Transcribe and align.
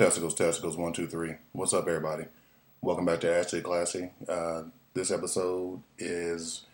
Testicles, 0.00 0.34
testicles, 0.34 0.78
one, 0.78 0.94
two, 0.94 1.06
three. 1.06 1.34
What's 1.52 1.74
up, 1.74 1.86
everybody? 1.86 2.24
Welcome 2.80 3.04
back 3.04 3.20
to 3.20 3.36
Ashy 3.36 3.58
to 3.58 3.62
Classy. 3.62 4.08
Uh, 4.26 4.62
this 4.94 5.10
episode 5.10 5.82
is 5.98 6.64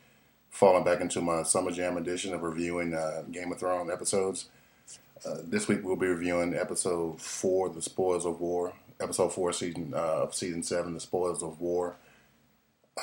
falling 0.49 0.85
back 0.85 1.01
into 1.01 1.21
my 1.21 1.43
Summer 1.43 1.73
Jam 1.73 1.97
edition 1.97 2.33
of 2.35 2.45
reviewing 2.45 2.95
uh, 2.95 3.25
Game 3.33 3.51
of 3.51 3.59
Thrones 3.59 3.91
episodes. 3.91 4.49
Uh, 5.27 5.39
this 5.43 5.67
week 5.67 5.81
we'll 5.83 5.97
be 5.97 6.07
reviewing 6.07 6.55
episode 6.55 7.21
four, 7.21 7.69
"The 7.69 7.83
Spoils 7.83 8.25
of 8.25 8.41
War." 8.41 8.75
Episode 9.01 9.33
four, 9.35 9.53
season 9.53 9.93
uh, 9.93 10.23
of 10.23 10.33
season 10.33 10.63
seven, 10.63 10.95
"The 10.95 11.01
Spoils 11.01 11.43
of 11.43 11.61
War." 11.61 11.97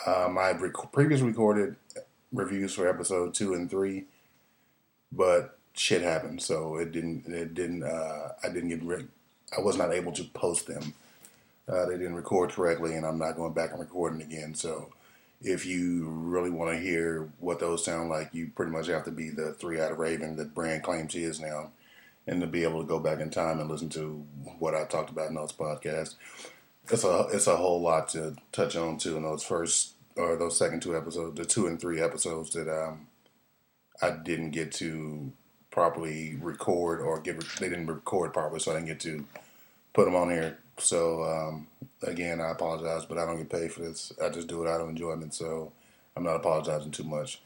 I 0.07 0.29
had 0.47 0.61
rec- 0.61 0.93
previously 0.93 1.27
recorded 1.27 1.75
reviews 2.31 2.73
for 2.73 2.87
episode 2.87 3.33
two 3.33 3.55
and 3.55 3.69
three, 3.69 4.05
but 5.11 5.59
shit 5.73 6.01
happened, 6.01 6.41
so 6.41 6.77
it 6.77 6.93
didn't. 6.93 7.27
It 7.27 7.53
didn't. 7.53 7.83
Uh, 7.83 8.29
I 8.41 8.47
didn't 8.47 8.69
get. 8.69 8.83
Re- 8.83 9.07
I 9.55 9.61
was 9.61 9.77
not 9.77 9.93
able 9.93 10.11
to 10.13 10.23
post 10.23 10.67
them. 10.67 10.93
Uh, 11.67 11.85
they 11.85 11.97
didn't 11.97 12.15
record 12.15 12.51
correctly, 12.51 12.95
and 12.95 13.05
I'm 13.05 13.17
not 13.17 13.35
going 13.35 13.53
back 13.53 13.71
and 13.71 13.79
recording 13.79 14.21
again. 14.21 14.53
So, 14.53 14.91
if 15.41 15.65
you 15.65 16.07
really 16.07 16.49
want 16.49 16.71
to 16.71 16.81
hear 16.81 17.29
what 17.39 17.59
those 17.59 17.83
sound 17.83 18.09
like, 18.09 18.33
you 18.33 18.51
pretty 18.55 18.71
much 18.71 18.87
have 18.87 19.05
to 19.05 19.11
be 19.11 19.29
the 19.29 19.53
three-eyed 19.53 19.97
raven 19.97 20.35
that 20.37 20.53
Bran 20.53 20.81
claims 20.81 21.13
he 21.13 21.23
is 21.23 21.39
now, 21.39 21.71
and 22.27 22.41
to 22.41 22.47
be 22.47 22.63
able 22.63 22.81
to 22.81 22.87
go 22.87 22.99
back 22.99 23.19
in 23.19 23.29
time 23.29 23.59
and 23.59 23.69
listen 23.69 23.89
to 23.89 24.25
what 24.59 24.75
I 24.75 24.85
talked 24.85 25.09
about 25.09 25.29
in 25.29 25.35
those 25.35 25.51
podcasts. 25.51 26.15
It's 26.89 27.03
a 27.03 27.27
it's 27.31 27.47
a 27.47 27.55
whole 27.55 27.81
lot 27.81 28.09
to 28.09 28.35
touch 28.51 28.75
on 28.75 28.97
too 28.97 29.15
in 29.15 29.23
those 29.23 29.43
first 29.43 29.93
or 30.15 30.35
those 30.35 30.57
second 30.57 30.81
two 30.81 30.95
episodes, 30.95 31.37
the 31.37 31.45
two 31.45 31.67
and 31.67 31.79
three 31.79 32.01
episodes 32.01 32.51
that 32.51 32.69
um, 32.69 33.07
I 34.01 34.11
didn't 34.11 34.51
get 34.51 34.71
to 34.73 35.31
properly 35.71 36.37
record 36.41 37.01
or 37.01 37.19
get 37.19 37.39
they 37.59 37.69
didn't 37.69 37.87
record 37.87 38.33
properly, 38.33 38.59
so 38.59 38.71
I 38.71 38.75
didn't 38.75 38.87
get 38.87 38.99
to 39.01 39.25
put 39.93 40.05
them 40.05 40.15
on 40.15 40.29
here. 40.29 40.57
So 40.77 41.23
um, 41.23 41.67
again, 42.01 42.41
I 42.41 42.51
apologize, 42.51 43.05
but 43.05 43.17
I 43.17 43.25
don't 43.25 43.37
get 43.37 43.49
paid 43.49 43.71
for 43.71 43.81
this. 43.81 44.11
I 44.21 44.29
just 44.29 44.47
do 44.47 44.63
it 44.63 44.69
out 44.69 44.81
of 44.81 44.89
enjoyment, 44.89 45.33
so 45.33 45.71
I'm 46.15 46.23
not 46.23 46.35
apologizing 46.35 46.91
too 46.91 47.03
much. 47.03 47.41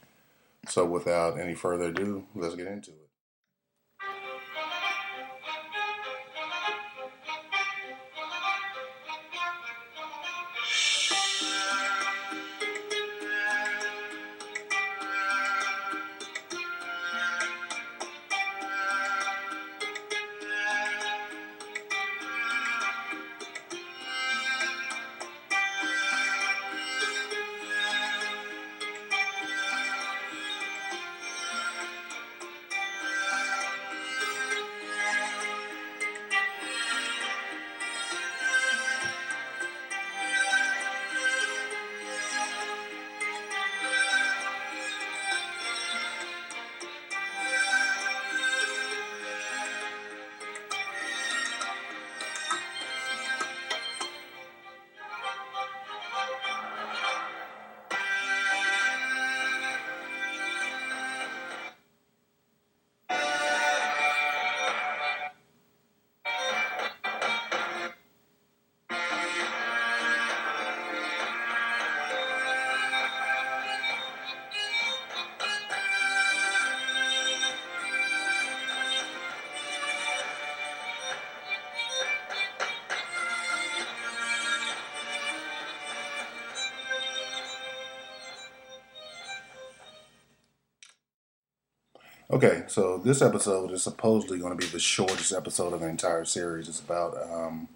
So 0.68 0.84
without 0.84 1.38
any 1.38 1.54
further 1.54 1.84
ado, 1.84 2.24
let's 2.34 2.54
get 2.54 2.66
into 2.66 2.90
it. 2.90 2.97
Okay, 92.30 92.64
so 92.66 92.98
this 92.98 93.22
episode 93.22 93.72
is 93.72 93.82
supposedly 93.82 94.38
going 94.38 94.52
to 94.52 94.58
be 94.58 94.70
the 94.70 94.78
shortest 94.78 95.32
episode 95.32 95.72
of 95.72 95.80
the 95.80 95.88
entire 95.88 96.26
series. 96.26 96.68
It's 96.68 96.78
about 96.78 97.16
um, 97.22 97.68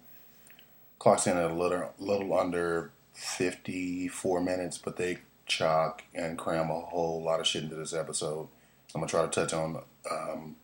clocks 0.99 1.25
in 1.25 1.37
at 1.37 1.49
a 1.49 1.53
little, 1.55 1.91
little 1.97 2.37
under 2.37 2.91
fifty-four 3.13 4.41
minutes, 4.41 4.77
but 4.77 4.97
they 4.97 5.17
chalk 5.47 6.03
and 6.13 6.37
cram 6.37 6.69
a 6.69 6.81
whole 6.81 7.23
lot 7.23 7.39
of 7.39 7.47
shit 7.47 7.63
into 7.63 7.75
this 7.75 7.95
episode. 7.95 8.47
I'm 8.93 9.01
gonna 9.01 9.07
try 9.07 9.23
to 9.23 9.27
touch 9.27 9.53
on, 9.53 9.81
um, 10.11 10.55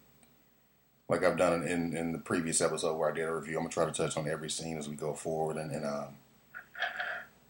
like 1.07 1.23
I've 1.23 1.37
done 1.37 1.63
in 1.63 1.97
in 1.97 2.11
the 2.11 2.19
previous 2.19 2.61
episode 2.61 2.95
where 2.95 3.11
I 3.11 3.15
did 3.15 3.27
a 3.27 3.33
review. 3.33 3.57
I'm 3.57 3.63
gonna 3.63 3.73
try 3.73 3.85
to 3.85 3.91
touch 3.91 4.15
on 4.17 4.29
every 4.29 4.51
scene 4.51 4.77
as 4.77 4.87
we 4.87 4.97
go 4.97 5.15
forward 5.15 5.57
and 5.57 5.71
and, 5.71 5.85
um, 5.85 6.15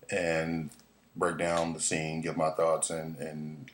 and 0.10 0.70
break 1.18 1.38
down 1.38 1.74
the 1.74 1.82
scene, 1.82 2.22
give 2.22 2.38
my 2.38 2.52
thoughts, 2.52 2.92
and 2.92 3.18
and 3.18 3.70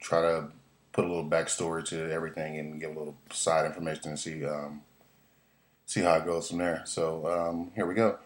try 0.00 0.22
to 0.22 0.46
put 0.92 1.04
a 1.04 1.08
little 1.08 1.28
backstory 1.28 1.84
to 1.86 2.10
everything 2.12 2.58
and 2.58 2.80
give 2.80 2.94
a 2.94 2.98
little 2.98 3.16
side 3.32 3.66
information 3.66 4.10
and 4.10 4.18
see 4.18 4.44
um, 4.44 4.82
see 5.86 6.00
how 6.00 6.14
it 6.14 6.24
goes 6.24 6.48
from 6.48 6.58
there. 6.58 6.82
So 6.84 7.26
um, 7.26 7.70
here 7.74 7.86
we 7.86 7.94
go. 7.94 8.18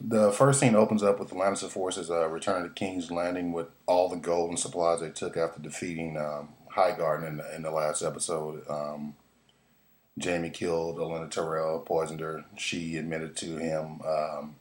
The 0.00 0.32
first 0.32 0.60
scene 0.60 0.74
opens 0.74 1.02
up 1.02 1.18
with 1.20 1.28
the 1.28 1.34
Lannister 1.34 1.68
forces 1.68 2.10
uh, 2.10 2.26
returning 2.28 2.68
to 2.68 2.74
King's 2.74 3.10
Landing 3.10 3.52
with 3.52 3.66
all 3.86 4.08
the 4.08 4.16
gold 4.16 4.48
and 4.48 4.58
supplies 4.58 5.00
they 5.00 5.10
took 5.10 5.36
after 5.36 5.60
defeating 5.60 6.16
um, 6.16 6.48
Highgarden 6.74 7.28
in 7.28 7.36
the, 7.36 7.54
in 7.54 7.62
the 7.62 7.70
last 7.70 8.02
episode. 8.02 8.62
Um, 8.68 9.14
Jaime 10.22 10.50
killed 10.50 10.96
Olenna 10.96 11.30
Tyrell, 11.30 11.80
poisoned 11.80 12.20
her. 12.20 12.44
She 12.56 12.96
admitted 12.96 13.36
to 13.36 13.58
him 13.58 14.00
um, 14.06 14.56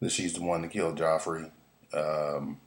that 0.00 0.10
she's 0.10 0.34
the 0.34 0.42
one 0.42 0.62
that 0.62 0.70
killed 0.70 0.98
Joffrey. 0.98 1.50
Um, 1.92 2.58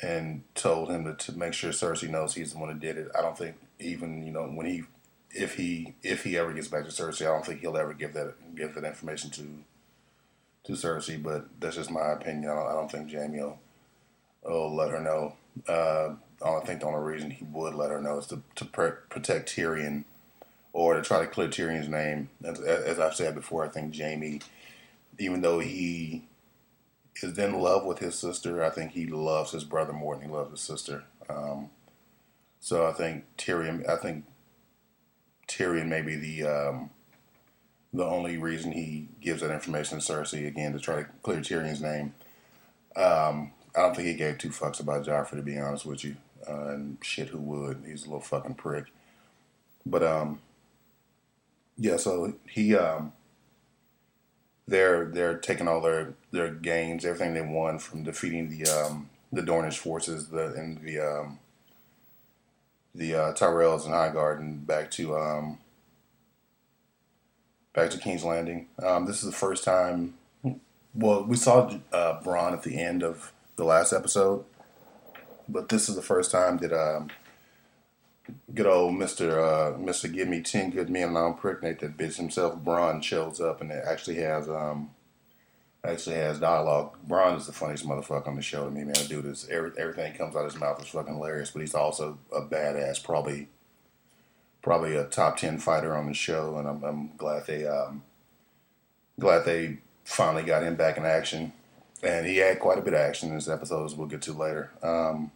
and 0.00 0.42
told 0.54 0.90
him 0.90 1.04
to, 1.04 1.14
to 1.14 1.38
make 1.38 1.54
sure 1.54 1.70
Cersei 1.70 2.08
knows 2.08 2.34
he's 2.34 2.52
the 2.52 2.58
one 2.58 2.72
who 2.72 2.78
did 2.78 2.96
it. 2.96 3.10
I 3.16 3.22
don't 3.22 3.36
think 3.36 3.56
even 3.78 4.26
you 4.26 4.32
know 4.32 4.44
when 4.44 4.66
he 4.66 4.84
if 5.30 5.56
he 5.56 5.94
if 6.02 6.24
he 6.24 6.36
ever 6.36 6.52
gets 6.52 6.68
back 6.68 6.84
to 6.84 6.90
Cersei, 6.90 7.22
I 7.22 7.32
don't 7.32 7.44
think 7.44 7.60
he'll 7.60 7.76
ever 7.76 7.94
give 7.94 8.14
that 8.14 8.34
give 8.54 8.74
that 8.74 8.84
information 8.84 9.30
to 9.30 9.46
to 10.64 10.72
Cersei. 10.72 11.22
But 11.22 11.46
that's 11.60 11.76
just 11.76 11.90
my 11.90 12.12
opinion. 12.12 12.50
I 12.50 12.54
don't, 12.54 12.68
I 12.68 12.72
don't 12.72 12.90
think 12.90 13.12
Jaime 13.12 13.40
will, 13.40 13.58
will 14.44 14.74
let 14.74 14.90
her 14.90 15.00
know. 15.00 15.34
Uh, 15.68 16.14
I 16.44 16.60
think 16.60 16.80
the 16.80 16.86
only 16.86 17.00
reason 17.00 17.30
he 17.30 17.44
would 17.44 17.74
let 17.74 17.90
her 17.90 18.00
know 18.00 18.18
is 18.18 18.26
to 18.28 18.42
to 18.56 18.64
protect 18.64 19.54
Tyrion 19.54 20.04
or 20.72 20.94
to 20.94 21.02
try 21.02 21.20
to 21.20 21.26
clear 21.26 21.48
Tyrion's 21.48 21.88
name. 21.88 22.30
As, 22.44 22.60
as 22.60 22.98
I've 22.98 23.14
said 23.14 23.34
before, 23.34 23.64
I 23.64 23.68
think 23.68 23.96
Jaime, 23.96 24.40
even 25.18 25.42
though 25.42 25.58
he 25.60 26.24
is 27.20 27.38
in 27.38 27.60
love 27.60 27.84
with 27.84 27.98
his 27.98 28.14
sister. 28.14 28.64
I 28.64 28.70
think 28.70 28.92
he 28.92 29.06
loves 29.06 29.52
his 29.52 29.64
brother 29.64 29.92
more 29.92 30.16
than 30.16 30.28
he 30.28 30.34
loves 30.34 30.50
his 30.50 30.60
sister. 30.60 31.04
Um, 31.28 31.70
so 32.60 32.86
I 32.86 32.92
think 32.92 33.24
Tyrion. 33.36 33.88
I 33.88 33.96
think 33.96 34.24
Tyrion 35.48 35.88
may 35.88 36.02
be 36.02 36.16
the 36.16 36.48
um, 36.48 36.90
the 37.92 38.04
only 38.04 38.38
reason 38.38 38.72
he 38.72 39.08
gives 39.20 39.42
that 39.42 39.50
information 39.50 40.00
to 40.00 40.12
Cersei 40.12 40.46
again 40.46 40.72
to 40.72 40.78
try 40.78 41.02
to 41.02 41.08
clear 41.22 41.38
Tyrion's 41.38 41.82
name. 41.82 42.14
Um, 42.96 43.52
I 43.76 43.80
don't 43.80 43.96
think 43.96 44.08
he 44.08 44.14
gave 44.14 44.38
two 44.38 44.50
fucks 44.50 44.80
about 44.80 45.04
Joffrey 45.04 45.36
to 45.36 45.42
be 45.42 45.58
honest 45.58 45.84
with 45.84 46.04
you. 46.04 46.16
Uh, 46.48 46.68
and 46.68 46.98
shit, 47.02 47.28
who 47.28 47.38
would? 47.38 47.84
He's 47.86 48.02
a 48.02 48.06
little 48.06 48.20
fucking 48.20 48.54
prick. 48.54 48.86
But 49.84 50.02
um, 50.02 50.40
yeah. 51.76 51.96
So 51.96 52.34
he 52.48 52.76
um, 52.76 53.12
they're 54.66 55.06
they're 55.06 55.38
taking 55.38 55.68
all 55.68 55.80
their 55.80 56.14
their 56.30 56.50
gains, 56.50 57.04
everything 57.04 57.34
they 57.34 57.42
won 57.42 57.78
from 57.78 58.04
defeating 58.04 58.48
the 58.48 58.70
um, 58.70 59.08
the 59.32 59.42
Dornish 59.42 59.78
forces, 59.78 60.28
the 60.28 60.52
and 60.54 60.82
the 60.82 61.00
um, 61.00 61.38
the 62.94 63.14
uh, 63.14 63.32
Tyrells 63.32 63.84
and 63.84 63.94
Highgarden 63.94 64.66
back 64.66 64.90
to 64.92 65.16
um, 65.16 65.58
back 67.72 67.90
to 67.90 67.98
King's 67.98 68.24
Landing. 68.24 68.68
Um, 68.82 69.06
this 69.06 69.22
is 69.22 69.30
the 69.30 69.36
first 69.36 69.64
time. 69.64 70.14
Well, 70.94 71.24
we 71.24 71.36
saw 71.36 71.70
uh, 71.92 72.20
at 72.52 72.62
the 72.62 72.78
end 72.78 73.02
of 73.02 73.32
the 73.56 73.64
last 73.64 73.92
episode, 73.92 74.44
but 75.48 75.70
this 75.70 75.88
is 75.88 75.96
the 75.96 76.02
first 76.02 76.30
time 76.30 76.58
that 76.58 76.72
um, 76.72 77.08
good 78.54 78.66
old 78.66 78.94
Mister 78.94 79.40
uh, 79.40 79.76
Mister 79.78 80.08
Give 80.08 80.28
Me 80.28 80.40
Ten 80.40 80.70
Good 80.70 80.90
Men 80.90 81.08
and 81.08 81.18
I'll 81.18 81.28
impregnate 81.28 81.80
that 81.80 81.96
bitch 81.96 82.16
himself. 82.16 82.62
Bronn 82.62 83.02
shows 83.02 83.40
up 83.40 83.60
and 83.60 83.70
it 83.70 83.84
actually 83.86 84.16
has 84.16 84.48
um 84.48 84.90
actually 85.84 86.16
has 86.16 86.38
dialogue. 86.38 86.96
Bronn 87.08 87.36
is 87.36 87.46
the 87.46 87.52
funniest 87.52 87.86
motherfucker 87.86 88.28
on 88.28 88.36
the 88.36 88.42
show 88.42 88.64
to 88.64 88.70
me, 88.70 88.84
man. 88.84 88.94
Dude 89.08 89.26
is 89.26 89.48
every, 89.50 89.72
everything 89.76 90.14
comes 90.14 90.36
out 90.36 90.44
of 90.44 90.52
his 90.52 90.60
mouth 90.60 90.80
is 90.80 90.88
fucking 90.88 91.14
hilarious, 91.14 91.50
but 91.50 91.60
he's 91.60 91.74
also 91.74 92.18
a 92.32 92.42
badass. 92.42 93.02
Probably 93.02 93.48
probably 94.62 94.94
a 94.94 95.04
top 95.04 95.36
ten 95.38 95.58
fighter 95.58 95.96
on 95.96 96.06
the 96.06 96.14
show, 96.14 96.56
and 96.58 96.68
I'm, 96.68 96.84
I'm 96.84 97.10
glad 97.16 97.46
they 97.46 97.66
um 97.66 98.02
glad 99.18 99.44
they 99.44 99.78
finally 100.04 100.44
got 100.44 100.62
him 100.62 100.76
back 100.76 100.96
in 100.96 101.04
action. 101.04 101.52
And 102.04 102.26
he 102.26 102.38
had 102.38 102.58
quite 102.58 102.78
a 102.78 102.82
bit 102.82 102.94
of 102.94 103.00
action 103.00 103.28
in 103.28 103.36
this 103.36 103.48
episode, 103.48 103.84
as 103.84 103.94
we'll 103.94 104.08
get 104.08 104.22
to 104.22 104.32
later. 104.32 104.72
Um, 104.82 105.30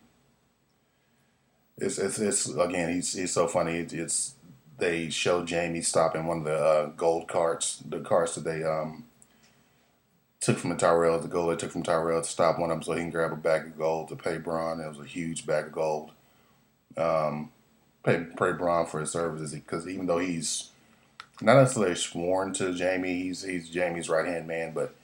it's, 1.78 1.98
it's, 1.98 2.18
it's 2.18 2.48
again, 2.54 2.92
he's 2.92 3.12
he's 3.12 3.32
so 3.32 3.46
funny. 3.46 3.78
It's, 3.78 3.92
it's 3.92 4.34
they 4.78 5.08
show 5.08 5.44
Jaime 5.46 5.80
stopping 5.80 6.26
one 6.26 6.38
of 6.38 6.44
the 6.44 6.56
uh, 6.56 6.86
gold 6.96 7.28
carts, 7.28 7.82
the 7.88 8.00
carts 8.00 8.34
that 8.34 8.44
they 8.44 8.62
um, 8.62 9.04
took 10.40 10.58
from 10.58 10.70
the 10.70 10.76
Tyrell, 10.76 11.18
the 11.18 11.28
gold 11.28 11.52
they 11.52 11.56
took 11.56 11.72
from 11.72 11.82
Tyrell 11.82 12.22
to 12.22 12.28
stop 12.28 12.58
one 12.58 12.70
of 12.70 12.76
them 12.76 12.82
so 12.82 12.92
he 12.92 13.00
can 13.00 13.10
grab 13.10 13.32
a 13.32 13.36
bag 13.36 13.66
of 13.66 13.78
gold 13.78 14.08
to 14.08 14.16
pay 14.16 14.38
Bronn. 14.38 14.84
It 14.84 14.88
was 14.88 15.00
a 15.00 15.08
huge 15.08 15.46
bag 15.46 15.66
of 15.66 15.72
gold. 15.72 16.12
Um, 16.96 17.50
pay 18.04 18.18
pay 18.18 18.52
Bronn 18.52 18.88
for 18.88 19.00
his 19.00 19.10
services 19.10 19.52
because 19.52 19.88
even 19.88 20.06
though 20.06 20.18
he's 20.18 20.70
not 21.40 21.56
necessarily 21.56 21.94
sworn 21.94 22.52
to 22.54 22.72
Jaime, 22.72 23.22
he's 23.22 23.42
he's 23.42 23.74
Jaime's 23.74 24.08
right 24.08 24.26
hand 24.26 24.46
man, 24.46 24.72
but 24.72 24.94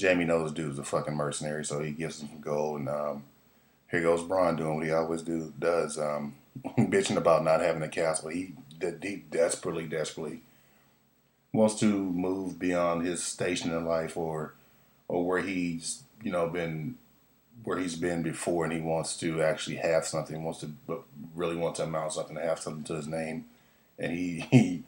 Jaime 0.00 0.24
knows 0.24 0.52
dude's 0.52 0.78
a 0.78 0.84
fucking 0.84 1.14
mercenary, 1.14 1.64
so 1.64 1.80
he 1.80 1.90
gives 1.90 2.20
him 2.20 2.28
some 2.28 2.40
gold 2.40 2.80
and 2.80 2.88
um, 2.88 3.24
here 3.90 4.02
goes 4.02 4.22
Bronn 4.22 4.56
doing 4.56 4.76
what 4.76 4.86
he 4.86 4.92
always 4.92 5.22
do 5.22 5.52
does, 5.58 5.98
um, 5.98 6.34
bitching 6.78 7.16
about 7.16 7.44
not 7.44 7.60
having 7.60 7.82
a 7.82 7.88
castle. 7.88 8.28
He, 8.28 8.54
he 9.02 9.16
desperately, 9.30 9.86
desperately 9.86 10.42
wants 11.52 11.74
to 11.80 11.86
move 11.86 12.58
beyond 12.58 13.04
his 13.04 13.22
station 13.22 13.72
in 13.72 13.84
life 13.84 14.16
or 14.16 14.54
or 15.08 15.26
where 15.26 15.42
he's 15.42 16.04
you 16.22 16.30
know 16.30 16.48
been 16.48 16.96
where 17.64 17.78
he's 17.78 17.96
been 17.96 18.22
before, 18.22 18.64
and 18.64 18.72
he 18.72 18.80
wants 18.80 19.16
to 19.18 19.42
actually 19.42 19.76
have 19.76 20.06
something. 20.06 20.42
Wants 20.42 20.60
to 20.60 21.04
really 21.34 21.56
want 21.56 21.76
to 21.76 21.82
amount 21.84 22.12
something 22.12 22.36
to 22.36 22.42
have 22.42 22.60
something 22.60 22.84
to 22.84 22.94
his 22.94 23.08
name, 23.08 23.46
and 23.98 24.12
he 24.12 24.40
he 24.50 24.82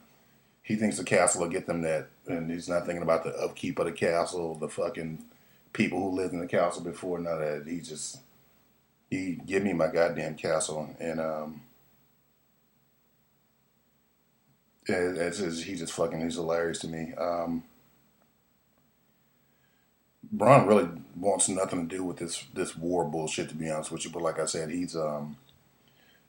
he 0.63 0.77
thinks 0.77 0.97
the 0.97 1.05
castle 1.05 1.43
will 1.43 1.49
get 1.49 1.67
them 1.67 1.83
that, 1.83 2.09
and 2.27 2.51
he's 2.51 2.69
not 2.69 2.87
thinking 2.87 3.03
about 3.03 3.25
the 3.25 3.35
upkeep 3.37 3.79
of 3.79 3.87
the 3.87 3.93
castle, 3.93 4.55
the 4.55 4.69
fucking 4.69 5.25
people 5.73 5.99
who 5.99 6.17
lived 6.17 6.33
in 6.33 6.41
the 6.41 6.47
castle 6.47 6.83
before. 6.83 7.19
None 7.19 7.43
of 7.43 7.65
that. 7.65 7.71
He 7.71 7.81
just 7.81 8.19
he 9.13 9.39
give 9.45 9.63
me 9.63 9.75
my 9.75 9.89
goddamn 9.89 10.37
castle, 10.37 10.89
and 10.99 11.21
um, 11.21 11.61
it's 14.87 15.37
just, 15.37 15.65
he 15.65 15.75
just 15.75 15.93
fucking 15.93 16.23
he's 16.23 16.37
hilarious 16.37 16.79
to 16.79 16.89
me. 16.89 17.13
Um, 17.19 17.63
Bronn 20.35 20.67
really 20.67 20.89
wants 21.15 21.51
nothing 21.51 21.87
to 21.87 21.95
do 21.95 22.03
with 22.03 22.17
this 22.17 22.47
this 22.55 22.75
war 22.75 23.05
bullshit, 23.05 23.51
to 23.51 23.55
be 23.55 23.71
honest 23.71 23.93
with 23.93 24.07
you. 24.07 24.11
But 24.11 24.23
like 24.23 24.39
I 24.39 24.47
said, 24.47 24.71
he's 24.71 24.97
um, 24.97 25.37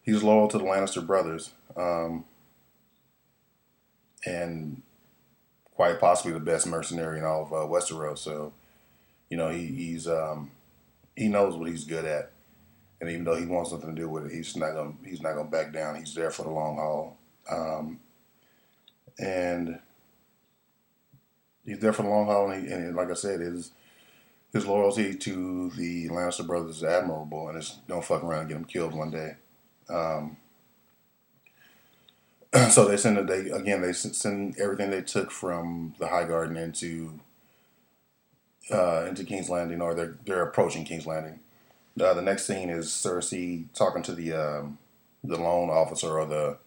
he's 0.01 0.21
loyal 0.21 0.49
to 0.49 0.57
the 0.57 0.65
Lannister 0.65 1.07
brothers, 1.07 1.51
um, 1.77 2.25
and 4.25 4.81
quite 5.73 6.01
possibly 6.01 6.33
the 6.33 6.41
best 6.41 6.67
mercenary 6.67 7.17
in 7.17 7.23
all 7.23 7.43
of 7.43 7.53
uh, 7.53 7.65
Westeros. 7.65 8.17
So, 8.17 8.51
you 9.29 9.37
know, 9.37 9.47
he, 9.51 9.67
he's 9.67 10.05
um, 10.05 10.51
he 11.15 11.29
knows 11.29 11.55
what 11.55 11.69
he's 11.69 11.85
good 11.85 12.03
at 12.03 12.32
and 13.01 13.09
even 13.09 13.23
though 13.23 13.35
he 13.35 13.45
wants 13.45 13.71
nothing 13.71 13.95
to 13.95 14.01
do 14.01 14.09
with 14.09 14.25
it, 14.25 14.31
he's 14.31 14.55
not 14.55 14.73
gonna 14.73 14.93
he's 15.05 15.21
not 15.21 15.35
gonna 15.35 15.49
back 15.49 15.73
down. 15.73 15.95
He's 15.95 16.13
there 16.13 16.31
for 16.31 16.43
the 16.43 16.49
long 16.51 16.75
haul, 16.75 17.17
um, 17.49 17.99
and 19.19 19.79
he's 21.65 21.79
there 21.79 21.93
for 21.93 22.03
the 22.03 22.09
long 22.09 22.25
haul. 22.25 22.51
And, 22.51 22.67
he, 22.67 22.73
and, 22.73 22.95
like 22.95 23.09
I 23.09 23.13
said, 23.13 23.39
his 23.41 23.71
his 24.53 24.65
loyalty 24.65 25.15
to 25.15 25.71
the 25.71 26.09
Lannister 26.09 26.45
brothers 26.45 26.77
is 26.77 26.83
admirable, 26.83 27.49
and 27.49 27.57
it's 27.57 27.79
don't 27.87 28.05
fuck 28.05 28.23
around 28.23 28.41
and 28.41 28.49
get 28.49 28.57
him 28.57 28.65
killed 28.65 28.93
one 28.93 29.11
day. 29.11 29.35
Um, 29.89 30.37
so 32.69 32.87
they 32.87 32.97
send. 32.97 33.27
They 33.27 33.49
again 33.49 33.81
they 33.81 33.93
send 33.93 34.59
everything 34.59 34.91
they 34.91 35.01
took 35.01 35.31
from 35.31 35.95
the 35.97 36.05
Highgarden 36.05 36.57
into 36.57 37.19
uh, 38.71 39.05
into 39.07 39.23
King's 39.23 39.49
Landing, 39.49 39.81
or 39.81 39.93
they're 39.93 40.17
they're 40.25 40.43
approaching 40.43 40.85
King's 40.85 41.07
Landing. 41.07 41.39
Uh, 41.99 42.13
the 42.13 42.21
next 42.21 42.45
scene 42.45 42.69
is 42.69 42.87
Cersei 42.87 43.65
talking 43.73 44.01
to 44.03 44.13
the 44.13 44.33
um, 44.33 44.79
the 45.23 45.37
loan 45.37 45.69
officer 45.69 46.17
or 46.19 46.25
the 46.25 46.57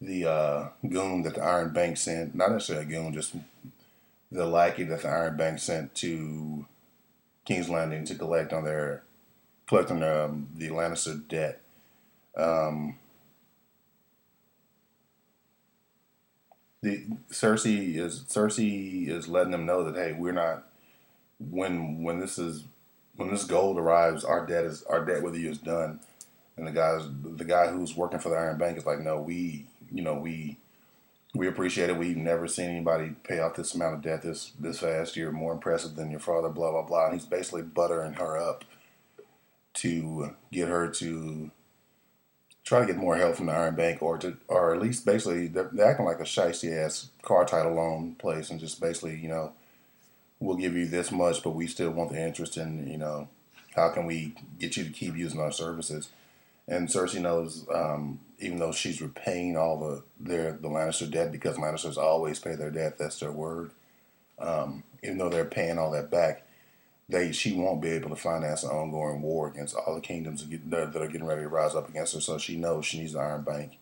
the 0.00 0.30
uh, 0.30 0.68
goon 0.88 1.22
that 1.22 1.34
the 1.34 1.42
Iron 1.42 1.72
Bank 1.72 1.96
sent. 1.96 2.34
Not 2.34 2.52
necessarily 2.52 2.86
a 2.86 2.88
goon, 2.88 3.12
just 3.12 3.34
the 4.30 4.46
lackey 4.46 4.84
that 4.84 5.02
the 5.02 5.08
Iron 5.08 5.36
Bank 5.36 5.58
sent 5.58 5.94
to 5.96 6.66
King's 7.44 7.68
Landing 7.68 8.04
to 8.04 8.14
collect 8.14 8.52
on 8.52 8.64
their 8.64 9.02
collecting 9.66 10.02
um, 10.02 10.48
the 10.54 10.68
Lannister 10.68 11.26
debt. 11.26 11.60
Um, 12.36 12.96
the 16.82 17.06
Cersei 17.30 17.96
is 17.96 18.24
Cersei 18.28 19.08
is 19.08 19.28
letting 19.28 19.50
them 19.50 19.66
know 19.66 19.82
that 19.84 19.96
hey, 19.96 20.12
we're 20.12 20.32
not 20.32 20.64
when 21.38 22.02
when 22.02 22.20
this 22.20 22.38
is 22.38 22.64
when 23.18 23.30
this 23.30 23.44
gold 23.44 23.78
arrives, 23.78 24.24
our 24.24 24.46
debt 24.46 24.64
is 24.64 24.84
our 24.84 25.04
debt 25.04 25.22
with 25.24 25.34
you 25.36 25.50
is 25.50 25.58
done. 25.58 25.98
And 26.56 26.66
the 26.66 26.72
guys, 26.72 27.02
the 27.22 27.44
guy 27.44 27.66
who's 27.66 27.96
working 27.96 28.20
for 28.20 28.30
the 28.30 28.36
Iron 28.36 28.58
Bank 28.58 28.78
is 28.78 28.86
like, 28.86 29.00
no, 29.00 29.20
we, 29.20 29.66
you 29.92 30.02
know, 30.02 30.14
we, 30.14 30.56
we 31.34 31.46
appreciate 31.46 31.90
it. 31.90 31.96
We've 31.96 32.16
never 32.16 32.48
seen 32.48 32.70
anybody 32.70 33.14
pay 33.24 33.40
off 33.40 33.54
this 33.54 33.74
amount 33.74 33.96
of 33.96 34.02
debt 34.02 34.22
this 34.22 34.52
this 34.58 34.78
fast. 34.78 35.16
You're 35.16 35.32
more 35.32 35.52
impressive 35.52 35.96
than 35.96 36.12
your 36.12 36.20
father. 36.20 36.48
Blah 36.48 36.70
blah 36.70 36.82
blah. 36.82 37.06
And 37.06 37.14
he's 37.14 37.26
basically 37.26 37.62
buttering 37.62 38.14
her 38.14 38.38
up 38.38 38.64
to 39.74 40.34
get 40.52 40.68
her 40.68 40.88
to 40.88 41.50
try 42.62 42.80
to 42.80 42.86
get 42.86 42.96
more 42.96 43.16
help 43.16 43.34
from 43.34 43.46
the 43.46 43.52
Iron 43.52 43.74
Bank, 43.74 44.00
or 44.00 44.16
to, 44.18 44.36
or 44.46 44.74
at 44.74 44.80
least 44.80 45.04
basically 45.04 45.48
they're, 45.48 45.70
they're 45.72 45.90
acting 45.90 46.06
like 46.06 46.20
a 46.20 46.24
shisty 46.24 46.76
ass 46.76 47.08
car 47.22 47.44
title 47.44 47.74
loan 47.74 48.14
place, 48.14 48.50
and 48.50 48.60
just 48.60 48.80
basically, 48.80 49.18
you 49.18 49.28
know, 49.28 49.52
we'll 50.40 50.56
give 50.56 50.76
you 50.76 50.86
this 50.86 51.10
much, 51.10 51.42
but 51.42 51.50
we 51.50 51.66
still 51.66 51.90
want 51.90 52.12
the 52.12 52.24
interest 52.24 52.56
in, 52.56 52.86
you 52.88 52.98
know, 52.98 53.28
how 53.74 53.90
can 53.90 54.06
we 54.06 54.34
get 54.58 54.76
you 54.76 54.84
to 54.84 54.90
keep 54.90 55.16
using 55.16 55.40
our 55.40 55.52
services? 55.52 56.08
And 56.66 56.88
Cersei 56.88 57.20
knows, 57.20 57.66
um, 57.72 58.20
even 58.38 58.58
though 58.58 58.72
she's 58.72 59.00
repaying 59.00 59.56
all 59.56 59.78
the 59.78 60.02
their 60.20 60.52
the 60.52 60.68
Lannister 60.68 61.10
debt 61.10 61.32
because 61.32 61.56
Lannisters 61.56 61.96
always 61.96 62.38
pay 62.38 62.54
their 62.54 62.70
debt, 62.70 62.98
that's 62.98 63.20
their 63.20 63.32
word. 63.32 63.70
Um, 64.38 64.84
even 65.02 65.18
though 65.18 65.30
they're 65.30 65.44
paying 65.44 65.78
all 65.78 65.90
that 65.92 66.10
back, 66.10 66.42
they 67.08 67.32
she 67.32 67.54
won't 67.54 67.80
be 67.80 67.90
able 67.90 68.10
to 68.10 68.16
finance 68.16 68.64
an 68.64 68.70
ongoing 68.70 69.22
war 69.22 69.48
against 69.48 69.74
all 69.74 69.94
the 69.94 70.00
kingdoms 70.00 70.44
that 70.66 70.94
are 70.94 71.06
getting 71.06 71.26
ready 71.26 71.42
to 71.42 71.48
rise 71.48 71.74
up 71.74 71.88
against 71.88 72.14
her. 72.14 72.20
So 72.20 72.36
she 72.36 72.56
knows 72.56 72.84
she 72.84 73.00
needs 73.00 73.14
the 73.14 73.20
Iron 73.20 73.42
Bank, 73.42 73.78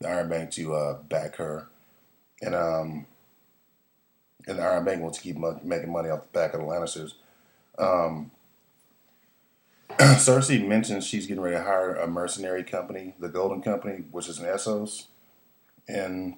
the 0.00 0.08
Iron 0.08 0.28
Bank 0.28 0.50
to 0.52 0.74
uh, 0.74 0.94
back 1.02 1.36
her. 1.36 1.68
And 2.42 2.54
um, 2.54 3.06
and 4.48 4.58
the 4.58 4.62
Iron 4.62 4.84
Bank 4.84 5.02
wants 5.02 5.18
to 5.18 5.24
keep 5.24 5.36
making 5.36 5.92
money 5.92 6.08
off 6.08 6.22
the 6.22 6.38
back 6.38 6.54
of 6.54 6.60
the 6.60 6.66
Lannisters. 6.66 7.12
Um, 7.78 8.30
Cersei 9.98 10.66
mentions 10.66 11.06
she's 11.06 11.26
getting 11.26 11.42
ready 11.42 11.56
to 11.56 11.62
hire 11.62 11.94
a 11.94 12.06
mercenary 12.06 12.64
company, 12.64 13.14
the 13.18 13.28
Golden 13.28 13.62
Company, 13.62 14.04
which 14.10 14.28
is 14.28 14.38
an 14.38 14.46
Essos. 14.46 15.06
And 15.86 16.36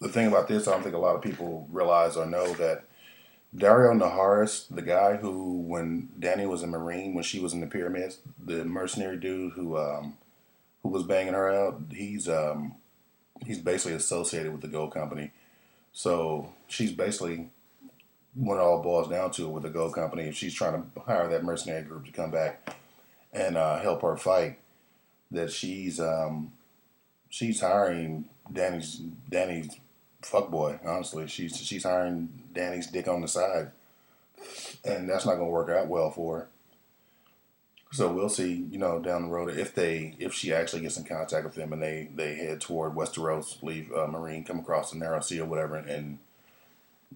the 0.00 0.08
thing 0.08 0.26
about 0.26 0.48
this, 0.48 0.66
I 0.66 0.72
don't 0.72 0.82
think 0.82 0.94
a 0.94 0.98
lot 0.98 1.16
of 1.16 1.22
people 1.22 1.68
realize 1.70 2.16
or 2.16 2.26
know 2.26 2.52
that 2.54 2.84
Daario 3.54 3.98
Naharis, 3.98 4.66
the 4.74 4.82
guy 4.82 5.16
who, 5.16 5.60
when 5.60 6.10
Dany 6.18 6.48
was 6.48 6.62
a 6.62 6.66
Meereen, 6.66 7.14
when 7.14 7.24
she 7.24 7.38
was 7.38 7.52
in 7.52 7.60
the 7.60 7.66
pyramids, 7.66 8.18
the 8.42 8.64
mercenary 8.64 9.16
dude 9.16 9.52
who 9.54 9.78
um, 9.78 10.18
who 10.82 10.90
was 10.90 11.04
banging 11.04 11.32
her 11.32 11.50
out, 11.50 11.80
he's 11.90 12.28
um, 12.28 12.74
he's 13.46 13.58
basically 13.58 13.96
associated 13.96 14.52
with 14.52 14.60
the 14.60 14.68
Gold 14.68 14.92
Company. 14.92 15.32
So 15.96 16.52
she's 16.68 16.92
basically 16.92 17.48
when 18.34 18.58
it 18.58 18.60
all 18.60 18.82
boils 18.82 19.08
down 19.08 19.30
to 19.30 19.46
it 19.46 19.50
with 19.50 19.62
the 19.62 19.70
Gold 19.70 19.94
Company, 19.94 20.24
if 20.24 20.36
she's 20.36 20.52
trying 20.52 20.74
to 20.74 21.00
hire 21.00 21.26
that 21.26 21.42
mercenary 21.42 21.84
group 21.84 22.04
to 22.04 22.12
come 22.12 22.30
back 22.30 22.76
and 23.32 23.56
uh, 23.56 23.78
help 23.78 24.02
her 24.02 24.14
fight, 24.18 24.58
that 25.30 25.50
she's 25.50 25.98
um, 25.98 26.52
she's 27.30 27.62
hiring 27.62 28.26
Danny's 28.52 29.00
Dany's 29.30 29.74
fuckboy. 30.20 30.86
Honestly, 30.86 31.26
she's 31.28 31.56
she's 31.56 31.84
hiring 31.84 32.28
Dany's 32.52 32.88
dick 32.88 33.08
on 33.08 33.22
the 33.22 33.28
side, 33.28 33.70
and 34.84 35.08
that's 35.08 35.24
not 35.24 35.36
to 35.36 35.44
work 35.44 35.70
out 35.70 35.88
well 35.88 36.10
for 36.10 36.40
her. 36.40 36.48
So 37.92 38.12
we'll 38.12 38.28
see, 38.28 38.66
you 38.70 38.78
know, 38.78 38.98
down 38.98 39.22
the 39.22 39.28
road 39.28 39.56
if 39.56 39.74
they 39.74 40.16
if 40.18 40.34
she 40.34 40.52
actually 40.52 40.82
gets 40.82 40.96
in 40.96 41.04
contact 41.04 41.44
with 41.44 41.54
them 41.54 41.72
and 41.72 41.82
they 41.82 42.10
they 42.14 42.34
head 42.34 42.60
toward 42.60 42.94
Westeros, 42.94 43.62
leave 43.62 43.90
uh, 43.92 44.06
Meereen, 44.06 44.46
come 44.46 44.58
across 44.58 44.90
the 44.90 44.98
narrow 44.98 45.20
sea 45.20 45.40
or 45.40 45.46
whatever, 45.46 45.76
and 45.76 45.88
and, 45.88 46.18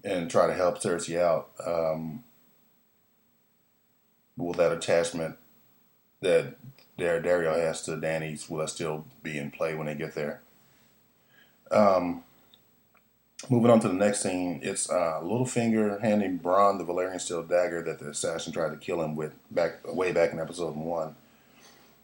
and 0.03 0.31
try 0.31 0.47
to 0.47 0.53
help 0.53 0.79
Cersei 0.79 1.19
out. 1.19 1.49
Um, 1.65 2.23
will 4.37 4.53
that 4.53 4.71
attachment 4.71 5.37
that 6.21 6.55
Dar- 6.97 7.21
Daario 7.21 7.55
has 7.55 7.81
to 7.83 7.97
Dany's 7.97 8.49
will 8.49 8.59
that 8.59 8.69
still 8.69 9.05
be 9.23 9.37
in 9.37 9.51
play 9.51 9.75
when 9.75 9.87
they 9.87 9.95
get 9.95 10.15
there. 10.15 10.41
Um, 11.69 12.23
moving 13.49 13.71
on 13.71 13.79
to 13.81 13.87
the 13.87 13.93
next 13.93 14.21
scene, 14.21 14.59
it's 14.63 14.89
uh, 14.89 15.19
Littlefinger 15.21 16.01
handing 16.01 16.39
Bronn 16.39 16.77
the 16.77 16.83
Valyrian 16.85 17.19
steel 17.19 17.43
dagger 17.43 17.81
that 17.83 17.99
the 17.99 18.09
assassin 18.09 18.53
tried 18.53 18.69
to 18.69 18.77
kill 18.77 19.01
him 19.01 19.15
with 19.15 19.33
back 19.49 19.79
way 19.93 20.11
back 20.11 20.31
in 20.33 20.39
episode 20.39 20.75
one. 20.75 21.15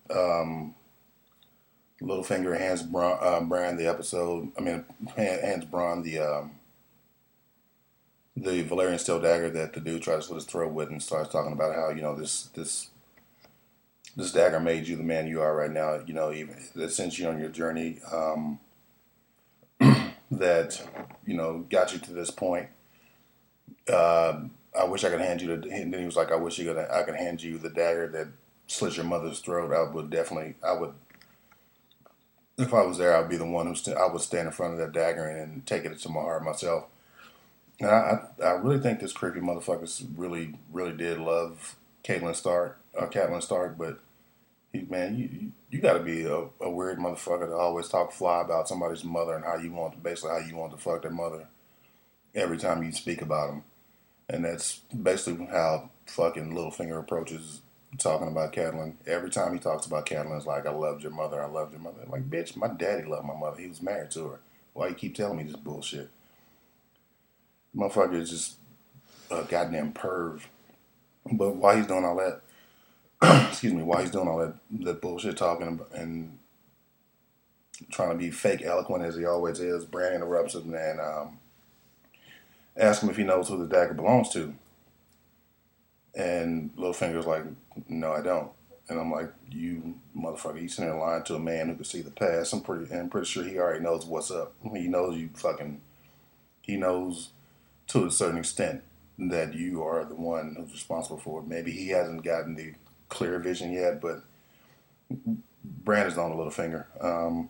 Um, 0.09 0.73
Littlefinger 2.01 2.57
hands 2.57 2.83
Bronn, 2.83 3.17
uh, 3.21 3.41
Bran 3.41 3.77
the 3.77 3.87
episode. 3.87 4.51
I 4.57 4.61
mean, 4.61 4.85
hands 5.15 5.65
Bronn 5.65 6.03
the 6.03 6.19
um, 6.19 6.51
the 8.35 8.63
Valyrian 8.63 8.99
steel 8.99 9.19
dagger 9.19 9.49
that 9.49 9.73
the 9.73 9.79
dude 9.79 10.03
tries 10.03 10.19
to 10.19 10.27
slit 10.27 10.35
his 10.35 10.45
throat 10.45 10.71
with, 10.73 10.89
and 10.89 11.01
starts 11.01 11.31
talking 11.31 11.53
about 11.53 11.75
how 11.75 11.89
you 11.89 12.01
know 12.01 12.15
this 12.15 12.43
this 12.53 12.89
this 14.15 14.31
dagger 14.31 14.59
made 14.59 14.87
you 14.87 14.95
the 14.95 15.03
man 15.03 15.27
you 15.27 15.41
are 15.41 15.55
right 15.55 15.71
now. 15.71 15.99
You 16.05 16.13
know, 16.13 16.31
even 16.31 16.55
that 16.75 16.91
sent 16.91 17.17
you 17.17 17.27
on 17.27 17.39
your 17.39 17.49
journey. 17.49 17.99
Um, 18.11 18.59
that 20.31 20.81
you 21.25 21.35
know 21.35 21.65
got 21.69 21.93
you 21.93 21.99
to 21.99 22.13
this 22.13 22.31
point. 22.31 22.67
Uh, 23.91 24.41
I 24.77 24.83
wish 24.85 25.03
I 25.03 25.09
could 25.09 25.21
hand 25.21 25.41
you 25.41 25.55
the. 25.55 25.69
And 25.69 25.93
then 25.93 25.99
he 25.99 26.05
was 26.05 26.15
like, 26.15 26.31
"I 26.31 26.35
wish 26.35 26.59
you 26.59 26.65
could. 26.65 26.77
I 26.77 27.03
could 27.03 27.15
hand 27.15 27.41
you 27.41 27.57
the 27.57 27.69
dagger 27.69 28.07
that 28.09 28.27
slit 28.67 28.97
your 28.97 29.05
mother's 29.05 29.39
throat." 29.39 29.73
I 29.73 29.91
would 29.91 30.09
definitely. 30.09 30.55
I 30.63 30.73
would. 30.73 30.93
If 32.57 32.73
I 32.73 32.83
was 32.83 32.97
there, 32.97 33.15
I'd 33.15 33.29
be 33.29 33.37
the 33.37 33.45
one 33.45 33.67
who 33.67 33.75
st- 33.75 33.97
I 33.97 34.07
would 34.07 34.21
stand 34.21 34.47
in 34.47 34.53
front 34.53 34.73
of 34.73 34.79
that 34.79 34.91
dagger 34.91 35.25
and, 35.27 35.39
and 35.39 35.65
take 35.65 35.85
it 35.85 35.97
to 35.99 36.09
my 36.09 36.21
heart 36.21 36.43
myself. 36.43 36.85
And 37.79 37.89
I, 37.91 38.21
I, 38.43 38.51
really 38.53 38.79
think 38.79 38.99
this 38.99 39.13
creepy 39.13 39.39
motherfucker 39.39 40.03
really, 40.15 40.55
really 40.71 40.93
did 40.93 41.19
love 41.19 41.75
Catelyn 42.03 42.35
Stark, 42.35 42.79
uh, 42.97 43.05
Catelyn 43.05 43.43
Stark, 43.43 43.77
but 43.77 43.99
he, 44.73 44.81
man, 44.81 45.17
you, 45.17 45.51
you 45.69 45.79
got 45.79 45.93
to 45.93 45.99
be 45.99 46.23
a, 46.23 46.45
a, 46.61 46.69
weird 46.69 46.99
motherfucker 46.99 47.47
to 47.47 47.55
always 47.55 47.87
talk 47.87 48.11
fly 48.11 48.41
about 48.41 48.67
somebody's 48.67 49.03
mother 49.03 49.35
and 49.35 49.45
how 49.45 49.57
you 49.57 49.71
want, 49.71 50.01
basically 50.03 50.31
how 50.31 50.47
you 50.47 50.55
want 50.55 50.71
to 50.71 50.77
fuck 50.77 51.01
their 51.01 51.11
mother 51.11 51.47
every 52.35 52.57
time 52.57 52.83
you 52.83 52.91
speak 52.91 53.21
about 53.21 53.47
them. 53.47 53.63
And 54.29 54.43
that's 54.45 54.79
basically 55.01 55.45
how 55.45 55.89
fucking 56.05 56.51
Littlefinger 56.53 56.99
approaches 56.99 57.61
talking 57.97 58.27
about 58.27 58.53
Catelyn. 58.53 58.95
Every 59.05 59.29
time 59.29 59.53
he 59.53 59.59
talks 59.59 59.85
about 59.85 60.05
Catelyn, 60.05 60.35
it's 60.35 60.45
like, 60.45 60.65
I 60.65 60.71
loved 60.71 61.01
your 61.01 61.11
mother, 61.11 61.41
I 61.41 61.47
loved 61.47 61.71
your 61.71 61.81
mother. 61.81 62.01
Like, 62.07 62.29
bitch, 62.29 62.55
my 62.55 62.67
daddy 62.67 63.03
loved 63.03 63.25
my 63.25 63.37
mother. 63.37 63.61
He 63.61 63.67
was 63.67 63.81
married 63.81 64.11
to 64.11 64.27
her. 64.27 64.39
Why 64.73 64.89
you 64.89 64.95
keep 64.95 65.15
telling 65.15 65.37
me 65.37 65.43
this 65.43 65.55
bullshit? 65.55 66.09
Motherfucker 67.75 68.15
is 68.15 68.29
just 68.29 68.55
a 69.31 69.43
goddamn 69.43 69.93
perv. 69.93 70.41
But 71.31 71.55
why 71.55 71.77
he's 71.77 71.87
doing 71.87 72.05
all 72.05 72.17
that, 72.17 72.41
excuse 73.49 73.73
me, 73.73 73.83
while 73.83 74.01
he's 74.01 74.11
doing 74.11 74.27
all 74.27 74.37
that, 74.37 74.55
that 74.81 75.01
bullshit 75.01 75.37
talking 75.37 75.79
and 75.93 76.37
trying 77.91 78.11
to 78.11 78.15
be 78.15 78.31
fake 78.31 78.61
eloquent 78.61 79.03
as 79.03 79.15
he 79.15 79.25
always 79.25 79.59
is, 79.59 79.85
Bran 79.85 80.13
interrupts 80.13 80.55
him 80.55 80.73
and 80.73 80.99
um, 80.99 81.39
asks 82.75 83.03
him 83.03 83.09
if 83.09 83.17
he 83.17 83.23
knows 83.23 83.47
who 83.49 83.57
the 83.57 83.67
dagger 83.67 83.93
belongs 83.93 84.29
to. 84.29 84.53
And 86.15 86.75
Littlefinger's 86.75 87.27
like, 87.27 87.43
no, 87.87 88.11
I 88.11 88.21
don't. 88.21 88.51
And 88.89 88.99
I'm 88.99 89.11
like, 89.11 89.31
you 89.51 89.95
motherfucker, 90.15 90.61
you 90.61 90.67
sitting 90.67 90.89
there 90.89 90.99
lying 90.99 91.23
to 91.23 91.35
a 91.35 91.39
man 91.39 91.67
who 91.67 91.75
can 91.75 91.83
see 91.83 92.01
the 92.01 92.11
past. 92.11 92.53
I'm 92.53 92.61
pretty, 92.61 92.91
I'm 92.93 93.09
pretty 93.09 93.27
sure 93.27 93.43
he 93.43 93.59
already 93.59 93.83
knows 93.83 94.05
what's 94.05 94.31
up. 94.31 94.53
He 94.73 94.87
knows 94.87 95.17
you 95.17 95.29
fucking, 95.33 95.81
he 96.61 96.77
knows 96.77 97.31
to 97.87 98.05
a 98.05 98.11
certain 98.11 98.39
extent 98.39 98.83
that 99.17 99.53
you 99.55 99.83
are 99.83 100.05
the 100.05 100.15
one 100.15 100.55
who's 100.57 100.71
responsible 100.71 101.17
for 101.17 101.41
it. 101.41 101.47
Maybe 101.47 101.71
he 101.71 101.89
hasn't 101.89 102.23
gotten 102.23 102.55
the 102.55 102.73
clear 103.09 103.39
vision 103.39 103.71
yet, 103.71 104.01
but 104.01 104.23
Brandon's 105.63 106.17
on 106.17 106.31
a 106.31 106.35
Littlefinger. 106.35 106.85
Um, 107.03 107.49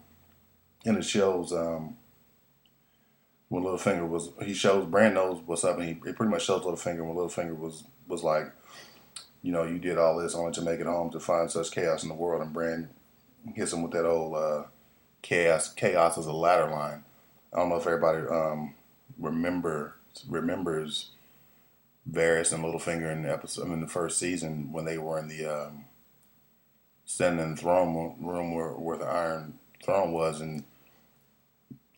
and 0.85 0.97
it 0.97 1.05
shows 1.05 1.51
um, 1.51 1.97
when 3.49 3.63
Littlefinger 3.63 4.07
was, 4.07 4.31
he 4.43 4.53
shows, 4.53 4.85
Bran 4.85 5.13
knows 5.13 5.41
what's 5.45 5.63
up, 5.63 5.77
and 5.77 5.87
he, 5.87 5.93
he 6.05 6.13
pretty 6.13 6.31
much 6.31 6.45
shows 6.45 6.63
Littlefinger 6.63 7.05
when 7.05 7.15
Littlefinger 7.15 7.57
was, 7.57 7.83
was 8.07 8.23
like, 8.23 8.51
you 9.41 9.51
know, 9.51 9.63
you 9.63 9.79
did 9.79 9.97
all 9.97 10.17
this 10.17 10.35
only 10.35 10.51
to 10.53 10.61
make 10.61 10.79
it 10.79 10.85
home 10.85 11.09
to 11.11 11.19
find 11.19 11.49
such 11.49 11.71
chaos 11.71 12.03
in 12.03 12.09
the 12.09 12.15
world. 12.15 12.41
And 12.41 12.53
Bran 12.53 12.89
hits 13.55 13.73
him 13.73 13.81
with 13.81 13.91
that 13.91 14.05
old 14.05 14.35
uh, 14.35 14.63
chaos, 15.21 15.73
chaos 15.73 16.17
is 16.17 16.25
a 16.25 16.33
ladder 16.33 16.69
line. 16.69 17.03
I 17.53 17.57
don't 17.57 17.69
know 17.69 17.77
if 17.77 17.87
everybody 17.87 18.27
um, 18.27 18.75
remember 19.17 19.95
remembers 20.27 21.11
Varys 22.09 22.53
and 22.53 22.63
Littlefinger 22.63 23.11
in 23.11 23.23
the 23.23 23.31
episode 23.31 23.71
in 23.71 23.81
the 23.81 23.87
first 23.87 24.17
season 24.17 24.71
when 24.71 24.85
they 24.85 24.97
were 24.97 25.19
in 25.19 25.27
the 25.27 25.45
um, 25.45 25.85
standing 27.05 27.55
throne 27.55 28.15
room 28.19 28.53
where, 28.53 28.71
where 28.71 28.97
the 28.97 29.05
Iron 29.05 29.59
Throne 29.83 30.11
was, 30.11 30.41
and 30.41 30.63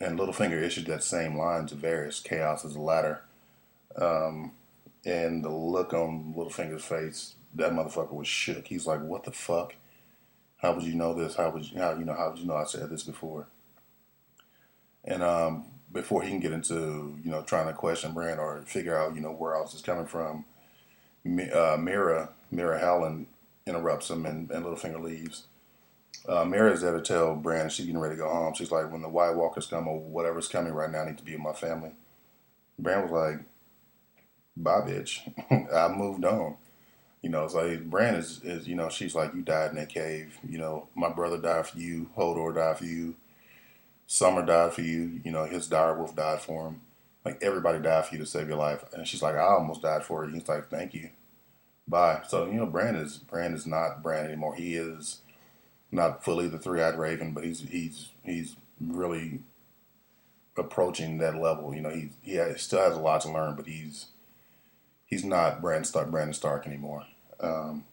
and 0.02 0.18
Littlefinger 0.18 0.62
issued 0.62 0.86
that 0.88 1.04
same 1.04 1.38
line 1.38 1.68
to 1.68 1.76
Varys: 1.76 2.24
"Chaos 2.24 2.66
is 2.66 2.76
a 2.76 2.82
ladder." 2.82 3.22
Um, 3.96 4.54
and 5.06 5.44
the 5.44 5.50
look 5.50 5.94
on 5.94 6.34
Littlefinger's 6.36 6.86
face, 6.86 7.36
that 7.56 7.72
motherfucker 7.72 8.14
was 8.14 8.28
shook. 8.28 8.68
He's 8.68 8.88
like, 8.88 9.02
"What 9.02 9.24
the 9.24 9.32
fuck? 9.32 9.76
How 10.58 10.74
would 10.74 10.84
you 10.84 10.96
know 10.96 11.14
this? 11.14 11.36
How 11.36 11.50
would 11.52 11.70
you 11.70 11.80
how 11.80 11.98
you 11.98 12.06
know 12.06 12.14
how 12.14 12.30
would 12.30 12.40
you 12.40 12.46
know 12.46 12.56
I 12.56 12.66
said 12.66 12.90
this 12.90 13.04
before?" 13.04 13.48
And 15.06 15.24
um, 15.24 15.66
before 15.92 16.22
he 16.22 16.30
can 16.30 16.40
get 16.40 16.52
into 16.52 17.18
you 17.24 17.32
know 17.32 17.42
trying 17.44 17.68
to 17.68 17.74
question 17.74 18.14
Bran 18.14 18.40
or 18.40 18.62
figure 18.66 18.98
out 18.98 19.16
you 19.16 19.22
know 19.22 19.32
where 19.32 19.56
else 19.56 19.74
is 19.74 19.82
coming 19.82 20.08
from, 20.08 20.46
uh, 21.26 21.78
Mira 21.80 22.30
Meera 22.54 22.80
Howland 22.80 23.28
interrupts 23.66 24.10
him 24.10 24.26
and, 24.26 24.50
and 24.52 24.66
Littlefinger 24.66 25.02
leaves. 25.02 25.44
Uh, 26.28 26.44
Meera's 26.44 26.82
there 26.82 26.96
to 26.96 27.02
tell 27.02 27.36
Bran 27.36 27.70
she's 27.70 27.86
getting 27.86 28.02
ready 28.02 28.16
to 28.16 28.22
go 28.22 28.30
home. 28.30 28.54
She's 28.54 28.72
like, 28.72 28.92
when 28.92 29.02
the 29.02 29.10
White 29.10 29.36
Walkers 29.36 29.68
come 29.68 29.88
or 29.88 30.00
whatever's 30.00 30.48
coming 30.48 30.74
right 30.74 30.92
now, 30.92 31.04
I 31.04 31.08
need 31.08 31.18
to 31.18 31.24
be 31.24 31.34
with 31.34 31.42
my 31.42 31.54
family. 31.54 31.92
Bran 32.78 33.04
was 33.04 33.12
like, 33.12 33.46
bye, 34.58 34.82
bitch. 34.82 35.22
I 35.74 35.88
moved 35.88 36.26
on. 36.26 36.58
You 37.22 37.30
know, 37.30 37.44
it's 37.44 37.54
like 37.54 37.90
Bran 37.90 38.16
is, 38.16 38.42
is, 38.44 38.68
you 38.68 38.76
know, 38.76 38.90
she's 38.90 39.16
like, 39.16 39.34
you 39.34 39.42
died 39.42 39.72
in 39.72 39.76
that 39.78 39.90
cave. 39.90 40.38
You 40.48 40.58
know, 40.58 40.88
my 40.96 41.10
brother 41.10 41.38
died 41.38 41.68
for 41.68 41.78
you. 41.78 42.10
Hodor 42.18 42.56
died 42.56 42.78
for 42.78 42.86
you. 42.86 43.16
Summer 44.12 44.44
died 44.44 44.74
for 44.74 44.82
you. 44.82 45.22
You 45.24 45.32
know, 45.32 45.46
his 45.46 45.70
direwolf 45.70 46.16
died 46.16 46.42
for 46.42 46.68
him. 46.68 46.82
Like 47.24 47.38
everybody 47.44 47.80
died 47.80 48.08
for 48.08 48.16
you 48.16 48.20
to 48.20 48.26
save 48.26 48.48
your 48.48 48.58
life. 48.58 48.84
And 48.92 49.08
she's 49.08 49.22
like, 49.22 49.36
I 49.36 49.44
almost 49.44 49.84
died 49.84 50.04
for 50.04 50.26
you. 50.26 50.34
He's 50.34 50.50
like, 50.50 50.68
thank 50.68 50.96
you. 50.96 51.12
Bye. 51.88 52.24
So 52.28 52.48
you 52.48 52.54
know, 52.54 52.66
Bran 52.66 52.96
is 52.96 53.18
Bran 53.18 53.54
is 53.54 53.68
not 53.68 54.02
Bran 54.02 54.26
anymore. 54.26 54.56
He 54.56 54.74
is 54.74 55.20
not 55.92 56.24
fully 56.24 56.48
the 56.48 56.58
three-eyed 56.58 56.98
raven, 56.98 57.34
but 57.34 57.44
he's 57.44 57.62
he's 57.62 58.10
he's 58.24 58.56
really 58.82 59.42
approaching 60.58 61.20
that 61.20 61.36
level. 61.36 61.76
You 61.76 61.82
know, 61.82 61.92
he 61.92 62.10
he 62.24 62.40
still 62.58 62.80
has 62.80 62.96
a 62.96 63.00
lot 63.00 63.22
to 63.22 63.32
learn, 63.32 63.54
but 63.54 63.68
he's 63.68 64.08
he's 65.06 65.24
not 65.24 65.62
Bran 65.62 65.84
Stark, 65.84 66.10
Brandon 66.10 66.34
Stark 66.34 66.66
anymore. 66.66 67.06
Um, 67.40 67.86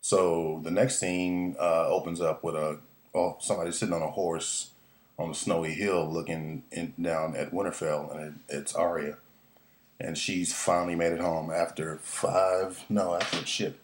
so 0.00 0.60
the 0.64 0.72
next 0.72 0.98
scene 0.98 1.54
uh, 1.60 1.86
opens 1.86 2.20
up 2.20 2.42
with 2.42 2.56
a 2.56 2.80
oh, 3.16 3.36
somebody 3.40 3.72
sitting 3.72 3.94
on 3.94 4.02
a 4.02 4.10
horse 4.10 4.70
on 5.18 5.30
a 5.30 5.34
snowy 5.34 5.72
hill 5.72 6.08
looking 6.08 6.62
in, 6.70 6.92
down 7.00 7.34
at 7.34 7.50
Winterfell, 7.50 8.14
and 8.14 8.20
it, 8.20 8.56
it's 8.56 8.74
Arya. 8.74 9.16
And 9.98 10.18
she's 10.18 10.52
finally 10.52 10.94
made 10.94 11.12
it 11.12 11.20
home 11.20 11.50
after 11.50 11.96
five, 11.96 12.84
no, 12.90 13.14
after 13.14 13.44
shit. 13.46 13.78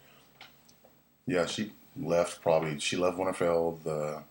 Yeah, 1.25 1.47
she 1.47 1.71
left 1.99 2.41
probably, 2.41 2.79
she 2.79 2.97
left 2.97 3.17
Winterfell 3.17 3.81
the 3.83 4.21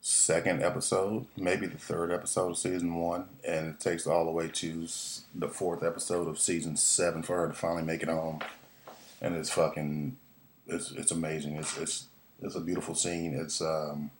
second 0.00 0.62
episode, 0.62 1.26
maybe 1.36 1.66
the 1.66 1.78
third 1.78 2.12
episode 2.12 2.50
of 2.50 2.58
season 2.58 2.94
one, 2.94 3.26
and 3.42 3.68
it 3.68 3.80
takes 3.80 4.06
all 4.06 4.26
the 4.26 4.30
way 4.30 4.48
to 4.48 4.86
the 5.34 5.48
fourth 5.48 5.82
episode 5.82 6.28
of 6.28 6.38
season 6.38 6.76
seven 6.76 7.22
for 7.22 7.36
her 7.38 7.48
to 7.48 7.54
finally 7.54 7.82
make 7.82 8.02
it 8.02 8.08
home. 8.08 8.38
And 9.20 9.34
it's 9.34 9.50
fucking, 9.50 10.16
it's 10.66 10.92
it's 10.92 11.10
amazing. 11.10 11.56
It's 11.56 11.78
it's 11.78 12.06
it's 12.42 12.56
a 12.56 12.60
beautiful 12.60 12.94
scene. 12.94 13.34
It's 13.34 13.60
um, 13.60 14.10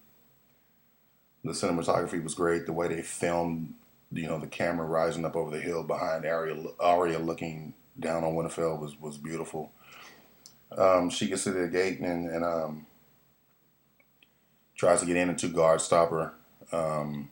the 1.44 1.52
cinematography 1.52 2.23
was 2.23 2.35
great. 2.35 2.66
The 2.66 2.73
way 2.73 2.88
they 2.88 3.02
filmed, 3.02 3.75
you 4.12 4.26
know, 4.26 4.38
the 4.38 4.47
camera 4.47 4.87
rising 4.87 5.25
up 5.25 5.37
over 5.37 5.50
the 5.50 5.62
hill 5.62 5.83
behind 5.85 6.25
Arya, 6.26 6.56
Arya 6.80 7.18
looking 7.18 7.75
down 7.99 8.25
on 8.25 8.35
Winterfell 8.35 8.80
was 8.80 9.00
was 9.00 9.18
beautiful. 9.18 9.73
Um, 10.76 11.11
she 11.11 11.28
gets 11.28 11.44
to 11.44 11.52
the 11.52 11.68
gate 11.68 12.00
and, 12.00 12.28
and 12.28 12.44
um, 12.44 12.87
tries 14.76 15.00
to 15.00 15.06
get 15.06 15.16
in, 15.16 15.28
and 15.28 15.38
two 15.38 15.50
guards 15.52 15.85
stop 15.85 16.11
her. 16.11 16.35
Um, 16.73 17.30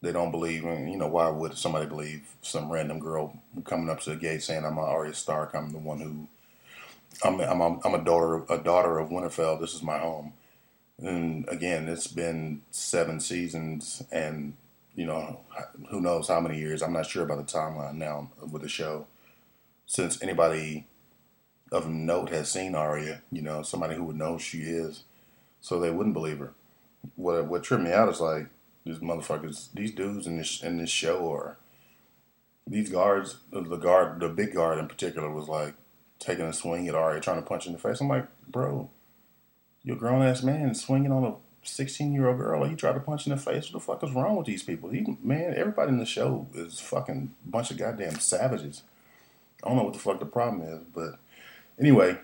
they 0.00 0.12
don't 0.12 0.30
believe, 0.30 0.64
and 0.64 0.90
you 0.90 0.96
know, 0.98 1.08
why 1.08 1.28
would 1.28 1.56
somebody 1.58 1.86
believe 1.86 2.22
some 2.42 2.70
random 2.70 3.00
girl 3.00 3.36
coming 3.64 3.90
up 3.90 4.00
to 4.00 4.10
the 4.10 4.16
gate 4.16 4.42
saying, 4.42 4.64
"I'm 4.64 4.78
Arya 4.78 5.14
Stark. 5.14 5.54
I'm 5.54 5.72
the 5.72 5.78
one 5.78 6.00
who 6.00 6.28
I'm 7.22 7.40
I'm 7.40 7.80
I'm 7.84 7.94
a 7.94 8.04
daughter 8.04 8.44
a 8.48 8.58
daughter 8.58 8.98
of 8.98 9.10
Winterfell. 9.10 9.60
This 9.60 9.74
is 9.74 9.82
my 9.82 9.98
home. 9.98 10.34
And 10.98 11.48
again, 11.48 11.88
it's 11.88 12.06
been 12.08 12.62
seven 12.70 13.20
seasons, 13.20 14.02
and 14.10 14.54
you 14.94 15.06
know 15.06 15.40
who 15.90 16.00
knows 16.00 16.28
how 16.28 16.40
many 16.40 16.58
years. 16.58 16.82
I'm 16.82 16.92
not 16.92 17.06
sure 17.06 17.24
about 17.24 17.44
the 17.44 17.52
timeline 17.52 17.94
now 17.94 18.30
with 18.50 18.62
the 18.62 18.68
show, 18.68 19.06
since 19.86 20.22
anybody 20.22 20.86
of 21.70 21.88
note 21.88 22.30
has 22.30 22.50
seen 22.50 22.74
Arya. 22.74 23.22
You 23.30 23.42
know, 23.42 23.62
somebody 23.62 23.94
who 23.94 24.04
would 24.04 24.16
know 24.16 24.34
who 24.34 24.38
she 24.38 24.58
is, 24.62 25.04
so 25.60 25.78
they 25.78 25.90
wouldn't 25.90 26.14
believe 26.14 26.38
her. 26.38 26.52
What 27.16 27.46
what 27.46 27.62
tripped 27.62 27.84
me 27.84 27.92
out 27.92 28.08
is 28.08 28.20
like 28.20 28.48
these 28.84 28.98
motherfuckers, 28.98 29.68
these 29.74 29.92
dudes 29.92 30.26
in 30.26 30.36
this 30.36 30.62
in 30.62 30.78
this 30.78 30.90
show 30.90 31.18
or 31.18 31.58
these 32.66 32.90
guards. 32.90 33.36
The 33.52 33.76
guard, 33.76 34.20
the 34.20 34.28
big 34.28 34.54
guard 34.54 34.78
in 34.78 34.88
particular, 34.88 35.30
was 35.30 35.48
like 35.48 35.74
taking 36.18 36.44
a 36.44 36.52
swing 36.52 36.88
at 36.88 36.94
Arya, 36.94 37.20
trying 37.20 37.42
to 37.42 37.48
punch 37.48 37.66
in 37.66 37.72
the 37.72 37.78
face. 37.78 38.00
I'm 38.00 38.08
like, 38.08 38.26
bro, 38.48 38.90
you're 39.82 39.96
a 39.96 39.98
grown 39.98 40.22
ass 40.22 40.42
man 40.42 40.74
swinging 40.74 41.12
on 41.12 41.24
a 41.24 41.34
16 41.62 42.12
year 42.12 42.28
old 42.28 42.38
girl. 42.38 42.68
You 42.68 42.76
try 42.76 42.92
to 42.92 43.00
punch 43.00 43.26
in 43.26 43.30
the 43.30 43.38
face. 43.38 43.72
What 43.72 43.72
the 43.72 43.80
fuck 43.80 44.04
is 44.04 44.14
wrong 44.14 44.36
with 44.36 44.46
these 44.46 44.62
people? 44.62 44.90
He, 44.90 45.04
man, 45.22 45.54
everybody 45.56 45.90
in 45.90 45.98
the 45.98 46.06
show 46.06 46.46
is 46.54 46.80
fucking 46.80 47.34
bunch 47.46 47.70
of 47.70 47.78
goddamn 47.78 48.18
savages. 48.18 48.82
I 49.62 49.68
don't 49.68 49.76
know 49.76 49.84
what 49.84 49.92
the 49.92 49.98
fuck 49.98 50.20
the 50.20 50.26
problem 50.26 50.62
is, 50.62 50.80
but 50.94 51.18
anyway, 51.78 52.16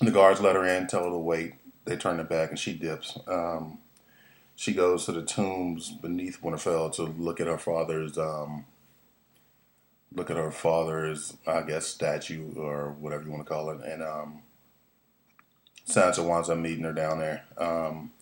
the 0.00 0.10
guards 0.10 0.40
let 0.40 0.54
her 0.56 0.64
in, 0.64 0.86
tell 0.86 1.04
her 1.04 1.10
to 1.10 1.18
wait. 1.18 1.54
They 1.84 1.96
turn 1.96 2.18
her 2.18 2.24
back, 2.24 2.50
and 2.50 2.58
she 2.58 2.74
dips. 2.74 3.18
Um, 3.26 3.78
she 4.54 4.72
goes 4.72 5.06
to 5.06 5.12
the 5.12 5.22
tombs 5.22 5.90
beneath 5.90 6.42
Winterfell 6.42 6.94
to 6.96 7.04
look 7.04 7.40
at 7.40 7.46
her 7.46 7.58
father's 7.58 8.16
um, 8.18 8.66
look 10.14 10.30
at 10.30 10.36
her 10.36 10.50
father's, 10.50 11.36
I 11.46 11.62
guess, 11.62 11.86
statue 11.86 12.52
or 12.56 12.96
whatever 12.98 13.24
you 13.24 13.30
want 13.30 13.46
to 13.46 13.52
call 13.52 13.70
it, 13.70 13.80
and 13.84 14.02
um, 14.02 14.42
Sansa 15.88 16.26
winds 16.26 16.48
up 16.50 16.58
meeting 16.58 16.84
her 16.84 16.92
down 16.92 17.18
there. 17.18 17.44
Um, 17.58 18.12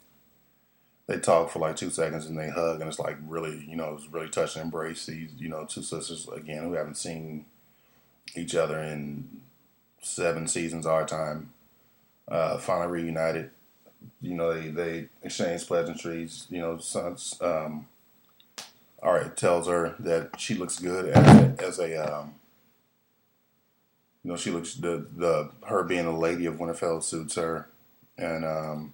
they 1.07 1.19
talk 1.19 1.51
for 1.51 1.59
like 1.59 1.77
two 1.77 1.91
seconds 1.91 2.27
and 2.27 2.39
they 2.39 2.51
hug, 2.51 2.81
and 2.81 2.89
it's 2.89 2.99
like 2.99 3.17
really, 3.27 3.65
you 3.67 3.77
know, 3.77 3.95
it's 3.95 4.13
really 4.13 4.29
touching 4.29 4.63
embrace. 4.63 5.07
These, 5.07 5.31
you 5.39 5.49
know, 5.49 5.65
two 5.65 5.83
sisters 5.83 6.29
again 6.29 6.65
who 6.65 6.75
haven't 6.75 6.99
seen 6.99 7.47
each 8.37 8.55
other 8.55 8.79
in 8.79 9.41
seven 10.03 10.47
seasons 10.47 10.87
our 10.87 11.07
time, 11.07 11.51
uh, 12.29 12.59
finally 12.59 12.89
reunited. 12.89 13.51
You 14.21 14.35
know, 14.35 14.53
they 14.53 14.69
they 14.69 15.09
exchange 15.23 15.67
pleasantries. 15.67 16.47
You 16.51 16.61
know, 16.61 16.75
Sansa, 16.77 17.43
um, 17.43 17.87
all 19.03 19.13
right, 19.13 19.37
tells 19.37 19.67
her 19.69 19.95
that 20.01 20.41
she 20.41 20.55
looks 20.55 20.79
good 20.79 21.11
as 21.11 21.27
a, 21.27 21.65
as 21.65 21.79
a 21.79 22.19
um, 22.19 22.35
you 24.23 24.31
know, 24.31 24.37
she 24.37 24.51
looks 24.51 24.75
the 24.75 25.07
the 25.15 25.51
her 25.67 25.85
being 25.85 26.07
a 26.07 26.17
lady 26.17 26.47
of 26.47 26.57
Winterfell 26.57 27.03
suits 27.03 27.37
her, 27.37 27.69
and 28.17 28.45
um, 28.45 28.93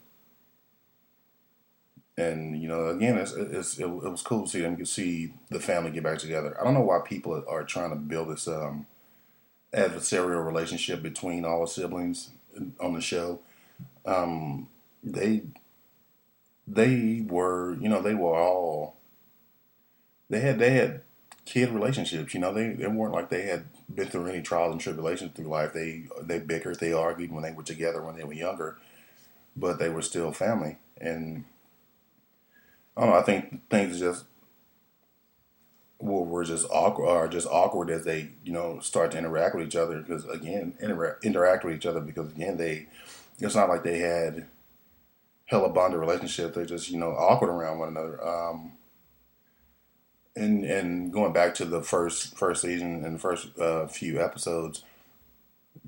and 2.16 2.60
you 2.60 2.68
know, 2.68 2.88
again, 2.88 3.18
it's, 3.18 3.32
it's 3.32 3.78
it, 3.78 3.84
it, 3.84 3.88
was 3.88 4.22
cool 4.22 4.44
to 4.44 4.48
see 4.48 4.60
them 4.60 4.84
see 4.84 5.32
the 5.50 5.58
family 5.58 5.90
get 5.90 6.04
back 6.04 6.18
together. 6.18 6.56
I 6.60 6.64
don't 6.64 6.74
know 6.74 6.82
why 6.82 7.00
people 7.04 7.42
are 7.48 7.64
trying 7.64 7.90
to 7.90 7.96
build 7.96 8.30
this 8.30 8.46
um, 8.46 8.86
adversarial 9.72 10.44
relationship 10.44 11.02
between 11.02 11.44
all 11.44 11.62
the 11.62 11.66
siblings 11.66 12.30
on 12.78 12.94
the 12.94 13.00
show. 13.00 13.40
Um, 14.06 14.68
they 15.02 15.42
they 16.66 17.24
were, 17.26 17.74
you 17.80 17.88
know, 17.88 18.02
they 18.02 18.14
were 18.14 18.38
all 18.38 18.96
they 20.30 20.40
had 20.40 20.58
they 20.58 20.70
had 20.70 21.02
kid 21.44 21.70
relationships. 21.70 22.34
You 22.34 22.40
know, 22.40 22.52
they 22.52 22.70
they 22.70 22.86
weren't 22.86 23.14
like 23.14 23.30
they 23.30 23.42
had 23.42 23.66
been 23.92 24.08
through 24.08 24.26
any 24.26 24.42
trials 24.42 24.72
and 24.72 24.80
tribulations 24.80 25.32
through 25.34 25.46
life. 25.46 25.72
They 25.72 26.04
they 26.22 26.38
bickered, 26.40 26.80
they 26.80 26.92
argued 26.92 27.32
when 27.32 27.42
they 27.42 27.52
were 27.52 27.62
together 27.62 28.02
when 28.02 28.16
they 28.16 28.24
were 28.24 28.32
younger, 28.34 28.78
but 29.56 29.78
they 29.78 29.88
were 29.88 30.02
still 30.02 30.32
family 30.32 30.78
and 31.00 31.44
I 32.96 33.02
don't 33.02 33.10
know. 33.10 33.16
I 33.16 33.22
think 33.22 33.68
things 33.68 33.98
just 33.98 34.24
were 36.00 36.44
just 36.44 36.66
awkward, 36.70 37.08
are 37.08 37.28
just 37.28 37.46
awkward 37.46 37.90
as 37.90 38.04
they, 38.04 38.30
you 38.44 38.52
know, 38.52 38.78
start 38.80 39.12
to 39.12 39.18
interact 39.18 39.54
with 39.54 39.66
each 39.66 39.76
other. 39.76 40.00
Because 40.00 40.24
again, 40.26 40.74
interact 40.80 41.24
interact 41.24 41.64
with 41.64 41.74
each 41.74 41.86
other 41.86 42.00
because 42.00 42.32
again, 42.32 42.56
they 42.56 42.86
it's 43.40 43.54
not 43.54 43.68
like 43.68 43.82
they 43.84 43.98
had 43.98 44.46
hella 45.46 45.68
bonded 45.70 46.00
relationship. 46.00 46.54
They're 46.54 46.66
just 46.66 46.90
you 46.90 46.98
know 46.98 47.10
awkward 47.12 47.50
around 47.50 47.78
one 47.78 47.88
another. 47.88 48.24
Um, 48.26 48.72
and 50.36 50.64
and 50.64 51.12
going 51.12 51.32
back 51.32 51.54
to 51.54 51.64
the 51.64 51.82
first 51.82 52.36
first 52.36 52.62
season 52.62 53.04
and 53.04 53.16
the 53.16 53.18
first 53.18 53.58
uh, 53.58 53.86
few 53.86 54.20
episodes, 54.20 54.82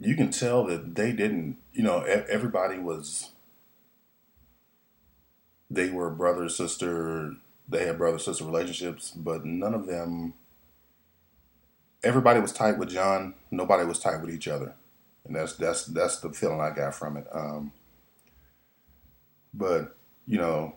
you 0.00 0.14
can 0.14 0.30
tell 0.30 0.64
that 0.64 0.94
they 0.94 1.12
didn't. 1.12 1.56
You 1.72 1.82
know, 1.82 2.00
everybody 2.00 2.78
was 2.78 3.30
they 5.70 5.90
were 5.90 6.10
brother 6.10 6.48
sister. 6.48 7.34
They 7.68 7.86
had 7.86 7.98
brother 7.98 8.18
sister 8.18 8.44
relationships, 8.44 9.10
but 9.10 9.44
none 9.44 9.74
of 9.74 9.86
them. 9.86 10.34
Everybody 12.04 12.38
was 12.40 12.52
tight 12.52 12.78
with 12.78 12.90
Jon. 12.90 13.34
Nobody 13.50 13.84
was 13.84 13.98
tight 13.98 14.20
with 14.20 14.30
each 14.30 14.46
other, 14.46 14.74
and 15.24 15.34
that's 15.34 15.54
that's 15.54 15.86
that's 15.86 16.20
the 16.20 16.30
feeling 16.30 16.60
I 16.60 16.70
got 16.70 16.94
from 16.94 17.16
it. 17.16 17.26
Um, 17.32 17.72
but 19.52 19.96
you 20.26 20.38
know, 20.38 20.76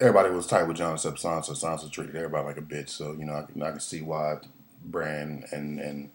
everybody 0.00 0.30
was 0.30 0.46
tight 0.46 0.64
with 0.64 0.76
Jon 0.76 0.94
except 0.94 1.18
Sansa. 1.22 1.50
Sansa 1.50 1.90
treated 1.90 2.16
everybody 2.16 2.46
like 2.46 2.58
a 2.58 2.62
bitch, 2.62 2.90
so 2.90 3.12
you 3.12 3.24
know 3.24 3.34
I 3.34 3.42
can, 3.42 3.62
I 3.62 3.70
can 3.70 3.80
see 3.80 4.02
why 4.02 4.38
Bran 4.84 5.44
and 5.52 5.80
and 5.80 6.10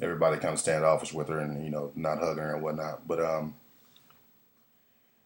everybody 0.00 0.38
kind 0.38 0.54
of 0.54 0.60
standoffish 0.60 1.12
with 1.12 1.28
her 1.28 1.38
and 1.38 1.64
you 1.64 1.70
know 1.70 1.92
not 1.94 2.18
hugging 2.18 2.42
her 2.42 2.54
and 2.54 2.62
whatnot. 2.62 3.06
But 3.06 3.20
um, 3.24 3.54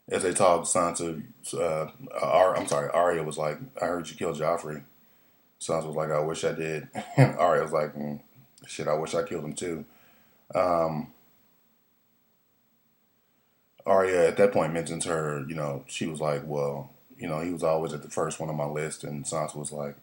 as 0.09 0.23
they 0.23 0.33
talked, 0.33 0.67
Sansa, 0.67 1.23
uh, 1.55 1.89
Ar- 2.21 2.57
I'm 2.57 2.67
sorry, 2.67 2.91
Arya 2.91 3.23
was 3.23 3.39
like, 3.39 3.59
"I 3.81 3.87
heard 3.87 4.09
you 4.09 4.17
killed 4.17 4.39
Joffrey." 4.39 4.83
Sansa 5.61 5.87
was 5.87 5.97
like, 5.97 6.11
"I 6.11 6.21
wish 6.21 6.45
I 6.45 6.53
did." 6.53 6.89
And 7.17 7.37
Arya 7.37 7.63
was 7.63 7.73
like, 7.73 7.95
mm, 7.95 8.21
"Shit, 8.67 8.89
I 8.89 8.95
wish 8.95 9.15
I 9.15 9.23
killed 9.23 9.45
him 9.45 9.55
too." 9.55 9.85
Um, 10.55 11.13
Arya 13.85 14.29
at 14.29 14.37
that 14.39 14.53
point 14.53 14.73
mentions 14.73 15.05
her. 15.05 15.45
You 15.49 15.55
know, 15.55 15.85
she 15.87 16.07
was 16.07 16.21
like, 16.21 16.43
"Well, 16.45 16.91
you 17.19 17.29
know, 17.29 17.41
he 17.41 17.53
was 17.53 17.63
always 17.63 17.93
at 17.93 18.03
the 18.03 18.11
first 18.11 18.41
one 18.41 18.49
on 18.51 18.57
my 18.57 18.67
list," 18.67 19.05
and 19.05 19.25
Sansa 19.25 19.57
was 19.57 19.73
like, 19.73 19.97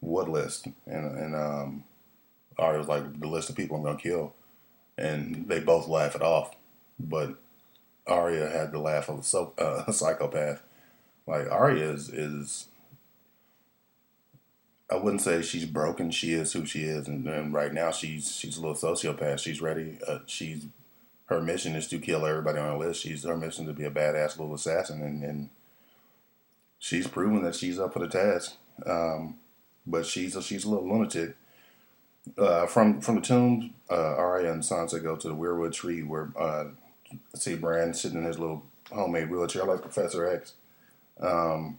"What 0.00 0.28
list?" 0.28 0.66
And 0.86 1.18
and 1.18 1.34
um, 1.34 1.84
Arya 2.58 2.78
was 2.78 2.88
like, 2.88 3.20
"The 3.20 3.28
list 3.28 3.50
of 3.50 3.56
people 3.56 3.76
I'm 3.76 3.82
gonna 3.84 3.98
kill," 3.98 4.34
and 4.98 5.48
they 5.48 5.60
both 5.60 5.88
laugh 5.88 6.14
it 6.14 6.22
off, 6.22 6.54
but 6.98 7.36
Arya 8.06 8.48
had 8.48 8.72
the 8.72 8.78
laugh 8.78 9.08
of 9.08 9.20
a, 9.20 9.22
so, 9.22 9.52
uh, 9.58 9.90
psychopath. 9.92 10.62
Like 11.26 11.50
Arya 11.50 11.90
is 11.92 12.08
is 12.08 12.66
I 14.90 14.96
wouldn't 14.96 15.22
say 15.22 15.40
she's 15.42 15.64
broken. 15.64 16.10
She 16.10 16.34
is 16.34 16.52
who 16.52 16.66
she 16.66 16.82
is, 16.82 17.08
and, 17.08 17.26
and 17.26 17.54
right 17.54 17.72
now 17.72 17.90
she's 17.90 18.36
she's 18.36 18.58
a 18.58 18.60
little 18.60 18.76
sociopath. 18.76 19.38
She's 19.38 19.62
ready. 19.62 19.98
Uh, 20.06 20.18
she's 20.26 20.66
her 21.26 21.40
mission 21.40 21.74
is 21.74 21.88
to 21.88 21.98
kill 21.98 22.26
everybody 22.26 22.58
on 22.58 22.72
her 22.72 22.86
list. 22.86 23.02
She's 23.02 23.24
her 23.24 23.36
mission 23.36 23.66
to 23.66 23.72
be 23.72 23.84
a 23.84 23.90
badass 23.90 24.38
little 24.38 24.54
assassin, 24.54 25.02
and, 25.02 25.22
and 25.24 25.48
she's 26.82 27.06
proven 27.06 27.44
that 27.44 27.54
she's 27.54 27.78
up 27.78 27.92
for 27.92 28.00
the 28.00 28.08
task. 28.08 28.56
Um, 28.84 29.38
but 29.86 30.04
she's 30.04 30.34
a, 30.34 30.42
she's 30.42 30.64
a 30.64 30.68
little 30.68 30.88
lunatic. 30.88 31.36
Uh, 32.36 32.66
from 32.66 33.00
from 33.00 33.16
the 33.16 33.20
tomb, 33.20 33.74
uh, 33.90 34.16
Arya 34.16 34.52
and 34.52 34.62
Sansa 34.62 35.02
go 35.02 35.16
to 35.16 35.28
the 35.28 35.34
weirwood 35.34 35.72
tree 35.72 36.02
where 36.02 36.30
uh, 36.38 36.66
see 37.34 37.56
Bran 37.56 37.94
sitting 37.94 38.18
in 38.18 38.24
his 38.24 38.38
little 38.38 38.64
homemade 38.90 39.30
wheelchair 39.30 39.64
like 39.64 39.80
Professor 39.80 40.28
X. 40.28 40.54
Um, 41.20 41.78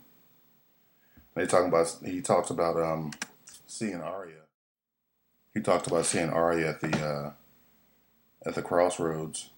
they 1.35 1.45
talking 1.45 1.69
about 1.69 1.95
he 2.03 2.21
talks 2.21 2.49
about 2.49 2.81
um, 2.81 3.11
seeing 3.67 4.01
Arya. 4.01 4.41
He 5.53 5.61
talked 5.61 5.87
about 5.87 6.05
seeing 6.05 6.29
Arya 6.29 6.69
at 6.69 6.81
the 6.81 7.05
uh, 7.05 7.31
at 8.45 8.55
the 8.55 8.61
crossroads. 8.61 9.49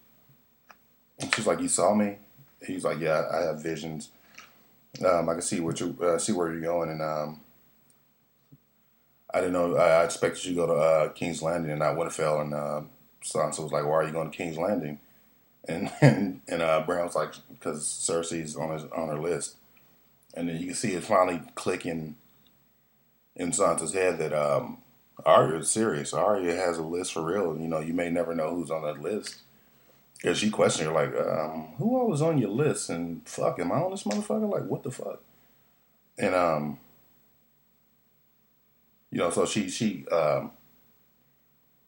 And 1.18 1.34
she's 1.34 1.46
like, 1.46 1.60
"You 1.60 1.68
saw 1.68 1.94
me." 1.94 2.18
He's 2.64 2.84
like, 2.84 3.00
"Yeah, 3.00 3.24
I 3.32 3.38
have 3.38 3.60
visions. 3.60 4.10
Um, 5.04 5.28
I 5.28 5.34
can 5.34 5.42
see 5.42 5.60
what 5.60 5.80
you 5.80 5.96
uh, 6.02 6.18
see 6.18 6.32
where 6.32 6.52
you're 6.52 6.60
going." 6.60 6.90
And 6.90 7.02
um, 7.02 7.40
I 9.32 9.40
didn't 9.40 9.54
know. 9.54 9.76
I, 9.76 10.02
I 10.02 10.04
expected 10.04 10.44
you 10.44 10.54
to 10.54 10.56
go 10.56 10.66
to 10.66 10.72
uh, 10.74 11.08
King's 11.10 11.42
Landing 11.42 11.70
and 11.70 11.80
not 11.80 11.96
Winterfell. 11.96 12.40
And 12.42 12.54
uh, 12.54 12.82
Sansa 13.24 13.62
was 13.62 13.72
like, 13.72 13.84
"Why 13.84 13.92
are 13.92 14.04
you 14.04 14.12
going 14.12 14.30
to 14.30 14.36
King's 14.36 14.58
Landing?" 14.58 15.00
and 15.68 15.92
and, 16.00 16.40
and 16.48 16.62
uh, 16.62 16.84
like 17.14 17.34
because 17.48 17.84
Cersei's 17.84 18.56
on 18.56 18.72
his 18.72 18.84
on 18.84 19.08
her 19.08 19.18
list, 19.18 19.56
and 20.34 20.48
then 20.48 20.56
you 20.58 20.66
can 20.66 20.74
see 20.74 20.94
it 20.94 21.04
finally 21.04 21.40
clicking 21.54 22.16
in 23.34 23.52
Sansa's 23.52 23.92
head 23.92 24.18
that 24.18 24.32
um, 24.32 24.78
Arya 25.24 25.58
is 25.60 25.70
serious. 25.70 26.12
Arya 26.14 26.54
has 26.56 26.78
a 26.78 26.82
list 26.82 27.12
for 27.12 27.22
real. 27.22 27.58
You 27.58 27.68
know, 27.68 27.80
you 27.80 27.94
may 27.94 28.10
never 28.10 28.34
know 28.34 28.54
who's 28.54 28.70
on 28.70 28.82
that 28.82 29.00
list. 29.00 29.36
Because 30.16 30.38
she 30.38 30.50
questioned 30.50 30.88
her, 30.88 30.94
like, 30.94 31.14
um, 31.14 31.74
who 31.78 31.96
all 31.98 32.08
was 32.08 32.22
on 32.22 32.38
your 32.38 32.50
list? 32.50 32.90
And 32.90 33.26
fuck, 33.28 33.58
am 33.58 33.70
I 33.70 33.76
on 33.76 33.90
this 33.90 34.04
motherfucker? 34.04 34.50
Like, 34.50 34.64
what 34.64 34.82
the 34.82 34.90
fuck? 34.90 35.20
And, 36.18 36.34
um, 36.34 36.78
you 39.10 39.18
know, 39.18 39.30
so 39.30 39.44
she, 39.46 39.68
she, 39.68 40.06
um, 40.08 40.52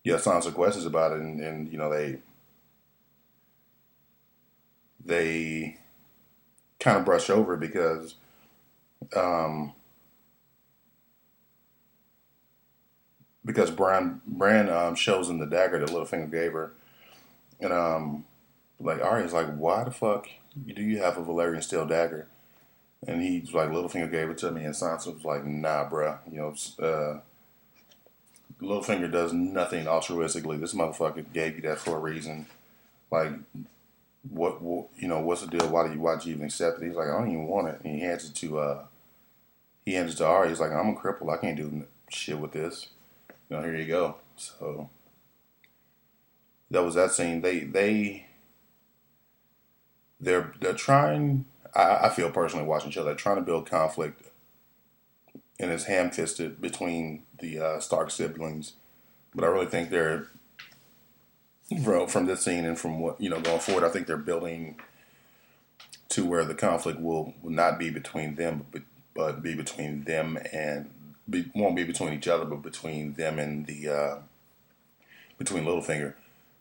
yeah, 0.05 0.17
Sansa 0.17 0.53
questions 0.53 0.87
about 0.87 1.13
it, 1.13 1.21
and, 1.21 1.41
and 1.41 1.73
you 1.73 1.79
know, 1.79 1.91
they, 1.91 2.19
they 5.05 5.79
kind 6.79 6.99
of 6.99 7.05
brush 7.05 7.31
over 7.31 7.57
because 7.57 8.15
um, 9.17 9.73
because 13.45 13.71
Bran 13.71 14.21
Bran 14.27 14.69
um, 14.69 14.95
shows 14.95 15.29
him 15.29 15.39
the 15.39 15.47
dagger 15.47 15.79
that 15.79 15.89
Littlefinger 15.89 16.31
gave 16.31 16.53
her, 16.53 16.73
And 17.61 17.73
um, 17.73 18.25
like 18.81 19.03
Arya's 19.03 19.33
like, 19.33 19.55
why 19.57 19.85
the 19.85 19.91
fuck 19.91 20.29
do 20.67 20.83
you 20.83 20.99
have 20.99 21.17
a 21.17 21.23
Valyrian 21.23 21.63
steel 21.63 21.87
dagger? 21.87 22.27
And 23.07 23.23
he's 23.23 23.55
like, 23.55 23.71
Littlefinger 23.71 24.11
gave 24.11 24.29
it 24.29 24.39
to 24.39 24.51
me, 24.51 24.65
and 24.65 24.75
Sansa 24.75 25.15
was 25.15 25.25
like, 25.25 25.45
Nah, 25.45 25.89
bruh. 25.89 26.19
You 26.31 26.39
know, 26.39 26.85
uh, 26.85 27.21
Littlefinger 28.61 29.11
does 29.11 29.33
nothing 29.33 29.87
altruistically. 29.87 30.59
This 30.59 30.75
motherfucker 30.75 31.25
gave 31.33 31.57
you 31.57 31.63
that 31.63 31.79
for 31.79 31.97
a 31.97 32.01
reason. 32.01 32.47
Like, 33.11 33.33
what, 34.29 34.61
what 34.61 34.89
you 34.99 35.07
know? 35.07 35.21
What's 35.21 35.43
the 35.43 35.47
deal? 35.47 35.69
Why 35.69 35.87
do 35.87 35.95
you 35.95 36.01
why 36.01 36.17
do 36.17 36.29
you 36.29 36.35
even 36.35 36.47
accept 36.47 36.83
it? 36.83 36.87
He's 36.87 36.97
like, 36.97 37.09
I 37.09 37.13
don't 37.13 37.31
even 37.31 37.47
want 37.47 37.69
it. 37.69 37.81
And 37.85 37.95
he 37.95 38.01
hands 38.01 38.29
it 38.29 38.35
to 38.37 38.59
uh, 38.59 38.85
he 39.85 39.95
hands 39.95 40.15
it 40.15 40.17
to 40.19 40.27
Arya. 40.27 40.51
He's 40.51 40.61
like, 40.61 40.73
I'm 40.73 40.91
a 40.91 40.95
cripple. 40.95 41.33
I 41.33 41.41
can't 41.41 41.57
do 41.57 41.85
shit 42.11 42.39
with 42.39 42.53
this. 42.53 42.89
You 43.49 43.57
know, 43.57 43.63
here 43.63 43.77
you 43.77 43.87
go. 43.87 44.17
So 44.37 44.91
that 46.71 46.83
was 46.83 46.95
that 46.95 47.13
scene. 47.13 47.41
They 47.41 47.61
they 47.61 48.27
they're 50.21 50.53
they're 50.61 50.75
trying. 50.75 51.45
I, 51.75 52.07
I 52.07 52.09
feel 52.11 52.31
personally 52.31 52.67
watching 52.67 52.91
other. 52.93 53.05
They're 53.05 53.15
trying 53.15 53.37
to 53.37 53.43
build 53.43 53.69
conflict, 53.69 54.23
and 55.59 55.71
it's 55.71 55.85
ham 55.85 56.11
fisted 56.11 56.61
between 56.61 57.25
the 57.41 57.59
uh, 57.59 57.81
Stark 57.81 58.11
siblings. 58.11 58.75
But 59.35 59.45
I 59.45 59.49
really 59.49 59.67
think 59.67 59.91
they're 59.91 60.29
from 61.85 62.09
from 62.09 62.27
this 62.27 62.45
scene 62.45 62.65
and 62.65 62.79
from 62.79 63.01
what 63.01 63.21
you 63.21 63.31
know 63.31 63.41
going 63.41 63.61
forward. 63.61 63.85
I 63.85 63.91
think 63.91 64.07
they're 64.07 64.17
building 64.17 64.77
to 66.11 66.25
where 66.25 66.45
the 66.45 66.55
conflict 66.55 67.01
will, 67.01 67.35
will 67.43 67.51
not 67.51 67.79
be 67.79 67.91
between 67.91 68.37
them, 68.37 68.67
but 68.73 68.83
but 69.15 69.43
be 69.43 69.55
between 69.55 70.05
them 70.05 70.39
and 70.53 70.91
be, 71.29 71.51
won't 71.55 71.77
be 71.77 71.85
between 71.85 72.15
each 72.15 72.29
other, 72.29 72.45
but 72.45 72.63
between 72.63 73.15
them 73.15 73.39
and 73.39 73.67
the 73.67 73.89
uh, 73.89 74.17
between 75.39 75.65
Littlefinger. 75.65 76.15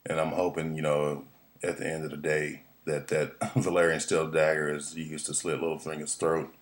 And 0.10 0.20
I'm 0.20 0.32
hoping, 0.32 0.76
you 0.76 0.82
know, 0.82 1.26
at 1.62 1.78
the 1.78 1.88
end 1.88 2.06
of 2.06 2.12
the 2.12 2.18
day, 2.18 2.64
that 2.86 3.10
that 3.10 3.40
Valyrian 3.56 4.02
steel 4.02 4.32
dagger 4.32 4.74
is 4.74 4.96
used 4.96 5.26
to 5.28 5.34
slit 5.34 5.60
Littlefinger's 5.60 6.16
throat 6.16 6.54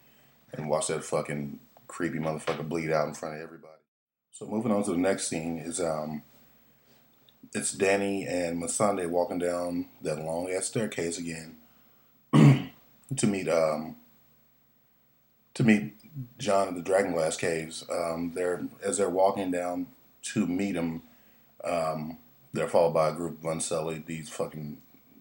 and 0.52 0.70
watch 0.70 0.88
that 0.88 1.04
fucking 1.04 1.60
creepy 1.88 2.18
motherfucker 2.18 2.68
bleed 2.68 2.92
out 2.92 3.08
in 3.08 3.14
front 3.14 3.36
of 3.36 3.42
everybody. 3.42 3.72
So 4.32 4.46
moving 4.46 4.72
on 4.72 4.84
to 4.84 4.92
the 4.92 4.98
next 4.98 5.28
scene 5.28 5.60
is 5.60 5.80
um, 5.80 6.24
it's 7.54 7.76
Dany 7.76 8.30
and 8.30 8.62
Missandei 8.62 9.10
walking 9.10 9.40
down 9.40 9.88
that 10.02 10.20
long 10.20 10.52
ass 10.52 10.66
staircase 10.66 11.18
again 11.18 11.56
to 13.16 13.28
meet 13.28 13.48
um 13.48 13.96
to 15.54 15.64
meet 15.64 15.94
Jon 16.38 16.68
in 16.70 16.76
the 16.76 16.82
Dragonglass 16.82 17.40
caves. 17.40 17.86
Um, 17.90 18.34
they're 18.36 18.68
as 18.84 18.98
they're 18.98 19.10
walking 19.10 19.52
down 19.52 19.88
to 20.34 20.46
meet 20.48 20.76
him. 20.76 21.04
Um, 21.64 22.18
they're 22.56 22.68
followed 22.68 22.94
by 22.94 23.10
a 23.10 23.14
group 23.14 23.40
of 23.40 23.52
Unsullied. 23.52 24.06
These 24.06 24.30
fucking 24.30 24.78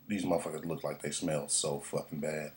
these 0.07 0.25
motherfuckers 0.25 0.65
look 0.65 0.85
like 0.85 1.03
they 1.03 1.11
smell 1.11 1.49
so 1.49 1.81
fucking 1.81 2.21
bad. 2.21 2.53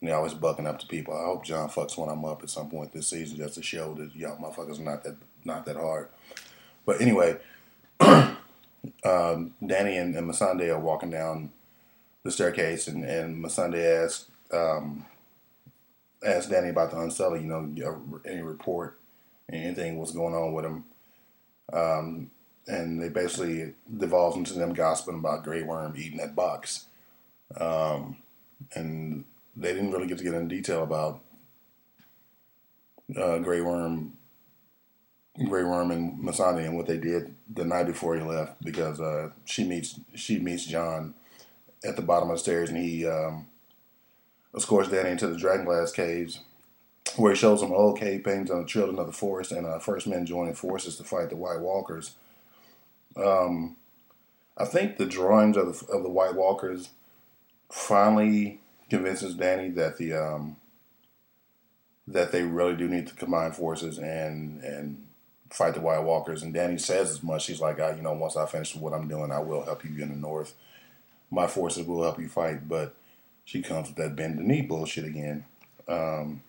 And 0.00 0.08
they 0.08 0.12
always 0.12 0.34
bucking 0.34 0.66
up 0.66 0.78
to 0.78 0.86
people. 0.86 1.14
I 1.14 1.24
hope 1.24 1.44
Jon 1.44 1.68
fucks 1.68 1.98
of 1.98 2.08
them 2.08 2.24
up 2.24 2.42
at 2.42 2.50
some 2.50 2.70
point 2.70 2.92
this 2.92 3.08
season 3.08 3.38
just 3.38 3.54
to 3.56 3.62
show 3.62 3.94
that 3.94 4.14
y'all 4.14 4.36
motherfuckers 4.36 4.78
are 4.78 4.84
not 4.84 5.02
that 5.04 5.16
not 5.44 5.66
that 5.66 5.76
hard. 5.76 6.08
But 6.86 7.00
anyway, 7.00 7.36
um, 8.00 8.36
Dany 9.04 10.00
and, 10.00 10.14
and 10.14 10.30
Missandei 10.30 10.68
are 10.68 10.80
walking 10.80 11.10
down 11.10 11.50
the 12.22 12.30
staircase, 12.30 12.86
and, 12.86 13.04
and 13.04 13.44
Missandei 13.44 14.04
asks 14.04 14.26
um, 14.52 15.04
asks 16.24 16.50
Dany 16.50 16.70
about 16.70 16.90
the 16.90 17.00
Unsullied, 17.00 17.42
you 17.42 17.48
know, 17.48 18.20
any 18.24 18.42
report, 18.42 18.98
anything 19.52 19.98
what's 19.98 20.12
going 20.12 20.34
on 20.34 20.52
with 20.52 20.64
him. 20.64 20.84
Um, 21.72 22.30
and 22.70 23.02
they 23.02 23.08
basically 23.08 23.74
devolves 23.98 24.36
into 24.36 24.54
them 24.54 24.72
gossiping 24.72 25.18
about 25.18 25.42
Grey 25.42 25.62
Worm 25.62 25.94
eating 25.96 26.18
that 26.18 26.36
box. 26.36 26.86
Um, 27.60 28.18
and 28.74 29.24
they 29.56 29.72
didn't 29.72 29.90
really 29.90 30.06
get 30.06 30.18
to 30.18 30.24
get 30.24 30.34
in 30.34 30.46
detail 30.46 30.84
about 30.84 31.20
uh, 33.16 33.38
Grey 33.38 33.60
Worm, 33.60 34.12
Grey 35.48 35.64
Worm 35.64 35.90
and 35.90 36.22
Missandei 36.22 36.64
and 36.64 36.76
what 36.76 36.86
they 36.86 36.96
did 36.96 37.34
the 37.52 37.64
night 37.64 37.86
before 37.86 38.14
he 38.14 38.22
left 38.22 38.62
because 38.62 39.00
uh, 39.00 39.30
she 39.44 39.64
meets 39.64 39.98
she 40.14 40.38
meets 40.38 40.64
Jon 40.66 41.14
at 41.84 41.96
the 41.96 42.02
bottom 42.02 42.30
of 42.30 42.36
the 42.36 42.42
stairs 42.42 42.68
and 42.68 42.78
he 42.78 43.06
um, 43.06 43.46
escorts 44.54 44.90
Dany 44.90 45.12
into 45.12 45.26
the 45.26 45.38
Dragonglass 45.38 45.92
caves 45.92 46.40
where 47.16 47.32
he 47.32 47.38
shows 47.38 47.60
them 47.60 47.72
old 47.72 47.98
cave 47.98 48.22
paintings 48.22 48.50
on 48.50 48.62
the 48.62 48.68
children 48.68 48.98
of 48.98 49.06
the 49.06 49.12
forest 49.12 49.50
and 49.50 49.66
uh, 49.66 49.78
first 49.80 50.06
men 50.06 50.26
joining 50.26 50.54
forces 50.54 50.96
to 50.96 51.04
fight 51.04 51.30
the 51.30 51.36
White 51.36 51.60
Walkers. 51.60 52.12
Um, 53.16 53.76
I 54.56 54.64
think 54.64 54.96
the 54.96 55.06
drawings 55.06 55.56
of 55.56 55.78
the, 55.78 55.92
of 55.92 56.02
the 56.02 56.10
White 56.10 56.34
Walkers 56.34 56.90
finally 57.70 58.60
convinces 58.88 59.36
Dany 59.36 59.74
that 59.74 59.96
the 59.96 60.12
um, 60.12 60.56
that 62.06 62.32
they 62.32 62.42
really 62.42 62.76
do 62.76 62.88
need 62.88 63.06
to 63.06 63.14
combine 63.14 63.52
forces 63.52 63.98
and 63.98 64.62
and 64.62 65.06
fight 65.50 65.74
the 65.74 65.80
White 65.80 66.02
Walkers. 66.02 66.42
And 66.42 66.54
Dany 66.54 66.80
says 66.80 67.10
as 67.10 67.22
much. 67.22 67.44
She's 67.44 67.60
like, 67.60 67.80
I, 67.80 67.94
you 67.94 68.02
know, 68.02 68.12
once 68.12 68.36
I 68.36 68.46
finish 68.46 68.74
what 68.74 68.92
I'm 68.92 69.08
doing, 69.08 69.32
I 69.32 69.40
will 69.40 69.64
help 69.64 69.84
you 69.84 70.02
in 70.02 70.10
the 70.10 70.16
North. 70.16 70.54
My 71.30 71.46
forces 71.46 71.86
will 71.86 72.02
help 72.02 72.20
you 72.20 72.28
fight. 72.28 72.68
But 72.68 72.94
she 73.44 73.62
comes 73.62 73.88
with 73.88 73.96
that 73.96 74.16
bend 74.16 74.38
the 74.38 74.42
knee 74.42 74.62
bullshit 74.62 75.04
again. 75.04 75.44
Um, 75.88 76.42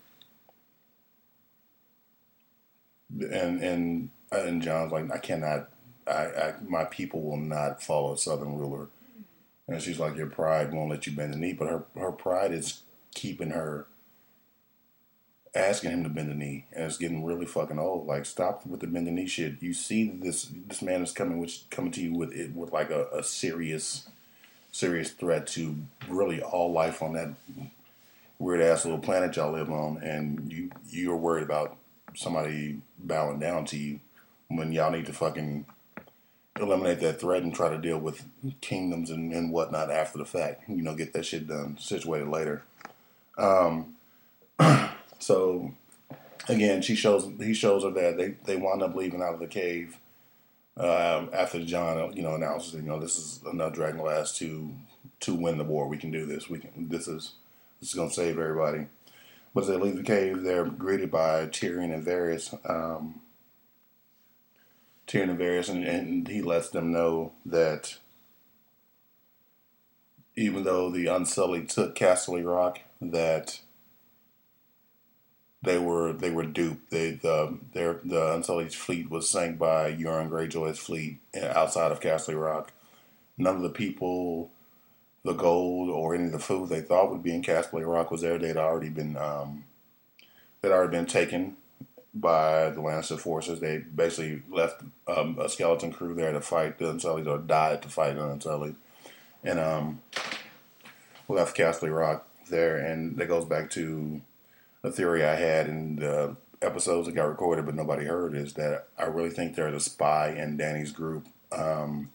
and 3.20 3.62
and 3.62 4.10
and 4.32 4.62
Jon's 4.62 4.92
like, 4.92 5.12
I 5.12 5.18
cannot 5.18 5.70
I, 6.12 6.50
I, 6.50 6.54
my 6.68 6.86
people 6.86 7.22
will 7.22 7.38
not 7.38 7.82
follow 7.82 8.14
a 8.14 8.18
southern 8.18 8.58
ruler. 8.58 8.88
And 9.68 9.82
she's 9.82 10.00
like, 10.00 10.16
your 10.16 10.28
pride 10.28 10.74
won't 10.74 10.90
let 10.90 11.08
you 11.08 11.14
bend 11.14 11.34
the 11.34 11.38
knee, 11.38 11.54
but 11.54 11.68
her 11.70 11.84
her 11.96 12.12
pride 12.12 12.52
is 12.52 12.82
keeping 13.14 13.52
her 13.52 13.88
asking 15.54 15.92
him 15.92 16.04
to 16.04 16.10
bend 16.10 16.30
the 16.30 16.36
knee, 16.36 16.66
and 16.74 16.86
it's 16.86 16.98
getting 16.98 17.24
really 17.24 17.46
fucking 17.46 17.80
old. 17.80 18.08
Like, 18.08 18.26
stop 18.26 18.66
with 18.66 18.80
the 18.80 18.88
bend 18.88 19.08
the 19.08 19.12
knee 19.12 19.28
shit. 19.28 19.62
You 19.62 19.74
see 19.74 20.10
this 20.10 20.50
this 20.68 20.82
man 20.82 21.02
is 21.02 21.12
coming 21.12 21.40
with 21.40 21.58
coming 21.70 21.92
to 21.92 22.02
you 22.02 22.14
with 22.14 22.32
it 22.34 22.54
with 22.54 22.72
like 22.72 22.90
a, 22.90 23.08
a 23.14 23.24
serious 23.24 24.08
serious 24.72 25.12
threat 25.12 25.48
to 25.48 25.76
really 26.08 26.42
all 26.42 26.72
life 26.72 27.02
on 27.02 27.14
that 27.14 27.30
weird 28.40 28.62
ass 28.62 28.86
little 28.86 29.00
planet 29.00 29.36
y'all 29.36 29.52
live 29.52 29.72
on, 29.72 30.02
and 30.02 30.52
you 30.52 30.72
you're 30.90 31.18
worried 31.18 31.44
about 31.44 31.78
somebody 32.16 32.82
bowing 33.00 33.40
down 33.40 33.66
to 33.66 33.78
you 33.78 34.00
when 34.48 34.72
y'all 34.72 34.92
need 34.92 35.06
to 35.06 35.14
fucking 35.14 35.66
eliminate 36.60 37.00
that 37.00 37.20
threat 37.20 37.44
and 37.44 37.54
try 37.54 37.70
to 37.70 37.78
deal 37.78 37.98
with 37.98 38.26
kingdoms 38.62 39.10
and, 39.10 39.32
and 39.34 39.52
whatnot 39.52 39.92
after 39.92 40.18
the 40.18 40.26
fact. 40.26 40.64
You 40.68 40.82
know, 40.82 40.96
get 40.96 41.14
that 41.14 41.26
shit 41.26 41.48
done, 41.48 41.78
situated 41.80 42.28
later. 42.28 42.64
Um, 43.38 43.96
so 45.20 45.74
again, 46.48 46.82
she 46.82 46.96
shows 46.96 47.30
he 47.40 47.54
shows 47.54 47.84
her 47.84 47.92
that 47.92 48.18
they 48.18 48.36
they 48.46 48.56
wind 48.56 48.84
up 48.84 48.96
leaving 48.96 49.22
out 49.22 49.34
of 49.34 49.40
the 49.40 49.48
cave 49.48 49.98
uh, 50.78 51.26
after 51.34 51.64
Jon, 51.64 52.16
you 52.16 52.24
know 52.24 52.36
announces 52.36 52.74
you 52.74 52.82
know 52.82 53.00
this 53.00 53.18
is 53.18 53.42
enough 53.52 53.74
Dragonglass 53.74 54.36
to 54.38 54.74
to 55.22 55.36
win 55.36 55.58
the 55.58 55.64
war. 55.64 55.88
We 55.88 55.98
can 55.98 56.12
do 56.12 56.26
this. 56.26 56.50
We 56.50 56.60
can. 56.60 56.90
This 56.90 57.08
is 57.08 57.34
this 57.80 57.90
is 57.90 57.96
gonna 57.96 58.12
save 58.12 58.40
everybody. 58.40 58.88
But 59.54 59.62
as 59.62 59.68
they 59.68 59.78
leave 59.78 59.98
the 59.98 60.04
cave, 60.04 60.44
they're 60.44 60.66
greeted 60.66 61.12
by 61.12 61.48
Tyrion 61.48 61.94
and 61.94 62.06
Varys. 62.06 62.58
Um, 62.70 63.21
Tyrion 65.12 65.38
Varys, 65.38 65.70
and, 65.70 65.84
and 65.84 66.28
he 66.30 66.42
lets 66.42 66.70
them 66.70 66.92
know 66.92 67.34
that 67.46 67.98
even 70.38 70.64
though 70.64 70.90
the 70.90 71.08
Unsullied 71.08 71.68
took 71.68 71.96
Castle 71.96 72.42
Rock, 72.42 72.80
that 73.02 73.60
they 75.62 75.78
were 75.78 76.14
they 76.14 76.30
were 76.30 76.46
duped. 76.46 76.92
They 76.92 77.12
the 77.12 77.60
their 77.74 78.00
the 78.06 78.34
Unsullied 78.34 78.74
fleet 78.74 79.10
was 79.10 79.30
sank 79.30 79.60
by 79.60 79.92
Euron 79.92 80.30
Greyjoy's 80.30 80.80
fleet 80.80 81.20
outside 81.36 81.92
of 81.92 82.00
Castle 82.00 82.36
Rock. 82.36 82.72
None 83.38 83.58
of 83.58 83.64
the 83.64 83.70
people, 83.70 84.50
the 85.26 85.34
gold, 85.34 85.90
or 85.90 86.16
any 86.16 86.26
of 86.26 86.32
the 86.32 86.40
food 86.40 86.70
they 86.70 86.82
thought 86.82 87.12
would 87.12 87.24
be 87.24 87.36
in 87.36 87.44
Castle 87.44 87.82
Rock 87.82 88.12
was 88.12 88.22
there. 88.22 88.38
They'd 88.38 88.56
already 88.56 88.90
been 88.90 89.18
um, 89.18 89.66
they'd 90.62 90.72
already 90.72 90.92
been 90.92 91.06
taken 91.06 91.58
by 92.14 92.70
the 92.70 92.82
Lannister 92.82 93.20
forces. 93.20 93.60
They 93.60 93.80
basically 93.80 94.44
left 94.50 94.82
um, 95.08 95.38
a 95.40 95.50
skeleton 95.50 95.92
crew 95.92 96.14
there 96.14 96.32
to 96.32 96.42
fight 96.42 96.78
the 96.78 96.90
Unsullied, 96.90 97.28
or 97.28 97.38
died 97.38 97.82
to 97.84 97.90
fight 97.90 98.16
the 98.16 98.30
Unsullied, 98.30 98.76
and 99.44 99.60
um, 99.60 100.02
left 101.28 101.56
Casterly 101.56 101.96
Rock 101.96 102.28
there. 102.50 102.78
And 102.78 103.18
that 103.18 103.28
goes 103.28 103.46
back 103.46 103.70
to 103.72 104.22
a 104.84 104.92
theory 104.92 105.24
I 105.24 105.36
had 105.36 105.68
in 105.68 105.98
the 105.98 106.36
episodes 106.62 107.08
that 107.08 107.16
got 107.16 107.28
recorded 107.28 107.66
but 107.66 107.74
nobody 107.74 108.06
heard 108.06 108.36
is 108.36 108.54
that 108.54 108.88
I 108.98 109.06
really 109.06 109.32
think 109.32 109.56
there's 109.56 109.74
a 109.74 109.80
spy 109.80 110.30
in 110.30 110.58
Dany's 110.58 110.92
group. 110.92 111.28
Um, 111.52 112.12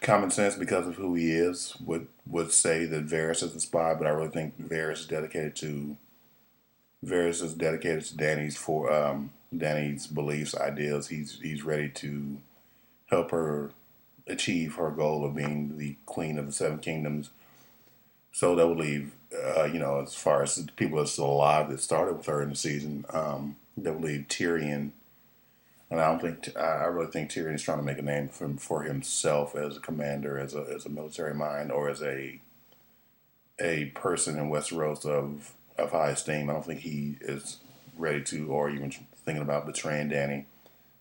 common 0.00 0.30
sense, 0.30 0.54
because 0.54 0.86
of 0.86 0.96
who 0.96 1.14
he 1.14 1.32
is, 1.32 1.76
would 1.84 2.08
would 2.26 2.52
say 2.52 2.84
that 2.84 3.06
Varys 3.06 3.42
is 3.42 3.54
a 3.54 3.60
spy, 3.60 3.94
but 3.94 4.06
I 4.06 4.10
really 4.10 4.28
think 4.28 4.60
Varys 4.60 5.00
is 5.00 5.06
dedicated 5.06 5.56
to 5.56 5.96
Varys 7.06 7.42
is 7.42 7.54
dedicated 7.54 8.04
to 8.04 8.16
Dany's 8.16 8.56
for 8.56 8.92
um, 8.92 9.30
Dany's 9.56 10.06
beliefs, 10.06 10.56
ideas. 10.56 11.08
He's 11.08 11.38
he's 11.40 11.62
ready 11.62 11.88
to 11.90 12.38
help 13.06 13.30
her 13.30 13.70
achieve 14.26 14.74
her 14.74 14.90
goal 14.90 15.24
of 15.24 15.36
being 15.36 15.78
the 15.78 15.96
queen 16.04 16.36
of 16.36 16.46
the 16.46 16.52
Seven 16.52 16.78
Kingdoms. 16.78 17.30
So 18.32 18.56
that 18.56 18.66
would 18.66 18.78
leave, 18.78 19.12
uh, 19.32 19.64
you 19.64 19.78
know, 19.78 20.00
as 20.00 20.14
far 20.14 20.42
as 20.42 20.56
the 20.56 20.70
people 20.72 21.00
are 21.00 21.06
still 21.06 21.30
alive 21.30 21.70
that 21.70 21.80
started 21.80 22.16
with 22.16 22.26
her 22.26 22.42
in 22.42 22.50
the 22.50 22.56
season, 22.56 23.06
um, 23.10 23.56
that 23.76 23.94
would 23.94 24.04
leave 24.04 24.26
Tyrion. 24.28 24.90
And 25.88 26.00
I 26.00 26.08
don't 26.08 26.20
think 26.20 26.56
I 26.56 26.84
really 26.86 27.10
think 27.10 27.30
Tyrion 27.30 27.54
is 27.54 27.62
trying 27.62 27.78
to 27.78 27.84
make 27.84 27.98
a 27.98 28.02
name 28.02 28.28
for, 28.28 28.48
for 28.58 28.82
himself 28.82 29.54
as 29.54 29.76
a 29.76 29.80
commander, 29.80 30.38
as 30.38 30.54
a 30.54 30.66
as 30.74 30.84
a 30.84 30.90
military 30.90 31.34
mind, 31.34 31.70
or 31.70 31.88
as 31.88 32.02
a 32.02 32.40
a 33.60 33.86
person 33.94 34.36
in 34.38 34.50
Westeros 34.50 35.06
of 35.06 35.52
of 35.78 35.92
high 35.92 36.10
esteem. 36.10 36.48
I 36.48 36.52
don't 36.52 36.64
think 36.64 36.80
he 36.80 37.16
is 37.20 37.58
ready 37.96 38.22
to, 38.24 38.48
or 38.48 38.70
even 38.70 38.90
thinking 38.90 39.42
about 39.42 39.66
betraying 39.66 40.10
Dany. 40.10 40.44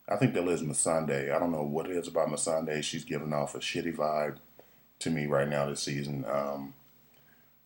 I 0.08 0.16
think 0.18 0.34
that 0.34 0.46
Liz 0.46 0.62
Missandei. 0.62 1.34
I 1.34 1.40
don't 1.40 1.52
know 1.52 1.64
what 1.64 1.88
it 1.90 1.96
is 1.96 2.08
about 2.08 2.30
Missandei. 2.30 2.84
She's 2.84 3.04
giving 3.04 3.34
off 3.34 3.56
a 3.56 3.60
shitty 3.60 3.96
vibe 3.96 4.38
to 5.00 5.10
me 5.10 5.26
right 5.26 5.48
now 5.48 5.66
this 5.66 5.82
season. 5.82 6.26
Um, 6.30 6.74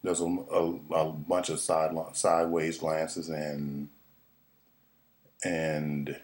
there's 0.04 0.22
a, 0.22 0.26
a, 0.26 0.80
a, 0.92 1.12
bunch 1.12 1.50
of 1.50 1.60
side 1.60 1.94
sideways 2.14 2.78
glances 2.78 3.30
and 3.30 3.90
and 5.44 6.18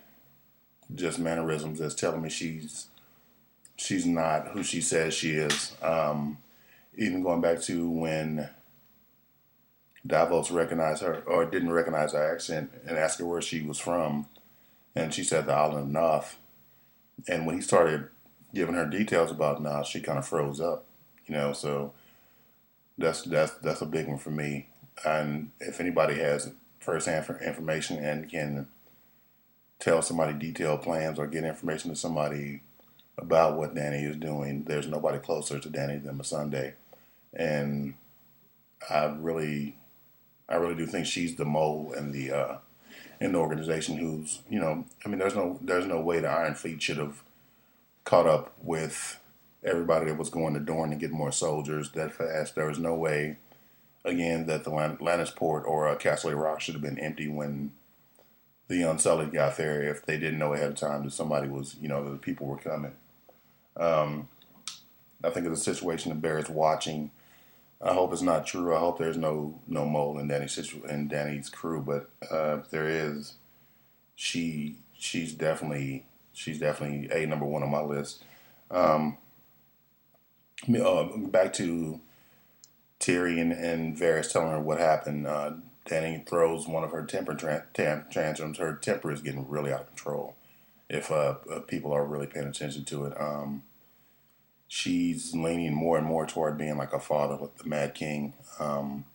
just 0.94 1.20
mannerisms 1.20 1.80
that's 1.80 1.96
telling 1.96 2.22
me 2.22 2.30
she's 2.30 2.88
she's 3.76 4.06
not 4.06 4.50
who 4.50 4.64
she 4.64 4.82
says 4.82 5.14
she 5.14 5.32
is. 5.32 5.74
Um, 5.82 6.38
even 6.98 7.24
going 7.24 7.42
back 7.42 7.62
to 7.64 7.90
when 7.90 8.50
Davos 10.06 10.52
recognized 10.52 11.02
her 11.02 11.24
or 11.26 11.46
didn't 11.46 11.72
recognize 11.72 12.14
her 12.14 12.34
accent 12.34 12.72
and 12.86 12.98
asked 12.98 13.20
her 13.20 13.26
where 13.26 13.42
she 13.42 13.62
was 13.62 13.80
from 13.80 14.28
and 14.96 15.14
she 15.14 15.24
said 15.24 15.46
the 15.46 15.54
island 15.54 15.96
of 15.96 16.02
Naath. 16.02 16.36
And 17.28 17.46
when 17.46 17.56
he 17.56 17.62
started 17.62 18.08
giving 18.54 18.76
her 18.76 18.86
details 18.86 19.32
about 19.32 19.62
Naath, 19.62 19.86
she 19.86 20.00
kind 20.00 20.18
of 20.18 20.28
froze 20.28 20.62
up, 20.62 20.86
you 21.26 21.36
know. 21.36 21.54
So 21.54 21.94
that's 22.98 23.24
that's 23.24 23.54
that's 23.56 23.82
a 23.82 23.86
big 23.86 24.08
one 24.08 24.18
for 24.18 24.32
me. 24.32 24.68
And 25.06 25.52
if 25.60 25.80
anybody 25.80 26.16
has 26.16 26.52
firsthand 26.80 27.26
information 27.42 28.04
and 28.04 28.30
can 28.30 28.68
tell 29.80 30.02
somebody 30.02 30.34
detailed 30.34 30.82
plans 30.82 31.20
or 31.20 31.28
get 31.28 31.44
information 31.44 31.90
to 31.90 31.96
somebody 31.96 32.62
about 33.18 33.58
what 33.58 33.76
Dany 33.76 34.10
is 34.10 34.16
doing, 34.18 34.64
there's 34.64 34.88
nobody 34.88 35.20
closer 35.20 35.60
to 35.60 35.70
Dany 35.70 36.02
than 36.02 36.18
Missandei. 36.18 36.74
And 37.34 37.96
I 38.90 39.06
really, 39.06 39.78
I 40.48 40.56
really 40.56 40.76
do 40.76 40.86
think 40.86 41.06
she's 41.06 41.36
the 41.36 41.46
mole 41.46 41.94
and 41.96 42.14
the 42.14 42.32
uh, 42.32 42.58
in 43.20 43.32
the 43.32 43.40
organization 43.40 43.98
who's 43.98 44.40
you 44.50 44.60
know 44.60 44.86
I 45.06 45.10
mean 45.10 45.20
there's 45.20 45.36
no 45.36 45.60
there's 45.62 45.88
no 45.88 46.00
way 46.00 46.20
the 46.20 46.30
Iron 46.30 46.56
Fleet 46.56 46.82
should 46.82 46.98
have 46.98 47.24
caught 48.04 48.28
up 48.28 48.54
with 48.62 49.20
everybody 49.64 50.06
that 50.06 50.18
was 50.18 50.30
going 50.30 50.54
to 50.54 50.60
Dorne 50.60 50.92
to 50.92 50.96
get 50.96 51.12
more 51.12 51.32
soldiers 51.32 51.92
that 51.92 52.14
fast. 52.14 52.56
There 52.56 52.68
was 52.68 52.78
no 52.78 52.94
way 52.94 53.38
again 54.04 54.46
that 54.46 54.64
the 54.64 54.70
Lannisport 54.70 55.66
or 55.66 55.88
uh, 55.88 55.96
Castle 55.96 56.34
Rock 56.34 56.62
should 56.62 56.76
have 56.76 56.84
been 56.84 57.00
empty 57.00 57.28
when 57.28 57.72
the 58.68 58.84
Unsullied 58.84 59.34
got 59.34 59.58
there 59.58 59.82
if 59.84 60.06
they 60.06 60.18
didn't 60.18 60.40
know 60.40 60.54
ahead 60.54 60.72
of 60.72 60.76
time 60.76 61.04
that 61.04 61.14
somebody 61.14 61.48
was 61.48 61.76
you 61.82 61.88
know 61.88 62.04
that 62.04 62.12
the 62.12 62.18
people 62.18 62.48
were 62.48 62.58
coming. 62.58 62.94
Um, 63.78 64.30
I 65.24 65.30
think 65.32 65.48
it's 65.48 65.62
a 65.62 65.64
situation 65.64 66.10
that 66.10 66.22
bears 66.22 66.50
watching 66.50 67.12
I 67.82 67.94
hope 67.94 68.14
it's 68.14 68.22
not 68.22 68.46
true. 68.46 68.76
I 68.76 68.80
hope 68.80 68.98
there's 68.98 69.18
no 69.18 69.60
no 69.68 69.86
mole 69.86 70.18
in 70.18 70.28
Dany's 70.28 70.54
situ- 70.54 70.86
in 70.86 71.10
Dany's 71.10 71.50
crew, 71.50 71.82
but 71.82 72.10
uh, 72.32 72.60
if 72.60 72.70
there 72.70 72.88
is, 72.88 73.34
she 74.16 74.78
she's 74.94 75.34
definitely 75.34 76.06
she's 76.34 76.60
definitely 76.60 77.10
a 77.12 77.26
number 77.28 77.46
one 77.46 77.64
on 77.64 77.70
my 77.70 77.82
list. 77.82 78.24
Um, 78.72 79.18
uh, 80.70 81.04
back 81.18 81.54
to 81.54 82.00
Tyrion 83.00 83.52
and 83.52 83.96
Varys 83.96 84.32
telling 84.32 84.52
her 84.52 84.60
what 84.60 84.80
happened. 84.80 85.28
Uh, 85.28 85.54
Dany 85.86 86.28
throws 86.28 86.68
one 86.68 86.84
of 86.84 86.92
her 86.92 87.04
temper 87.04 87.36
tantrums. 87.36 88.58
Her 88.58 88.74
temper 88.74 89.12
is 89.12 89.22
getting 89.22 89.48
really 89.48 89.72
out 89.72 89.82
of 89.82 89.88
control. 89.88 90.36
If 90.90 91.12
uh, 91.12 91.36
uh 91.52 91.60
people 91.60 91.92
are 91.92 92.06
really 92.06 92.28
paying 92.28 92.48
attention 92.48 92.86
to 92.86 93.06
it. 93.06 93.20
Um, 93.20 93.64
she's 94.68 95.34
leaning 95.34 95.74
more 95.74 95.98
and 95.98 96.06
more 96.06 96.26
toward 96.26 96.58
being 96.58 96.78
like 96.78 96.94
a 96.94 97.00
father 97.00 97.36
with 97.36 97.56
the 97.58 97.68
Mad 97.68 97.94
King. 97.94 98.34
Um, 98.60 99.06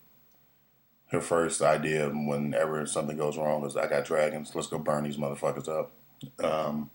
her 1.11 1.21
first 1.21 1.61
idea 1.61 2.09
whenever 2.09 2.87
something 2.87 3.17
goes 3.17 3.37
wrong 3.37 3.65
is, 3.65 3.77
I 3.77 3.89
got 3.89 4.05
dragons, 4.05 4.55
let's 4.55 4.69
go 4.69 4.79
burn 4.79 5.05
these 5.05 5.17
motherfuckers 5.17 5.69
up. 5.69 5.93
Um, 6.43 6.91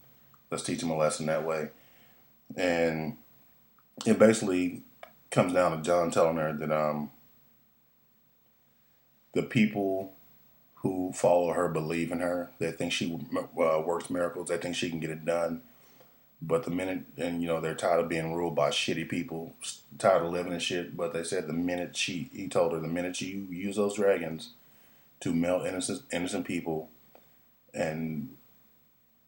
let's 0.50 0.64
teach 0.64 0.80
them 0.80 0.92
a 0.92 0.98
lesson 0.98 1.26
that 1.26 1.46
way. 1.46 1.70
And 2.56 3.18
it 4.06 4.20
basically 4.20 4.84
comes 5.32 5.54
down 5.54 5.76
to 5.76 5.84
Jon 5.84 6.12
telling 6.12 6.38
her 6.38 6.54
that 6.54 6.72
um, 6.72 7.12
the 9.34 9.44
people 9.44 10.14
who 10.86 11.12
follow 11.14 11.52
her 11.52 11.68
believe 11.68 12.12
in 12.12 12.20
her. 12.20 12.52
They 12.60 12.72
think 12.72 12.92
she 12.92 13.20
uh, 13.36 13.82
works 13.84 14.12
miracles. 14.12 14.50
They 14.50 14.58
think 14.58 14.76
she 14.76 14.90
can 14.90 15.00
get 15.00 15.10
it 15.10 15.26
done. 15.26 15.64
But 16.48 16.64
the 16.64 16.72
minute, 16.72 17.06
and 17.18 17.42
you 17.42 17.48
know, 17.48 17.60
they're 17.60 17.74
tired 17.74 18.02
of 18.02 18.10
being 18.10 18.34
ruled 18.34 18.56
by 18.56 18.70
shitty 18.70 19.10
people, 19.10 19.54
tired 19.98 20.24
of 20.24 20.32
living 20.32 20.54
in 20.54 20.60
shit. 20.60 20.96
But 20.96 21.14
they 21.14 21.24
said 21.24 21.48
the 21.48 21.54
minute 21.54 21.98
she, 21.98 22.30
he 22.34 22.48
told 22.48 22.74
her, 22.74 22.80
the 22.80 22.88
minute 22.88 23.20
you 23.22 23.48
use 23.50 23.78
those 23.78 23.96
dragons 23.96 24.52
to 25.22 25.34
melt 25.34 25.66
innocent 25.66 26.04
innocent 26.12 26.46
people, 26.46 26.90
and 27.74 28.36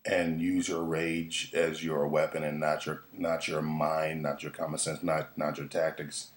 and 0.06 0.40
use 0.42 0.70
your 0.70 0.84
rage 0.84 1.52
as 1.56 1.84
your 1.84 2.08
weapon 2.08 2.44
and 2.44 2.60
not 2.60 2.86
your 2.86 3.04
not 3.14 3.48
your 3.48 3.64
mind, 3.64 4.22
not 4.22 4.44
your 4.44 4.52
common 4.52 4.78
sense, 4.78 5.02
not 5.02 5.36
not 5.38 5.58
your 5.58 5.68
tactics, 5.68 6.28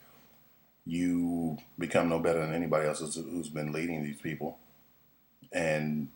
you 0.87 1.59
become 1.79 2.09
no 2.09 2.19
better 2.19 2.41
than 2.41 2.55
anybody 2.55 2.89
else 2.89 3.01
who's 3.01 3.49
been 3.49 3.73
leading 3.73 4.03
these 4.03 4.21
people. 4.21 4.59
And 5.53 6.09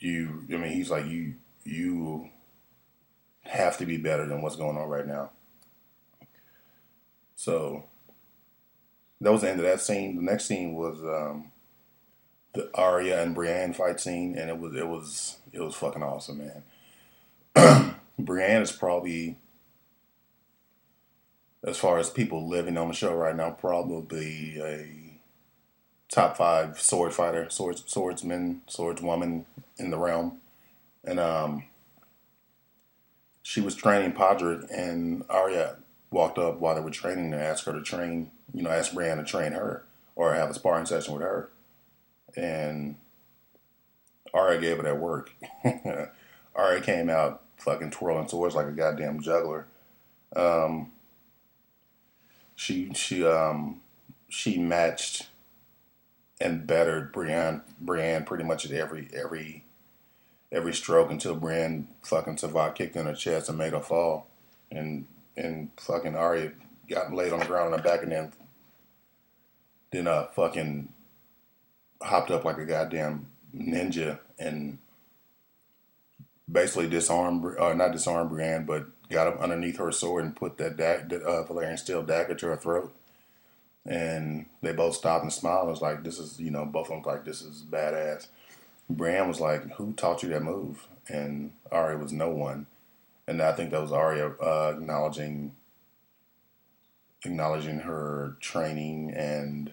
you, 0.00 0.44
I 0.52 0.56
mean, 0.56 0.72
he's 0.72 0.90
like 0.90 1.06
you 1.06 1.34
you 1.64 2.30
have 3.48 3.78
to 3.78 3.86
be 3.86 3.96
better 3.96 4.26
than 4.26 4.42
what's 4.42 4.56
going 4.56 4.76
on 4.76 4.88
right 4.88 5.06
now. 5.06 5.30
So 7.34 7.84
that 9.20 9.32
was 9.32 9.42
the 9.42 9.50
end 9.50 9.60
of 9.60 9.66
that 9.66 9.80
scene. 9.80 10.16
The 10.16 10.22
next 10.22 10.46
scene 10.46 10.74
was 10.74 11.00
um, 11.02 11.52
the 12.54 12.70
Arya 12.74 13.22
and 13.22 13.34
Brienne 13.34 13.72
fight 13.72 14.00
scene, 14.00 14.36
and 14.36 14.50
it 14.50 14.58
was 14.58 14.74
it 14.74 14.86
was 14.86 15.36
it 15.52 15.60
was 15.60 15.74
fucking 15.74 16.02
awesome, 16.02 16.38
man. 17.54 17.94
Brienne 18.18 18.62
is 18.62 18.72
probably, 18.72 19.36
as 21.62 21.78
far 21.78 21.98
as 21.98 22.10
people 22.10 22.48
living 22.48 22.76
on 22.76 22.88
the 22.88 22.94
show 22.94 23.14
right 23.14 23.36
now, 23.36 23.50
probably 23.50 24.58
a 24.60 25.18
top 26.10 26.36
five 26.36 26.80
sword 26.80 27.12
fighter, 27.12 27.48
swords 27.50 27.84
swordsman, 27.86 28.62
swordswoman 28.68 29.44
in 29.78 29.90
the 29.90 29.98
realm, 29.98 30.40
and 31.04 31.20
um, 31.20 31.64
she 33.46 33.60
was 33.60 33.76
training 33.76 34.12
Podrick, 34.12 34.66
and 34.76 35.22
Arya 35.30 35.76
walked 36.10 36.36
up 36.36 36.58
while 36.58 36.74
they 36.74 36.80
were 36.80 36.90
training 36.90 37.32
and 37.32 37.40
asked 37.40 37.64
her 37.66 37.72
to 37.72 37.80
train, 37.80 38.32
you 38.52 38.60
know, 38.60 38.70
ask 38.70 38.92
Brienne 38.92 39.18
to 39.18 39.24
train 39.24 39.52
her 39.52 39.84
or 40.16 40.34
have 40.34 40.50
a 40.50 40.54
sparring 40.54 40.84
session 40.84 41.14
with 41.14 41.22
her. 41.22 41.48
And 42.34 42.96
Arya 44.34 44.60
gave 44.60 44.80
it 44.80 44.82
that 44.82 44.98
work. 44.98 45.30
Arya 46.56 46.80
came 46.80 47.08
out 47.08 47.44
fucking 47.56 47.92
twirling 47.92 48.26
swords 48.26 48.56
like 48.56 48.66
a 48.66 48.72
goddamn 48.72 49.20
juggler. 49.20 49.68
Um, 50.34 50.90
she 52.56 52.92
she 52.94 53.24
um 53.24 53.80
she 54.28 54.58
matched 54.58 55.28
and 56.40 56.66
bettered 56.66 57.12
Brienne 57.12 57.62
Brienne 57.80 58.24
pretty 58.24 58.42
much 58.42 58.66
at 58.66 58.72
every 58.72 59.08
every 59.14 59.65
every 60.52 60.74
stroke 60.74 61.10
until 61.10 61.34
Brienne 61.34 61.88
fucking 62.02 62.36
Savate 62.36 62.74
kicked 62.74 62.96
in 62.96 63.06
her 63.06 63.14
chest 63.14 63.48
and 63.48 63.58
made 63.58 63.72
her 63.72 63.80
fall. 63.80 64.26
And 64.70 65.06
and 65.36 65.70
fucking 65.76 66.16
Arya 66.16 66.52
got 66.88 67.12
laid 67.12 67.32
on 67.32 67.40
the 67.40 67.46
ground 67.46 67.72
on 67.72 67.78
her 67.78 67.84
back 67.84 68.02
and 68.02 68.12
then 68.12 68.32
then 69.92 70.06
uh 70.06 70.26
fucking 70.34 70.88
hopped 72.02 72.30
up 72.30 72.44
like 72.44 72.58
a 72.58 72.64
goddamn 72.64 73.26
ninja 73.54 74.18
and 74.38 74.78
basically 76.50 76.88
disarmed 76.88 77.44
uh, 77.58 77.72
not 77.74 77.92
disarmed 77.92 78.30
Brienne 78.30 78.64
but 78.64 78.86
got 79.10 79.26
up 79.26 79.40
underneath 79.40 79.78
her 79.78 79.92
sword 79.92 80.24
and 80.24 80.36
put 80.36 80.58
that 80.58 80.76
da- 80.76 81.16
uh, 81.16 81.46
Valyrian 81.46 81.78
steel 81.78 82.02
dagger 82.02 82.34
to 82.34 82.46
her 82.46 82.56
throat. 82.56 82.94
And 83.84 84.46
they 84.62 84.72
both 84.72 84.96
stopped 84.96 85.22
and 85.22 85.32
smiled. 85.32 85.68
It 85.68 85.70
was 85.70 85.82
like, 85.82 86.02
this 86.02 86.18
is, 86.18 86.40
you 86.40 86.50
know, 86.50 86.64
both 86.64 86.90
of 86.90 87.02
them 87.02 87.02
like, 87.02 87.24
this 87.24 87.40
is 87.40 87.62
badass. 87.62 88.26
Bram 88.88 89.28
was 89.28 89.40
like, 89.40 89.70
"Who 89.74 89.92
taught 89.92 90.22
you 90.22 90.28
that 90.30 90.42
move?" 90.42 90.86
And 91.08 91.52
Arya 91.70 91.98
was 91.98 92.12
no 92.12 92.30
one. 92.30 92.66
And 93.28 93.42
I 93.42 93.52
think 93.52 93.70
that 93.70 93.82
was 93.82 93.92
Arya 93.92 94.34
uh, 94.40 94.74
acknowledging 94.76 95.54
acknowledging 97.24 97.80
her 97.80 98.36
training 98.40 99.10
and 99.10 99.72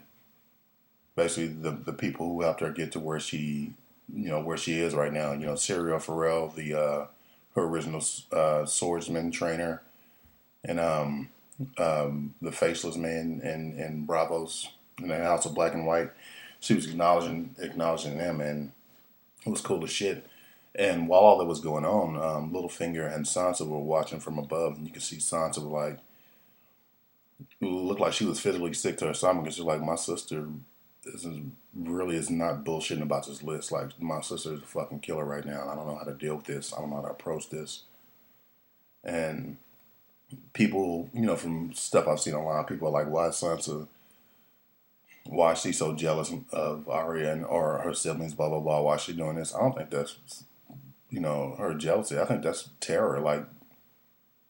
basically 1.15 1.47
the 1.47 1.71
the 1.71 1.93
people 1.93 2.28
who 2.28 2.41
helped 2.41 2.62
her 2.62 2.71
get 2.71 2.91
to 2.93 2.99
where 2.99 3.19
she 3.19 3.73
you 4.13 4.30
know 4.30 4.41
where 4.41 4.58
she 4.58 4.80
is 4.80 4.93
right 4.93 5.13
now. 5.13 5.34
You 5.34 5.45
know, 5.47 5.54
Syrio 5.54 6.02
Forel, 6.02 6.49
the 6.49 6.73
uh, 6.73 7.06
her 7.56 7.63
original 7.63 8.04
uh, 8.32 8.65
swordsman 8.65 9.32
trainer, 9.32 9.82
and 10.63 10.80
um, 10.80 11.30
um, 11.78 12.34
the 12.41 12.52
faceless 12.52 12.95
man 12.95 13.41
in 13.43 13.80
in 13.80 14.08
Braavos 14.08 14.67
in 14.99 15.08
the 15.08 15.17
House 15.17 15.45
of 15.45 15.56
Black 15.56 15.73
and 15.73 15.86
White. 15.86 16.12
She 16.60 16.73
was 16.73 16.88
acknowledging 16.88 17.56
acknowledging 17.60 18.17
them, 18.17 18.41
and 18.41 18.71
it 19.45 19.49
was 19.49 19.62
cool 19.62 19.84
as 19.84 19.91
shit. 19.91 20.25
And 20.75 21.08
while 21.08 21.21
all 21.21 21.38
that 21.38 21.45
was 21.45 21.60
going 21.60 21.86
on, 21.86 22.15
um, 22.15 22.51
Littlefinger 22.51 23.13
and 23.13 23.25
Sansa 23.25 23.67
were 23.67 23.77
watching 23.77 24.19
from 24.19 24.39
above, 24.39 24.77
and 24.77 24.88
you 24.88 24.93
could 24.93 25.03
see 25.03 25.17
Sansa 25.17 25.60
was 25.60 25.65
like, 25.65 25.99
looked 27.62 28.01
like 28.01 28.13
she 28.13 28.25
was 28.25 28.39
physically 28.39 28.73
sick 28.73 28.97
to 28.97 29.08
her 29.08 29.13
stomach. 29.13 29.45
She's 29.51 29.60
like, 29.60 29.82
my 29.82 29.95
sister 29.95 30.47
is 31.06 31.27
really 31.75 32.15
is 32.15 32.29
not 32.29 32.63
bullshitting 32.63 33.01
about 33.01 33.27
this 33.27 33.43
list. 33.43 33.71
Like, 33.71 34.01
my 34.01 34.21
sister 34.21 34.53
is 34.53 34.62
a 34.62 34.65
fucking 34.65 35.01
killer 35.01 35.25
right 35.25 35.45
now. 35.45 35.69
I 35.69 35.75
don't 35.75 35.88
know 35.88 35.97
how 35.97 36.06
to 36.06 36.13
deal 36.13 36.36
with 36.36 36.45
this. 36.45 36.73
I 36.73 36.79
don't 36.79 36.89
know 36.89 36.97
how 36.97 37.01
to 37.03 37.10
approach 37.10 37.49
this. 37.49 37.84
And 39.03 39.58
people, 40.53 41.10
you 41.13 41.25
know, 41.25 41.36
from 41.36 41.73
stuff 41.73 42.08
I've 42.08 42.19
seen 42.19 42.34
online, 42.34 42.63
people 42.65 42.88
are 42.88 42.91
like, 42.91 43.10
why 43.10 43.27
is 43.27 43.36
Sansa, 43.36 43.88
why 45.26 45.54
is 45.54 45.62
she 45.62 45.72
so 45.72 45.94
jealous 45.94 46.32
of 46.52 46.88
Arya 46.90 47.32
and 47.32 47.46
or 47.46 47.80
her 47.80 47.94
siblings, 47.94 48.34
blah, 48.34 48.50
blah, 48.50 48.60
blah, 48.60 48.82
why 48.82 48.96
is 48.96 49.02
she 49.02 49.14
doing 49.14 49.36
this? 49.36 49.56
I 49.56 49.60
don't 49.60 49.76
think 49.76 49.90
that's, 49.90 50.18
you 51.10 51.20
know, 51.20 51.56
her 51.58 51.74
jealousy. 51.74 52.20
I 52.20 52.26
think 52.26 52.44
that's 52.44 52.70
terror. 52.80 53.20
Like, 53.20 53.46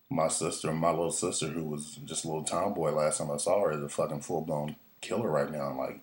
my 0.10 0.28
sister, 0.28 0.72
my 0.72 0.90
little 0.90 1.12
sister, 1.12 1.48
who 1.48 1.64
was 1.64 2.00
just 2.06 2.24
a 2.24 2.28
little 2.28 2.44
tomboy 2.44 2.92
last 2.92 3.18
time 3.18 3.32
I 3.32 3.38
saw 3.38 3.62
her, 3.62 3.72
is 3.72 3.84
a 3.84 3.90
fucking 3.90 4.22
full 4.22 4.42
blown 4.42 4.76
killer 5.02 5.30
right 5.30 5.52
now. 5.52 5.70
I'm 5.70 5.78
like, 5.78 6.00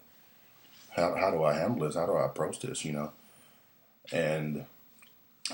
how, 0.91 1.15
how 1.17 1.31
do 1.31 1.43
I 1.45 1.55
handle 1.55 1.87
this? 1.87 1.97
How 1.97 2.07
do 2.07 2.15
I 2.15 2.27
approach 2.27 2.61
this? 2.61 2.85
You 2.85 2.93
know, 2.93 3.13
and 4.13 4.67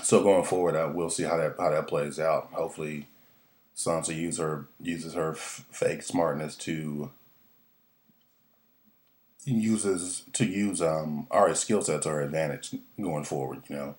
so 0.03 0.23
going 0.23 0.43
forward, 0.43 0.75
I 0.75 0.85
will 0.85 1.09
see 1.09 1.23
how 1.23 1.37
that 1.37 1.55
how 1.59 1.69
that 1.69 1.87
plays 1.87 2.19
out. 2.19 2.49
Hopefully, 2.53 3.07
Sansa 3.75 4.15
use 4.15 4.37
her 4.37 4.67
uses 4.81 5.13
her 5.13 5.31
f- 5.31 5.65
fake 5.71 6.03
smartness 6.03 6.55
to 6.57 7.11
uses 9.53 10.23
to 10.33 10.45
use 10.45 10.81
um 10.81 11.27
Arya's 11.31 11.59
skill 11.59 11.81
set 11.81 12.01
to 12.03 12.09
her 12.09 12.21
advantage 12.21 12.75
going 13.01 13.23
forward. 13.23 13.63
You 13.67 13.75
know, 13.75 13.95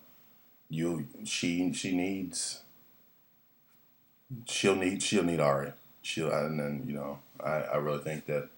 you 0.69 1.07
she 1.23 1.73
she 1.73 1.95
needs 1.95 2.61
she'll 4.45 4.75
need 4.75 5.01
she'll 5.01 5.23
need 5.23 5.39
Arya. 5.39 5.73
She'll 6.01 6.31
and 6.31 6.59
then 6.59 6.83
you 6.85 6.93
know 6.93 7.19
I, 7.43 7.61
I 7.61 7.77
really 7.77 8.03
think 8.03 8.25
that 8.27 8.49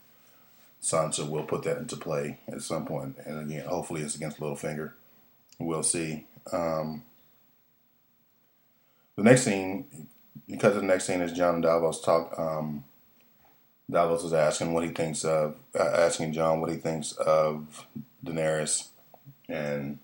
Sansa 0.82 1.28
will 1.30 1.44
put 1.44 1.64
that 1.64 1.78
into 1.78 1.96
play 1.96 2.40
at 2.48 2.62
some 2.62 2.86
point. 2.86 3.18
And 3.26 3.40
again, 3.40 3.66
hopefully 3.66 4.02
it's 4.02 4.16
against 4.16 4.40
Littlefinger. 4.40 4.94
We'll 5.60 5.84
see. 5.84 6.26
Um, 6.52 7.04
the 9.16 9.24
next 9.24 9.44
scene, 9.44 9.86
because 10.50 10.76
the 10.76 10.82
next 10.82 11.06
scene 11.06 11.22
is 11.22 11.34
Jon 11.34 11.56
and 11.56 11.64
Davos 11.64 12.02
talk. 12.02 12.38
Um, 12.40 12.84
Davos 13.92 14.24
is 14.24 14.34
asking 14.34 14.74
what 14.74 14.86
he 14.86 14.90
thinks 14.92 15.26
of, 15.26 15.56
uh, 15.78 15.84
asking 15.84 16.34
Jon 16.34 16.62
what 16.62 16.72
he 16.72 16.78
thinks 16.78 17.12
of 17.14 17.86
Daenerys, 18.26 18.88
and 19.50 20.00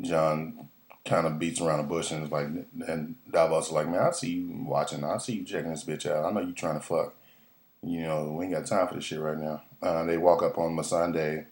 Jon 0.00 0.68
kind 1.04 1.26
of 1.26 1.38
beats 1.38 1.60
around 1.60 1.78
the 1.78 1.84
bush 1.84 2.10
and 2.10 2.24
is 2.24 2.30
like, 2.30 2.48
and 2.86 3.14
Davos 3.30 3.66
is 3.66 3.72
like, 3.72 3.88
man, 3.88 4.00
I 4.00 4.10
see 4.10 4.32
you 4.32 4.64
watching, 4.66 5.04
I 5.04 5.18
see 5.18 5.34
you 5.34 5.44
checking 5.44 5.70
this 5.70 5.84
bitch 5.84 6.10
out. 6.10 6.24
I 6.24 6.30
know 6.32 6.40
you 6.40 6.52
trying 6.52 6.80
to 6.80 6.84
fuck. 6.84 7.14
You 7.82 8.02
know, 8.02 8.32
we 8.32 8.46
ain't 8.46 8.54
got 8.54 8.66
time 8.66 8.88
for 8.88 8.94
this 8.94 9.04
shit 9.04 9.20
right 9.20 9.38
now. 9.38 9.62
Uh, 9.82 10.04
they 10.04 10.16
walk 10.16 10.42
up 10.42 10.56
on 10.56 10.74
Missandei. 10.74 11.44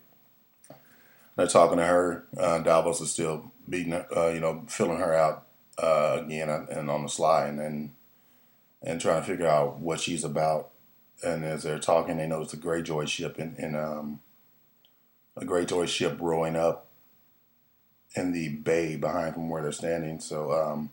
They're 1.36 1.46
talking 1.46 1.78
to 1.78 1.84
her. 1.84 2.24
Uh, 2.36 2.58
Davos 2.60 3.00
is 3.00 3.10
still 3.10 3.52
beating, 3.68 3.92
uh, 3.92 4.28
you 4.28 4.40
know, 4.40 4.64
filling 4.66 4.98
her 4.98 5.14
out 5.14 5.46
uh, 5.78 6.20
again 6.24 6.48
and 6.48 6.90
on 6.90 7.02
the 7.02 7.08
sly, 7.08 7.46
and, 7.46 7.60
and 7.60 7.90
and 8.82 9.00
trying 9.00 9.20
to 9.20 9.26
figure 9.26 9.46
out 9.46 9.78
what 9.78 10.00
she's 10.00 10.24
about. 10.24 10.71
And 11.24 11.44
as 11.44 11.62
they're 11.62 11.78
talking, 11.78 12.16
they 12.16 12.26
notice 12.26 12.52
a 12.52 12.56
Greyjoy 12.56 13.08
ship 13.08 13.38
in, 13.38 13.54
in 13.56 13.76
um, 13.76 14.20
a 15.36 15.44
Greyjoy 15.44 15.88
ship 15.88 16.18
rowing 16.20 16.56
up 16.56 16.88
in 18.14 18.32
the 18.32 18.48
bay 18.50 18.96
behind 18.96 19.34
from 19.34 19.48
where 19.48 19.62
they're 19.62 19.72
standing. 19.72 20.20
So 20.20 20.52
um, 20.52 20.90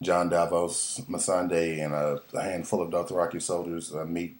Jon 0.00 0.28
Davos, 0.28 1.00
Missandei, 1.08 1.84
and 1.84 1.94
a, 1.94 2.20
a, 2.34 2.42
handful 2.42 2.82
of 2.82 2.90
Dothraki 2.90 3.40
soldiers 3.40 3.94
uh, 3.94 4.04
meet 4.04 4.38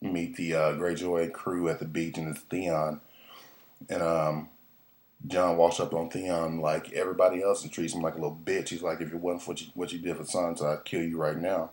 meet 0.00 0.36
the 0.36 0.54
uh, 0.54 0.72
Greyjoy 0.74 1.32
crew 1.32 1.68
at 1.68 1.78
the 1.78 1.86
beach, 1.86 2.18
and 2.18 2.28
it's 2.28 2.40
Theon. 2.40 3.00
And 3.88 4.02
um, 4.02 4.48
Jon 5.26 5.56
walks 5.56 5.80
up 5.80 5.94
on 5.94 6.10
Theon 6.10 6.60
like 6.60 6.92
everybody 6.92 7.42
else 7.42 7.62
and 7.62 7.72
treats 7.72 7.94
him 7.94 8.02
like 8.02 8.14
a 8.14 8.20
little 8.20 8.38
bitch. 8.44 8.68
He's 8.68 8.82
like, 8.82 9.00
if 9.00 9.12
it 9.12 9.18
wasn't 9.18 9.42
for 9.42 9.50
what 9.50 9.60
you, 9.60 9.66
what 9.74 9.92
you 9.92 9.98
did 9.98 10.16
for 10.16 10.24
Sansa, 10.24 10.78
I'd 10.78 10.84
kill 10.84 11.02
you 11.02 11.16
right 11.16 11.38
now. 11.38 11.70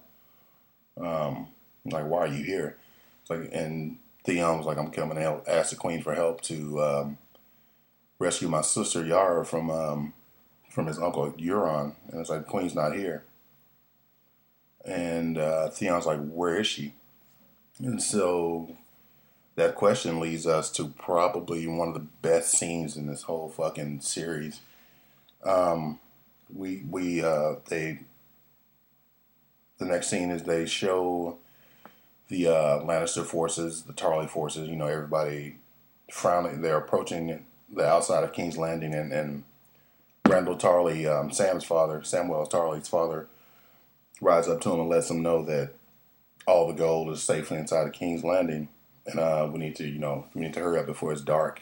Um, 1.00 1.50
like, 1.86 2.06
why 2.06 2.20
are 2.20 2.28
you 2.28 2.44
here? 2.44 2.78
It's 3.22 3.30
like, 3.30 3.50
and 3.52 3.98
Theon 4.24 4.58
was 4.58 4.68
like, 4.68 4.78
I'm 4.78 4.92
coming 4.92 5.18
help, 5.18 5.46
ask 5.48 5.72
the 5.72 5.76
queen 5.76 6.02
for 6.02 6.14
help 6.14 6.42
to 6.42 6.82
um, 6.82 7.18
rescue 8.20 8.48
my 8.48 8.62
sister 8.62 9.06
Yara 9.06 9.46
from 9.46 9.70
um, 9.70 10.14
from 10.70 10.88
his 10.88 11.00
uncle 11.00 11.32
Euron, 11.34 11.96
and 12.10 12.22
it's 12.22 12.30
like 12.30 12.48
Queen's 12.48 12.76
not 12.76 12.96
here. 12.96 13.24
And 14.86 15.38
uh, 15.38 15.70
Theon's 15.70 16.06
like, 16.06 16.26
where 16.30 16.60
is 16.60 16.68
she? 16.68 16.94
And 17.80 18.02
so 18.02 18.78
that 19.56 19.76
question 19.76 20.20
leads 20.20 20.48
us 20.48 20.72
to 20.72 20.88
probably 20.88 21.68
one 21.68 21.90
of 21.90 21.94
the 21.94 22.08
best 22.22 22.52
scenes 22.52 22.96
in 22.96 23.08
this 23.08 23.24
whole 23.24 23.50
fucking 23.50 24.02
series. 24.02 24.62
Um, 25.44 26.00
we 26.54 26.84
we 26.90 27.24
uh, 27.24 27.56
they 27.68 28.00
the 29.78 29.86
next 29.86 30.10
scene 30.10 30.32
is 30.32 30.44
they 30.44 30.66
show 30.66 31.38
the 32.32 32.48
uh, 32.48 32.80
Lannister 32.80 33.26
forces, 33.26 33.84
the 33.84 33.94
Tarly 33.94 34.28
forces. 34.28 34.70
You 34.70 34.78
know, 34.78 34.88
everybody 34.88 35.58
frowning. 36.10 36.62
They're 36.62 36.78
approaching 36.78 37.46
the 37.70 37.86
outside 37.86 38.24
of 38.24 38.32
King's 38.32 38.58
Landing, 38.58 38.94
and, 38.94 39.12
and 39.12 39.44
Randyll 40.24 40.60
Tarly, 40.60 41.06
um, 41.06 41.32
Sam's 41.32 41.66
father, 41.66 42.00
Samwell 42.00 42.50
Tarly's 42.50 42.88
father, 42.88 43.28
rides 44.22 44.48
up 44.48 44.62
to 44.62 44.72
him 44.72 44.80
and 44.80 44.90
lets 44.90 45.12
him 45.12 45.22
know 45.22 45.44
that 45.44 45.72
all 46.48 46.68
the 46.68 46.74
gold 46.74 47.10
is 47.10 47.22
safely 47.22 47.58
inside 47.58 47.86
of 47.86 47.94
King's 47.94 48.24
Landing, 48.24 48.70
and 49.06 49.20
uh, 49.20 49.50
we 49.52 49.60
need 49.60 49.76
to, 49.76 49.86
you 49.86 50.00
know, 50.00 50.26
we 50.34 50.42
need 50.42 50.54
to 50.54 50.62
hurry 50.62 50.80
up 50.80 50.86
before 50.86 51.12
it's 51.12 51.22
dark, 51.22 51.62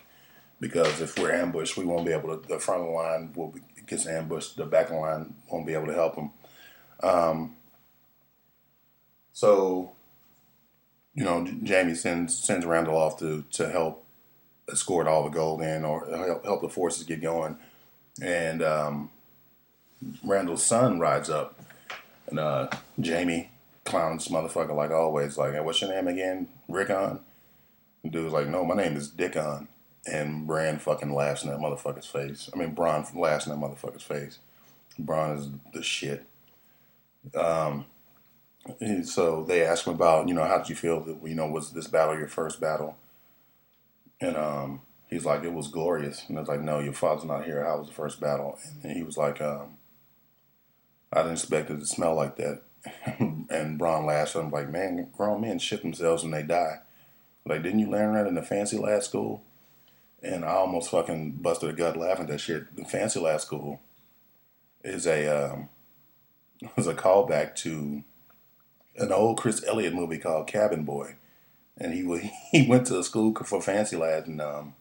because 0.60 1.02
if 1.02 1.18
we're 1.18 1.32
ambushed, 1.32 1.78
we 1.78 1.86
won't 1.86 2.06
be 2.06 2.14
able 2.14 2.38
to. 2.38 2.48
The 2.48 2.60
front 2.60 2.82
of 2.82 2.88
the 2.88 2.94
line 2.94 3.34
will 3.36 3.48
be, 3.48 3.62
gets 3.88 4.06
ambushed. 4.06 4.56
The 4.56 4.66
back 4.66 4.86
of 4.86 4.92
the 4.92 5.00
line 5.00 5.34
won't 5.52 5.66
be 5.66 5.74
able 5.74 5.88
to 5.88 5.94
help 5.96 6.16
them. 6.16 6.30
Um, 7.02 7.56
so, 9.34 9.94
you 11.20 11.26
know, 11.26 11.46
Jaime 11.68 11.96
sends 11.96 12.42
sends 12.42 12.66
Randyll 12.66 12.94
off 12.94 13.20
to 13.20 13.44
to 13.52 13.70
help 13.70 14.06
escort 14.72 15.06
all 15.06 15.26
the 15.26 15.30
gold 15.30 15.62
in 15.62 15.84
or 15.84 16.08
help, 16.08 16.46
help 16.46 16.62
the 16.62 16.70
forces 16.70 17.04
get 17.04 17.22
going. 17.22 17.58
And 18.22 18.64
um, 18.64 19.12
Randyll's 20.26 20.64
son 20.64 20.98
rides 20.98 21.30
up, 21.30 21.60
and 22.28 22.40
uh, 22.40 22.70
Jaime 23.04 23.50
clowns 23.84 24.30
motherfucker 24.30 24.74
like 24.74 24.92
always. 24.92 25.38
Like, 25.38 25.52
hey, 25.52 25.60
what's 25.60 25.82
your 25.82 25.94
name 25.94 26.08
again? 26.08 26.48
Rickon. 26.70 27.20
The 28.06 28.10
dude's 28.10 28.32
like, 28.32 28.48
no, 28.48 28.64
my 28.64 28.76
name 28.76 28.96
is 28.96 29.10
Dickon. 29.10 29.68
And 30.06 30.48
Bran 30.48 30.80
fucking 30.80 31.14
laughs 31.14 31.44
in 31.44 31.50
that 31.50 31.60
motherfucker's 31.60 32.06
face. 32.06 32.50
I 32.54 32.58
mean, 32.58 32.74
Bronn 32.74 33.14
laughs 33.14 33.46
in 33.46 33.52
that 33.52 33.60
motherfucker's 33.60 34.04
face. 34.04 34.40
Bronn 34.98 35.38
is 35.38 35.50
the 35.74 35.84
shit. 35.84 36.26
Um, 37.36 37.88
so 39.04 39.44
they 39.44 39.66
asked 39.66 39.86
him 39.86 39.94
about, 39.94 40.28
you 40.28 40.34
know, 40.34 40.44
how 40.44 40.58
did 40.58 40.70
you 40.70 40.76
feel 40.76 41.02
that, 41.02 41.18
you 41.24 41.36
know, 41.36 41.48
was 41.48 41.72
this 41.72 41.88
battle 41.88 42.18
your 42.18 42.28
first 42.28 42.60
battle? 42.60 42.98
And 44.22 44.36
um, 44.36 44.82
he's 45.10 45.26
like, 45.26 45.44
it 45.44 45.54
was 45.54 45.68
glorious. 45.68 46.26
And 46.28 46.38
I 46.38 46.42
was 46.42 46.50
like, 46.50 46.62
no, 46.62 46.80
your 46.80 46.94
father's 46.94 47.26
not 47.26 47.46
here. 47.46 47.64
How 47.64 47.78
was 47.78 47.88
the 47.88 47.94
first 47.94 48.20
battle? 48.20 48.58
And 48.84 48.92
he 48.92 49.04
was 49.04 49.18
like, 49.18 49.42
um, 49.42 49.78
I 51.12 51.20
didn't 51.20 51.34
expect 51.34 51.70
it 51.70 51.80
to 51.80 51.86
smell 51.86 52.16
like 52.16 52.36
that. 52.38 52.62
and 53.20 53.80
Bronn 53.80 54.06
laughs 54.06 54.36
at 54.36 54.44
him 54.44 54.52
like, 54.52 54.70
man, 54.70 55.10
grown 55.16 55.42
men 55.42 55.60
shit 55.60 55.82
themselves 55.82 56.24
when 56.24 56.32
they 56.32 56.44
die. 56.44 56.80
Like, 57.46 57.64
didn't 57.64 57.80
you 57.80 57.90
learn 57.90 58.14
that 58.14 58.28
in 58.28 58.36
the 58.36 58.44
fancy 58.44 58.78
lad 58.78 59.04
school? 59.04 59.42
And 60.22 60.44
I 60.44 60.50
almost 60.50 60.92
fucking 60.92 61.32
busted 61.42 61.70
a 61.70 61.74
gut 61.74 61.98
laughing 61.98 62.26
at 62.26 62.32
that 62.32 62.42
shit. 62.42 62.76
The 62.76 62.84
fancy 62.84 63.20
lad 63.20 63.42
school 63.42 63.80
is 64.84 65.08
a 65.08 65.28
um, 65.28 65.70
is 66.78 66.88
a 66.88 66.94
callback 66.94 67.56
to 67.56 68.04
an 69.00 69.12
old 69.12 69.38
Chris 69.38 69.64
Elliott 69.66 69.94
movie 69.94 70.18
called 70.18 70.48
Cabin 70.48 70.84
Boy 70.84 71.16
and 71.80 71.94
he 71.94 72.32
he 72.52 72.68
went 72.68 72.88
to 72.88 73.00
a 73.00 73.04
school 73.04 73.34
for 73.34 73.62
fancy 73.62 73.96
lads, 73.96 74.28
and 74.28 74.42
um, 74.42 74.74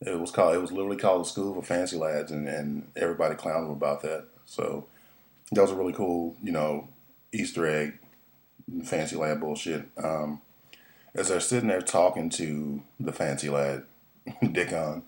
it 0.00 0.18
was 0.18 0.30
called 0.30 0.54
it 0.54 0.60
was 0.60 0.72
literally 0.72 0.96
called 0.96 1.24
a 1.24 1.28
school 1.28 1.54
for 1.54 1.62
fancy 1.62 1.96
lads, 1.96 2.30
and, 2.30 2.48
and 2.48 2.88
everybody 2.96 3.34
clowned 3.34 3.66
him 3.66 3.70
about 3.70 4.02
that. 4.02 4.26
So 4.44 4.86
that 5.52 5.62
was 5.62 5.70
a 5.70 5.76
really 5.76 5.92
cool, 5.92 6.36
you 6.42 6.52
know, 6.52 6.88
Easter 7.32 7.66
egg, 7.66 7.98
fancy 8.84 9.16
lad 9.16 9.40
bullshit. 9.40 9.86
Um, 9.96 10.42
as 11.14 11.28
they're 11.28 11.40
sitting 11.40 11.68
there 11.68 11.80
talking 11.80 12.28
to 12.30 12.82
the 13.00 13.12
fancy 13.12 13.48
lad, 13.48 13.84
Dickon, 14.52 15.02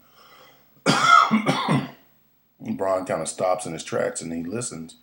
Bronn 0.86 1.90
kind 3.06 3.22
of 3.22 3.28
stops 3.28 3.66
in 3.66 3.74
his 3.74 3.84
tracks 3.84 4.22
and 4.22 4.32
he 4.32 4.42
listens. 4.42 4.96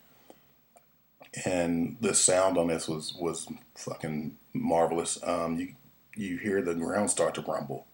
And 1.43 1.97
the 1.99 2.13
sound 2.13 2.57
on 2.57 2.67
this 2.67 2.87
was 2.87 3.13
was 3.19 3.47
fucking 3.75 4.37
marvelous. 4.53 5.19
Um, 5.23 5.59
you 5.59 5.75
you 6.15 6.37
hear 6.37 6.61
the 6.61 6.75
ground 6.75 7.09
start 7.09 7.35
to 7.35 7.41
rumble, 7.41 7.85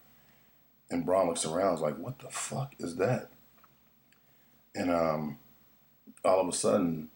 and 0.92 1.06
Bronn 1.06 1.28
looks 1.28 1.46
around, 1.46 1.76
is 1.76 1.82
like, 1.82 1.98
"What 1.98 2.20
the 2.20 2.30
fuck 2.30 2.74
is 2.78 2.98
that?" 2.98 3.30
And 4.76 4.92
um, 4.92 5.40
all 6.24 6.40
of 6.40 6.48
a 6.48 6.54
sudden, 6.54 7.10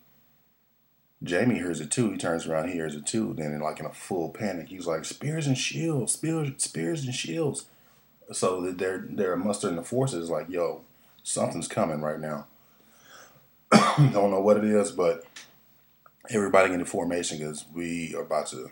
Jaime 1.28 1.56
hears 1.56 1.80
it 1.80 1.92
too. 1.92 2.12
He 2.12 2.18
turns 2.18 2.48
around, 2.48 2.70
he 2.70 2.74
hears 2.74 2.96
it 2.96 3.06
too. 3.06 3.34
Then, 3.38 3.60
like 3.60 3.80
in 3.80 3.86
a 3.86 3.94
full 3.94 4.30
panic, 4.30 4.70
he's 4.70 4.88
like, 4.88 5.06
"Spears 5.06 5.48
and 5.48 5.58
shields, 5.58 6.14
spears, 6.14 6.52
spears 6.58 7.06
and 7.06 7.14
shields." 7.14 7.66
So 8.32 8.72
they're 8.72 9.06
they're 9.10 9.36
mustering 9.36 9.76
the 9.76 9.84
forces. 9.84 10.30
Like, 10.30 10.50
yo, 10.50 10.82
something's 11.24 11.68
coming 11.68 12.02
right 12.02 12.20
now. 12.20 12.48
Don't 13.98 14.32
know 14.32 14.42
what 14.42 14.58
it 14.58 14.66
is, 14.66 14.92
but 14.92 15.24
everybody 16.30 16.74
in 16.74 16.80
the 16.80 16.86
formation 16.86 17.38
because 17.38 17.66
we 17.74 18.16
are 18.16 18.22
about 18.22 18.48
to 18.48 18.72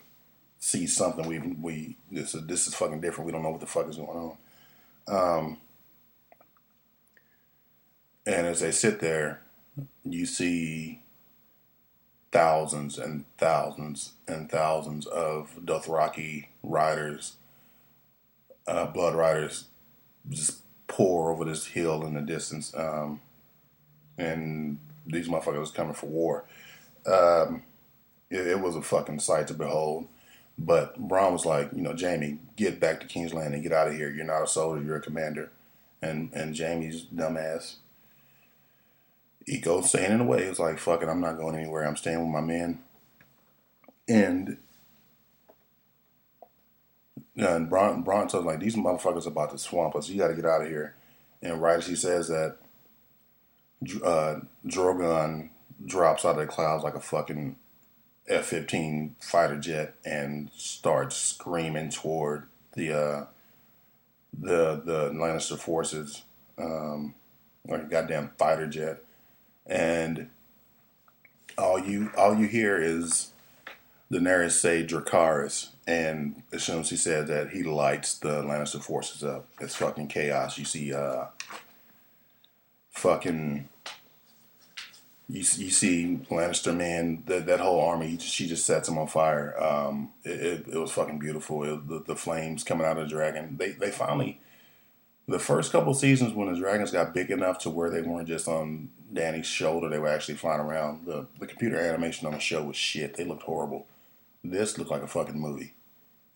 see 0.60 0.88
something. 0.88 1.28
We 1.28 1.40
we 1.40 1.98
this 2.12 2.36
is 2.36 2.46
this 2.48 2.68
is 2.68 2.76
fucking 2.76 3.02
different. 3.02 3.26
We 3.26 3.32
don't 3.32 3.44
know 3.44 3.52
what 3.52 3.60
the 3.60 3.68
fuck 3.68 3.90
is 3.90 3.98
going 3.98 4.10
on. 4.10 4.38
Um, 5.08 5.58
and 8.26 8.48
as 8.48 8.62
they 8.62 8.72
sit 8.72 9.00
there, 9.00 9.42
you 10.06 10.26
see 10.26 11.02
thousands 12.32 12.98
and 12.98 13.26
thousands 13.38 14.14
and 14.28 14.50
thousands 14.50 15.06
of 15.08 15.58
Dothraki 15.64 16.48
riders, 16.64 17.36
uh, 18.68 18.88
blood 18.88 19.16
riders, 19.16 19.66
just 20.30 20.60
pour 20.88 21.32
over 21.32 21.46
this 21.46 21.68
hill 21.68 22.06
in 22.06 22.14
the 22.14 22.22
distance. 22.22 22.74
Um, 22.76 23.22
and 24.18 24.80
these 25.06 25.28
motherfuckers 25.28 25.74
coming 25.74 25.94
for 25.94 26.08
war. 26.08 26.46
Um, 27.06 27.64
it, 28.30 28.48
it, 28.48 28.60
was 28.60 28.76
a 28.76 28.82
fucking 28.82 29.20
sight 29.20 29.48
to 29.48 29.54
behold. 29.54 30.08
But 30.58 31.08
Bronn 31.08 31.34
was 31.34 31.46
like, 31.46 31.72
you 31.74 31.82
know, 31.82 31.96
Jaime, 32.00 32.40
get 32.56 32.80
back 32.80 33.00
to 33.00 33.08
King's 33.08 33.34
Landing, 33.34 33.64
get 33.64 33.74
out 33.74 33.88
of 33.88 33.96
here. 33.96 34.10
You're 34.10 34.26
not 34.26 34.44
a 34.44 34.48
soldier, 34.48 34.84
you're 34.84 34.98
a 34.98 35.02
commander. 35.02 35.52
And 36.02 36.32
and 36.34 36.58
Jaime's 36.58 37.06
dumbass, 37.06 37.76
he 39.46 39.60
goes 39.60 39.90
staying 39.90 40.12
in 40.12 40.20
the 40.20 40.24
way. 40.26 40.44
It's 40.44 40.60
like, 40.60 40.80
fuck 40.80 41.02
it, 41.02 41.10
I'm 41.10 41.22
not 41.22 41.38
going 41.38 41.56
anywhere. 41.56 41.84
I'm 41.84 41.96
staying 41.96 42.20
with 42.20 42.30
my 42.30 42.42
men. 42.42 42.80
And 44.08 44.58
and 47.36 47.70
Bronn, 47.70 48.06
Bronn 48.06 48.30
tells 48.30 48.46
like 48.46 48.60
these 48.60 48.76
motherfuckers 48.76 49.26
about 49.26 49.52
to 49.52 49.58
swamp 49.58 49.96
us. 49.96 50.10
You 50.10 50.20
got 50.20 50.28
to 50.28 50.36
get 50.36 50.46
out 50.46 50.62
of 50.62 50.68
here. 50.68 50.96
And 51.42 51.62
right 51.62 51.78
as 51.78 51.88
he 51.88 51.96
says 51.96 52.28
that, 52.28 52.58
uh, 54.04 54.40
Drogon 54.66 55.50
drops 55.86 56.26
out 56.26 56.32
of 56.32 56.38
the 56.38 56.48
clouds 56.48 56.84
like 56.84 56.96
a 56.96 57.00
fucking 57.00 57.56
F 58.28 58.46
fifteen 58.46 59.16
fighter 59.20 59.60
jet 59.60 59.96
and 60.06 60.50
starts 60.56 61.16
screaming 61.16 61.90
toward 61.90 62.48
the 62.74 62.94
uh, 62.94 63.26
the 64.38 64.82
the 64.84 65.10
Lannister 65.12 65.58
forces, 65.58 66.24
um, 66.58 67.16
like 67.68 67.84
a 67.84 67.86
goddamn 67.86 68.32
fighter 68.38 68.68
jet, 68.68 69.04
and 69.66 70.30
all 71.58 71.78
you 71.78 72.12
all 72.18 72.36
you 72.36 72.48
hear 72.48 72.82
is 72.82 73.34
Daenerys 74.12 74.52
say 74.52 74.86
Dracarys, 74.86 75.70
and 75.88 76.44
as 76.54 76.64
soon 76.64 76.80
as 76.80 76.90
he 76.90 76.96
says 76.96 77.28
that, 77.28 77.50
he 77.50 77.64
lights 77.64 78.18
the 78.20 78.42
Lannister 78.44 78.82
forces 78.82 79.24
up. 79.24 79.48
It's 79.60 79.76
fucking 79.76 80.08
chaos. 80.08 80.58
You 80.58 80.66
see, 80.66 80.94
uh, 80.94 81.26
fucking 82.92 83.70
you, 85.34 85.40
you 85.40 85.72
see 85.72 86.20
Lannister 86.30 86.78
man 86.78 87.24
that 87.26 87.48
that 87.48 87.60
whole 87.60 87.82
army 87.82 88.20
she 88.20 88.48
just 88.48 88.68
sets 88.68 88.88
them 88.88 89.00
on 89.00 89.08
fire. 89.08 89.60
Um, 89.60 90.12
it, 90.24 90.40
it, 90.40 90.68
it, 90.74 90.78
was 90.78 90.92
fucking 90.92 91.18
beautiful. 91.18 91.64
It, 91.64 91.88
the, 91.88 92.04
the 92.06 92.16
flames 92.16 92.64
coming 92.64 92.86
out 92.86 93.00
of 93.00 93.06
the 93.06 93.10
dragon. 93.10 93.58
They 93.58 93.72
they 93.72 93.90
finally 93.90 94.40
the 95.28 95.40
first 95.40 95.72
couple 95.72 95.96
seasons 95.96 96.34
when 96.34 96.54
the 96.54 96.60
dragons 96.60 96.92
got 96.92 97.16
big 97.16 97.32
enough 97.32 97.58
to 97.60 97.72
where 97.72 97.90
they 97.90 98.04
weren't 98.04 98.28
just 98.28 98.48
on 98.48 98.90
Dany's 99.12 99.48
shoulder, 99.48 99.90
they 99.90 99.98
were 99.98 100.08
actually 100.08 100.36
flying 100.36 100.62
around. 100.62 101.08
The 101.08 101.26
the 101.40 101.48
computer 101.48 101.80
animation 101.80 102.28
on 102.28 102.34
the 102.34 102.40
show 102.40 102.64
was 102.64 102.78
shit. 102.78 103.16
They 103.16 103.26
looked 103.26 103.44
horrible. 103.44 103.88
This 104.44 104.78
looked 104.78 104.92
like 104.92 105.02
a 105.02 105.08
fucking 105.08 105.40
movie. 105.40 105.74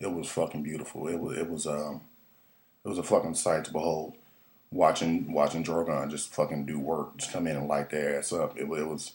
It 0.00 0.10
was 0.10 0.28
fucking 0.28 0.64
beautiful. 0.64 1.06
It 1.06 1.20
was 1.20 1.38
it 1.38 1.48
was 1.48 1.68
um 1.68 2.00
it 2.84 2.88
was 2.88 2.98
a 2.98 3.04
fucking 3.04 3.34
sight 3.34 3.64
to 3.66 3.72
behold 3.72 4.16
watching 4.70 5.32
watching 5.32 5.64
Drogon 5.64 6.10
just 6.10 6.32
fucking 6.32 6.66
do 6.66 6.78
work, 6.78 7.16
just 7.16 7.32
come 7.32 7.46
in 7.46 7.56
and 7.56 7.68
light 7.68 7.90
their 7.90 8.18
ass 8.18 8.32
up. 8.32 8.56
It, 8.56 8.62
it 8.62 8.86
was 8.86 9.12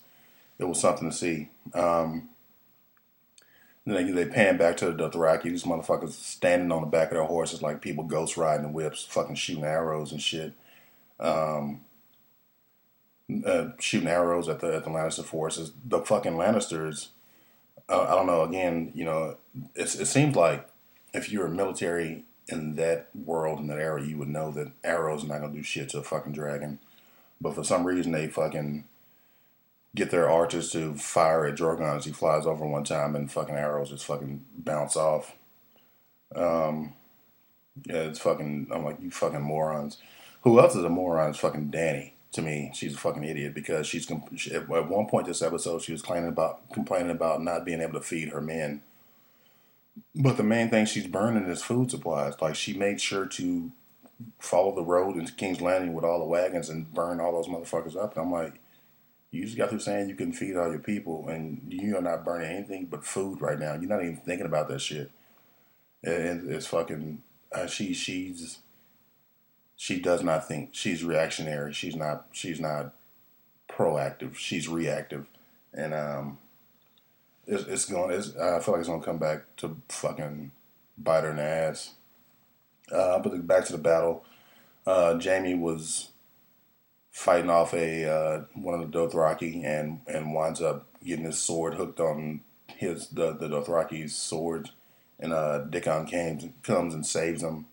it 0.59 0.65
was 0.65 0.79
something 0.79 1.09
to 1.09 1.15
see. 1.15 1.49
Um, 1.73 2.29
then 3.85 3.95
they, 4.07 4.11
they 4.11 4.25
pan 4.25 4.57
back 4.57 4.77
to 4.77 4.91
the 4.91 5.09
Dothraki. 5.09 5.43
These 5.43 5.63
motherfuckers 5.63 6.11
standing 6.11 6.71
on 6.71 6.81
the 6.81 6.87
back 6.87 7.09
of 7.09 7.15
their 7.15 7.25
horses 7.25 7.61
like 7.61 7.81
people 7.81 8.03
ghost 8.05 8.37
riding 8.37 8.73
whips, 8.73 9.05
fucking 9.05 9.35
shooting 9.35 9.65
arrows 9.65 10.11
and 10.11 10.21
shit. 10.21 10.53
Um, 11.19 11.81
uh, 13.45 13.69
shooting 13.79 14.07
arrows 14.07 14.47
at 14.47 14.59
the 14.59 14.75
at 14.75 14.83
the 14.83 14.89
Lannister 14.89 15.25
forces. 15.25 15.73
The 15.85 15.99
fucking 15.99 16.33
Lannisters. 16.33 17.09
Uh, 17.89 18.03
I 18.03 18.15
don't 18.15 18.27
know. 18.27 18.43
Again, 18.43 18.91
you 18.95 19.03
know, 19.03 19.37
it 19.75 19.87
seems 19.89 20.35
like 20.35 20.67
if 21.13 21.31
you're 21.31 21.47
a 21.47 21.49
military 21.49 22.23
in 22.47 22.75
that 22.75 23.09
world 23.15 23.59
in 23.59 23.67
that 23.67 23.79
era, 23.79 24.03
you 24.03 24.17
would 24.17 24.27
know 24.27 24.51
that 24.51 24.71
arrows 24.83 25.23
not 25.23 25.41
gonna 25.41 25.53
do 25.53 25.63
shit 25.63 25.89
to 25.89 25.99
a 25.99 26.03
fucking 26.03 26.33
dragon. 26.33 26.79
But 27.39 27.55
for 27.55 27.63
some 27.63 27.85
reason, 27.85 28.11
they 28.11 28.27
fucking 28.27 28.85
get 29.95 30.11
their 30.11 30.29
archers 30.29 30.71
to 30.71 30.95
fire 30.95 31.45
at 31.45 31.55
Drogon 31.55 31.97
as 31.97 32.05
he 32.05 32.11
flies 32.11 32.45
over 32.45 32.65
one 32.65 32.83
time, 32.83 33.15
and 33.15 33.31
fucking 33.31 33.55
arrows 33.55 33.89
just 33.89 34.05
fucking 34.05 34.43
bounce 34.57 34.95
off. 34.95 35.35
Um, 36.35 36.93
yeah, 37.85 38.03
it's 38.03 38.19
fucking. 38.19 38.67
I'm 38.71 38.83
like, 38.83 39.01
you 39.01 39.11
fucking 39.11 39.41
morons. 39.41 39.97
Who 40.43 40.59
else 40.59 40.75
is 40.75 40.83
a 40.83 40.89
moron? 40.89 41.33
Fucking 41.33 41.71
Dany. 41.71 42.11
To 42.33 42.41
me, 42.41 42.71
she's 42.73 42.95
a 42.95 42.97
fucking 42.97 43.23
idiot 43.23 43.53
because 43.53 43.85
she's 43.85 44.09
at 44.51 44.67
one 44.67 45.05
point 45.05 45.27
this 45.27 45.43
episode 45.43 45.83
she 45.83 45.91
was 45.91 46.01
complaining 46.01 46.29
about 46.29 46.67
complaining 46.73 47.11
about 47.11 47.43
not 47.43 47.63
being 47.63 47.79
able 47.79 47.93
to 47.93 48.01
feed 48.01 48.29
her 48.29 48.41
men 48.41 48.81
but 50.15 50.37
the 50.37 50.43
main 50.43 50.69
thing 50.69 50.85
she's 50.85 51.07
burning 51.07 51.45
is 51.45 51.63
food 51.63 51.91
supplies. 51.91 52.41
Like 52.41 52.55
she 52.55 52.73
made 52.73 53.01
sure 53.01 53.25
to 53.27 53.71
follow 54.39 54.73
the 54.73 54.83
road 54.83 55.17
into 55.17 55.33
King's 55.33 55.61
Landing 55.61 55.93
with 55.93 56.05
all 56.05 56.19
the 56.19 56.25
wagons 56.25 56.69
and 56.69 56.93
burn 56.93 57.19
all 57.19 57.31
those 57.31 57.47
motherfuckers 57.47 57.95
up. 57.95 58.15
And 58.15 58.25
I'm 58.25 58.31
like, 58.31 58.59
you 59.31 59.43
just 59.45 59.57
got 59.57 59.69
through 59.69 59.79
saying 59.79 60.09
you 60.09 60.15
can 60.15 60.31
feed 60.31 60.55
all 60.55 60.69
your 60.69 60.79
people, 60.79 61.27
and 61.27 61.61
you 61.67 61.97
are 61.97 62.01
not 62.01 62.23
burning 62.23 62.55
anything 62.55 62.85
but 62.85 63.03
food 63.03 63.41
right 63.41 63.57
now. 63.57 63.73
You're 63.73 63.89
not 63.89 64.03
even 64.03 64.17
thinking 64.17 64.45
about 64.45 64.67
that 64.67 64.81
shit. 64.81 65.09
And 66.03 66.51
it's 66.51 66.67
fucking. 66.67 67.23
Uh, 67.51 67.65
she 67.65 67.93
she's 67.93 68.59
she 69.75 69.99
does 69.99 70.23
not 70.23 70.47
think 70.47 70.69
she's 70.73 71.03
reactionary. 71.03 71.73
She's 71.73 71.95
not 71.95 72.27
she's 72.31 72.59
not 72.59 72.93
proactive. 73.67 74.35
She's 74.35 74.67
reactive, 74.67 75.25
and 75.73 75.95
um, 75.95 76.37
it's, 77.47 77.63
it's 77.63 77.85
going. 77.85 78.11
It's, 78.11 78.35
I 78.35 78.59
feel 78.59 78.73
like 78.73 78.81
it's 78.81 78.89
gonna 78.89 79.03
come 79.03 79.17
back 79.17 79.55
to 79.57 79.77
fucking 79.89 80.51
bite 80.97 81.23
her 81.23 81.31
in 81.31 81.37
the 81.37 81.43
ass. 81.43 81.93
Uh, 82.91 83.19
but 83.19 83.47
back 83.47 83.65
to 83.65 83.71
the 83.71 83.77
battle. 83.77 84.23
Uh, 84.85 85.17
Jaime 85.19 85.55
was 85.55 86.09
fighting 87.11 87.49
off 87.49 87.73
a 87.73 88.05
uh, 88.05 88.43
one 88.53 88.79
of 88.79 88.91
the 88.91 88.97
Dothraki 88.97 89.63
and 89.63 90.01
and 90.07 90.33
winds 90.33 90.61
up 90.61 90.87
getting 91.03 91.25
his 91.25 91.39
sword 91.39 91.75
hooked 91.75 91.99
on 91.99 92.41
his 92.67 93.07
the 93.09 93.33
the 93.33 93.47
Dothraki's 93.47 94.15
sword, 94.15 94.69
and 95.19 95.33
uh, 95.33 95.59
Dickon 95.59 96.05
comes 96.05 96.45
comes 96.63 96.93
and 96.93 97.05
saves 97.05 97.43
him, 97.43 97.65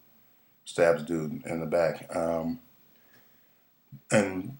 stabs 0.65 1.03
dude 1.03 1.45
in 1.45 1.61
the 1.61 1.67
back. 1.67 2.15
Um, 2.15 2.61
and 4.11 4.57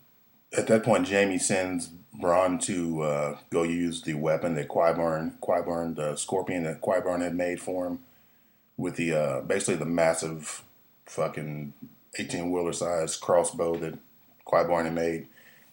at 0.57 0.67
that 0.67 0.83
point, 0.83 1.09
Jaime 1.09 1.39
sends 1.39 1.91
Bronn 2.19 2.61
to 2.63 3.03
uh, 3.03 3.39
go 3.51 3.63
use 3.63 4.03
the 4.03 4.15
weapon 4.15 4.55
that 4.57 4.69
Qyburn, 4.69 5.39
Qyburn, 5.41 5.97
the 5.97 6.17
scorpion 6.17 6.65
that 6.65 6.81
Qyburn 6.81 7.23
had 7.23 7.35
made 7.35 7.61
for 7.61 7.87
him, 7.87 8.01
with 8.77 8.97
the 8.97 9.13
uh, 9.13 9.41
basically 9.43 9.77
the 9.77 9.85
massive 9.85 10.63
fucking 11.07 11.73
eighteen 12.19 12.51
wheeler 12.51 12.73
size 12.73 13.17
crossbow 13.17 13.77
that 13.77 13.99
Qyburn 14.47 14.85
had 14.85 14.95
made. 14.95 15.29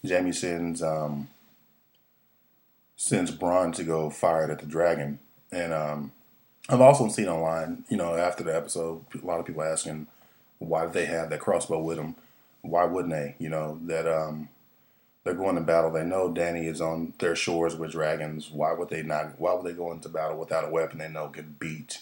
Jaime 0.07 0.31
sends 0.31 0.83
um, 0.83 1.27
sends 2.95 3.31
Bronn 3.31 3.73
to 3.75 3.83
go 3.83 4.09
fire 4.09 4.45
it 4.45 4.51
at 4.51 4.59
the 4.59 4.67
dragon, 4.67 5.19
and 5.51 5.73
um, 5.73 6.11
I've 6.69 6.81
also 6.81 7.07
seen 7.07 7.27
online, 7.27 7.83
you 7.89 7.97
know, 7.97 8.15
after 8.15 8.43
the 8.43 8.55
episode, 8.55 9.05
a 9.21 9.25
lot 9.25 9.39
of 9.39 9.45
people 9.45 9.63
asking 9.63 10.07
why 10.59 10.83
did 10.85 10.93
they 10.93 11.05
have 11.05 11.29
that 11.29 11.39
crossbow 11.39 11.79
with 11.79 11.97
them? 11.97 12.15
Why 12.61 12.85
wouldn't 12.85 13.13
they? 13.13 13.35
You 13.39 13.49
know 13.49 13.79
that 13.85 14.07
um, 14.07 14.49
they're 15.27 15.35
going 15.35 15.55
to 15.55 15.61
battle. 15.61 15.91
They 15.91 16.05
know 16.05 16.31
Dany 16.31 16.67
is 16.67 16.79
on 16.79 17.13
their 17.19 17.35
shores 17.35 17.75
with 17.75 17.91
dragons. 17.91 18.49
Why 18.49 18.71
would 18.73 18.89
they 18.89 19.03
not? 19.03 19.39
Why 19.39 19.53
would 19.53 19.65
they 19.65 19.75
go 19.75 19.91
into 19.91 20.07
battle 20.07 20.37
without 20.37 20.63
a 20.63 20.69
weapon 20.69 20.99
they 20.99 21.09
know 21.09 21.27
could 21.27 21.59
beat 21.59 22.01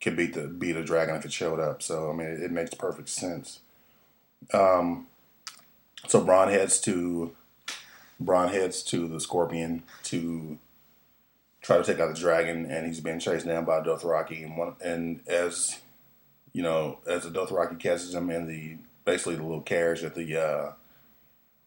could 0.00 0.16
beat 0.16 0.34
the 0.34 0.48
beat 0.48 0.76
a 0.76 0.82
dragon 0.82 1.14
if 1.14 1.24
it 1.24 1.32
showed 1.32 1.60
up? 1.60 1.82
So 1.82 2.10
I 2.10 2.14
mean, 2.14 2.26
it, 2.26 2.42
it 2.42 2.52
makes 2.52 2.74
perfect 2.74 3.08
sense. 3.08 3.60
Um, 4.52 5.06
so 6.08 6.24
Bronn 6.24 6.50
heads 6.50 6.80
to 6.80 7.36
Bronn 8.20 8.50
heads 8.50 8.82
to 8.84 9.06
the 9.06 9.20
Scorpion 9.20 9.84
to 10.04 10.58
try 11.62 11.76
to 11.76 11.84
take 11.84 12.00
out 12.00 12.12
the 12.12 12.20
dragon, 12.20 12.66
and 12.70 12.86
he's 12.86 13.00
being 13.00 13.20
chased 13.20 13.46
down 13.46 13.64
by 13.64 13.80
Dothraki. 13.80 14.44
And, 14.44 14.56
one, 14.56 14.74
and 14.84 15.20
as 15.28 15.78
you 16.52 16.62
know, 16.62 16.98
as 17.06 17.22
the 17.22 17.30
Dothraki 17.30 17.78
catches 17.78 18.14
him 18.14 18.30
in 18.30 18.48
the 18.48 18.78
basically 19.04 19.36
the 19.36 19.42
little 19.42 19.60
carriage 19.60 20.02
that 20.02 20.16
the 20.16 20.36
uh, 20.36 20.72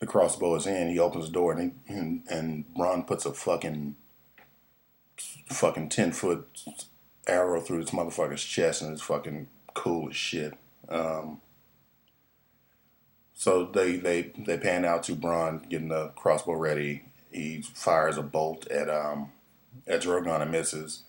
the 0.01 0.07
crossbow 0.07 0.55
is 0.55 0.65
in, 0.65 0.89
he 0.89 0.99
opens 0.99 1.27
the 1.27 1.31
door 1.31 1.53
and 1.53 1.73
he, 1.87 1.93
and, 1.93 2.23
and 2.27 2.65
Bronn 2.75 3.05
puts 3.07 3.25
a 3.25 3.33
fucking 3.33 3.95
fucking 5.49 5.89
ten 5.89 6.11
foot 6.11 6.47
arrow 7.27 7.61
through 7.61 7.83
this 7.83 7.93
motherfucker's 7.93 8.43
chest, 8.43 8.81
and 8.81 8.91
it's 8.91 9.03
fucking 9.03 9.47
cool 9.75 10.09
as 10.09 10.15
shit. 10.15 10.55
Um, 10.89 11.39
so 13.35 13.63
they 13.65 13.97
they 13.97 14.33
they 14.37 14.57
pan 14.57 14.85
out 14.85 15.03
to 15.03 15.15
Bronn 15.15 15.69
getting 15.69 15.89
the 15.89 16.07
crossbow 16.09 16.53
ready. 16.53 17.03
He 17.31 17.61
fires 17.61 18.17
a 18.17 18.23
bolt 18.23 18.67
at 18.67 18.89
um 18.89 19.31
at 19.87 20.01
Drogon 20.01 20.41
and 20.41 20.51
misses. 20.51 21.03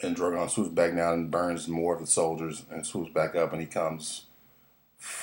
And 0.00 0.16
Drogon 0.16 0.48
swoops 0.48 0.70
back 0.70 0.94
down 0.94 1.14
and 1.14 1.30
burns 1.30 1.66
more 1.66 1.94
of 1.94 2.00
the 2.00 2.06
soldiers 2.06 2.64
and 2.70 2.86
swoops 2.86 3.12
back 3.12 3.34
up 3.34 3.52
and 3.52 3.60
he 3.60 3.66
comes 3.66 4.26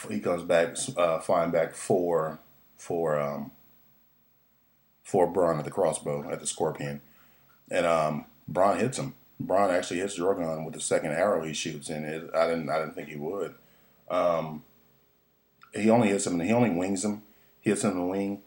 he 0.09 0.19
comes 0.19 0.43
back 0.43 0.75
uh, 0.97 1.19
flying 1.19 1.51
back 1.51 1.73
for 1.73 2.39
for 2.77 3.19
um 3.19 3.51
for 5.03 5.31
Bronn 5.31 5.59
at 5.59 5.65
the 5.65 5.71
crossbow 5.71 6.29
at 6.31 6.39
the 6.39 6.47
scorpion. 6.47 7.01
And 7.69 7.85
um 7.85 8.25
Bronn 8.51 8.79
hits 8.79 8.97
him. 8.97 9.15
Bronn 9.43 9.69
actually 9.69 9.99
hits 9.99 10.17
Drogon 10.17 10.65
with 10.65 10.73
the 10.73 10.81
second 10.81 11.11
arrow 11.11 11.43
he 11.43 11.53
shoots 11.53 11.89
and 11.89 12.05
it, 12.05 12.29
I 12.33 12.47
didn't 12.47 12.69
I 12.69 12.79
didn't 12.79 12.95
think 12.95 13.09
he 13.09 13.17
would. 13.17 13.55
Um 14.09 14.63
he 15.73 15.89
only 15.89 16.09
hits 16.09 16.25
him 16.25 16.39
and 16.39 16.49
he 16.49 16.53
only 16.53 16.69
wings 16.69 17.03
him. 17.03 17.23
He 17.59 17.69
hits 17.69 17.83
him 17.83 17.91
in 17.91 17.97
the 17.97 18.05
wing 18.05 18.41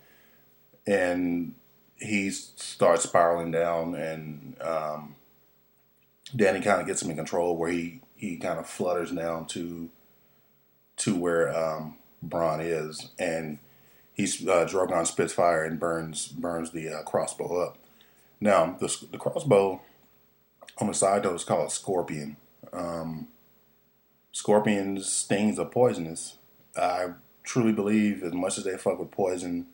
and 0.86 1.54
he 2.00 2.30
starts 2.30 3.02
spiraling 3.02 3.50
down, 3.50 3.94
and 3.94 4.56
um, 4.60 5.16
Dany 6.34 6.62
kind 6.62 6.80
of 6.80 6.86
gets 6.86 7.02
him 7.02 7.10
in 7.10 7.16
control, 7.16 7.56
where 7.56 7.70
he 7.70 8.00
he 8.16 8.36
kind 8.36 8.58
of 8.58 8.66
flutters 8.66 9.10
down 9.10 9.46
to 9.46 9.90
to 10.98 11.16
where 11.16 11.54
um, 11.56 11.96
Bronn 12.26 12.60
is, 12.62 13.10
and 13.18 13.58
he's 14.18 14.46
uh, 14.46 14.66
Drogon 14.66 15.06
spits 15.06 15.32
fire 15.32 15.64
and 15.64 15.80
burns 15.80 16.28
burns 16.28 16.72
the 16.72 16.90
uh, 16.90 17.02
crossbow 17.04 17.62
up. 17.62 17.78
Now 18.38 18.76
the 18.78 18.94
the 19.10 19.16
crossbow 19.16 19.80
on 20.76 20.88
the 20.88 20.94
side 20.94 21.22
though 21.22 21.34
is 21.34 21.44
called 21.44 21.68
a 21.68 21.70
scorpion. 21.70 22.36
Um, 22.70 23.28
scorpions 24.32 25.10
stings 25.10 25.58
are 25.58 25.64
poisonous. 25.64 26.36
I 26.76 27.12
truly 27.42 27.72
believe, 27.72 28.22
as 28.22 28.34
much 28.34 28.58
as 28.58 28.64
they 28.64 28.76
fuck 28.76 28.98
with 28.98 29.10
poison 29.10 29.68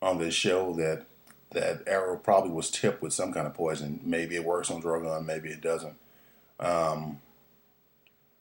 on 0.00 0.18
this 0.18 0.34
show, 0.34 0.72
that 0.74 1.06
that 1.50 1.82
arrow 1.88 2.16
probably 2.16 2.52
was 2.52 2.70
tipped 2.70 3.02
with 3.02 3.12
some 3.12 3.32
kind 3.32 3.46
of 3.46 3.54
poison. 3.54 4.00
Maybe 4.04 4.36
it 4.36 4.44
works 4.44 4.70
on 4.70 4.80
Drogon, 4.80 5.26
maybe 5.26 5.48
it 5.48 5.60
doesn't. 5.60 5.96
Um, 6.60 7.20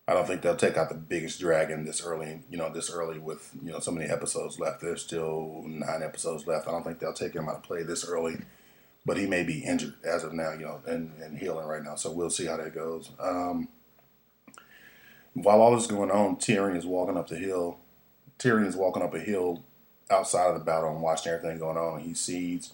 I 0.09 0.13
don't 0.13 0.25
think 0.25 0.41
they'll 0.41 0.55
take 0.55 0.75
out 0.75 0.89
the 0.89 0.95
biggest 0.95 1.39
dragon 1.39 1.85
this 1.85 2.03
early. 2.03 2.41
You 2.49 2.57
know, 2.57 2.73
this 2.73 2.89
early 2.89 3.19
with 3.19 3.51
you 3.63 3.71
know 3.71 3.79
so 3.79 3.91
many 3.91 4.09
episodes 4.09 4.59
left. 4.59 4.81
There's 4.81 5.03
still 5.03 5.63
nine 5.67 6.01
episodes 6.01 6.47
left. 6.47 6.67
I 6.67 6.71
don't 6.71 6.83
think 6.83 6.97
they'll 6.97 7.13
take 7.13 7.33
him 7.33 7.47
out 7.47 7.57
of 7.57 7.63
play 7.63 7.83
this 7.83 8.03
early. 8.03 8.37
But 9.05 9.17
he 9.17 9.27
may 9.27 9.43
be 9.43 9.59
injured 9.59 9.93
as 10.03 10.23
of 10.23 10.33
now, 10.33 10.53
you 10.53 10.65
know, 10.65 10.81
and, 10.87 11.13
and 11.21 11.37
healing 11.37 11.67
right 11.67 11.83
now. 11.83 11.93
So 11.93 12.11
we'll 12.11 12.31
see 12.31 12.47
how 12.47 12.57
that 12.57 12.73
goes. 12.73 13.11
Um, 13.19 13.69
while 15.33 15.61
all 15.61 15.75
this 15.75 15.83
is 15.83 15.91
going 15.91 16.09
on, 16.09 16.37
Tyrion 16.37 16.75
is 16.75 16.87
walking 16.87 17.15
up 17.15 17.27
the 17.27 17.37
hill. 17.37 17.77
Tyrion 18.39 18.65
is 18.65 18.75
walking 18.75 19.03
up 19.03 19.13
a 19.13 19.19
hill 19.19 19.63
outside 20.09 20.47
of 20.47 20.57
the 20.57 20.65
battle 20.65 20.89
and 20.89 21.03
watching 21.03 21.31
everything 21.31 21.59
going 21.59 21.77
on. 21.77 21.99
He 21.99 22.15
sees 22.15 22.73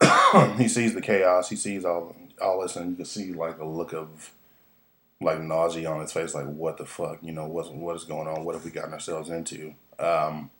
he 0.58 0.66
sees 0.66 0.94
the 0.94 1.00
chaos. 1.00 1.48
He 1.48 1.54
sees 1.54 1.84
all 1.84 2.16
all 2.42 2.60
this, 2.60 2.74
and 2.74 2.90
you 2.90 2.96
can 2.96 3.04
see 3.04 3.32
like 3.32 3.58
a 3.58 3.64
look 3.64 3.94
of 3.94 4.32
like 5.24 5.40
nausea 5.40 5.90
on 5.90 6.00
his 6.00 6.12
face. 6.12 6.34
Like, 6.34 6.46
what 6.46 6.78
the 6.78 6.86
fuck? 6.86 7.18
You 7.22 7.32
know, 7.32 7.46
what 7.46 7.74
what 7.74 7.96
is 7.96 8.04
going 8.04 8.28
on? 8.28 8.44
What 8.44 8.54
have 8.54 8.64
we 8.64 8.70
gotten 8.70 8.92
ourselves 8.92 9.30
into? 9.30 9.74
Um, 9.98 10.50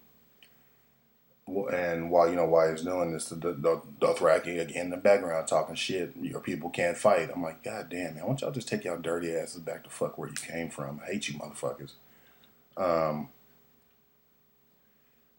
and 1.46 2.10
while 2.10 2.28
you 2.28 2.36
know 2.36 2.46
why 2.46 2.70
he's 2.70 2.82
doing 2.82 3.12
this, 3.12 3.28
the, 3.28 3.36
the 3.36 3.82
Dothraki 4.00 4.60
again 4.60 4.86
in 4.86 4.90
the 4.90 4.96
background 4.96 5.46
talking 5.46 5.74
shit. 5.74 6.12
Your 6.20 6.40
people 6.40 6.70
can't 6.70 6.96
fight. 6.96 7.30
I'm 7.34 7.42
like, 7.42 7.62
God 7.62 7.88
damn, 7.90 8.14
man! 8.14 8.22
Why 8.22 8.28
don't 8.28 8.40
y'all 8.40 8.50
just 8.50 8.68
take 8.68 8.84
y'all 8.84 8.98
dirty 8.98 9.34
asses 9.34 9.60
back 9.60 9.84
to 9.84 9.90
fuck 9.90 10.16
where 10.16 10.28
you 10.28 10.34
came 10.34 10.70
from? 10.70 11.00
I 11.02 11.12
hate 11.12 11.28
you, 11.28 11.38
motherfuckers. 11.38 11.92
Um, 12.76 13.28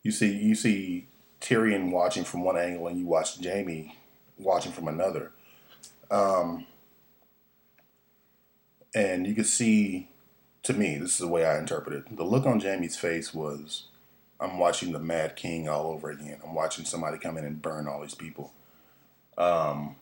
you 0.04 0.12
see, 0.12 0.32
you 0.32 0.54
see 0.54 1.08
Tyrion 1.42 1.92
watching 1.92 2.24
from 2.24 2.44
one 2.44 2.58
angle 2.58 2.88
and 2.88 3.00
you 3.00 3.08
watch 3.08 3.44
Jaime 3.44 3.96
watching 4.38 4.72
from 4.72 4.88
another. 4.88 5.32
Um, 6.12 6.68
and 8.96 9.28
you 9.28 9.36
could 9.36 9.46
see, 9.46 10.10
to 10.64 10.74
me, 10.74 10.98
this 10.98 11.12
is 11.12 11.18
the 11.20 11.28
way 11.28 11.46
I 11.46 11.60
interpret 11.60 11.96
it. 11.96 12.18
The 12.18 12.24
look 12.24 12.48
on 12.48 12.60
Jaime's 12.60 12.98
face 12.98 13.34
was, 13.34 13.84
I'm 14.40 14.58
watching 14.58 14.92
the 14.92 15.00
Mad 15.00 15.36
King 15.36 15.70
all 15.70 15.92
over 15.92 16.10
again. 16.10 16.40
I'm 16.44 16.56
watching 16.56 16.86
somebody 16.86 17.20
come 17.20 17.38
in 17.38 17.46
and 17.46 17.62
burn 17.62 17.88
all 17.88 18.02
these 18.02 18.16
people. 18.16 18.54
Um, 19.38 19.98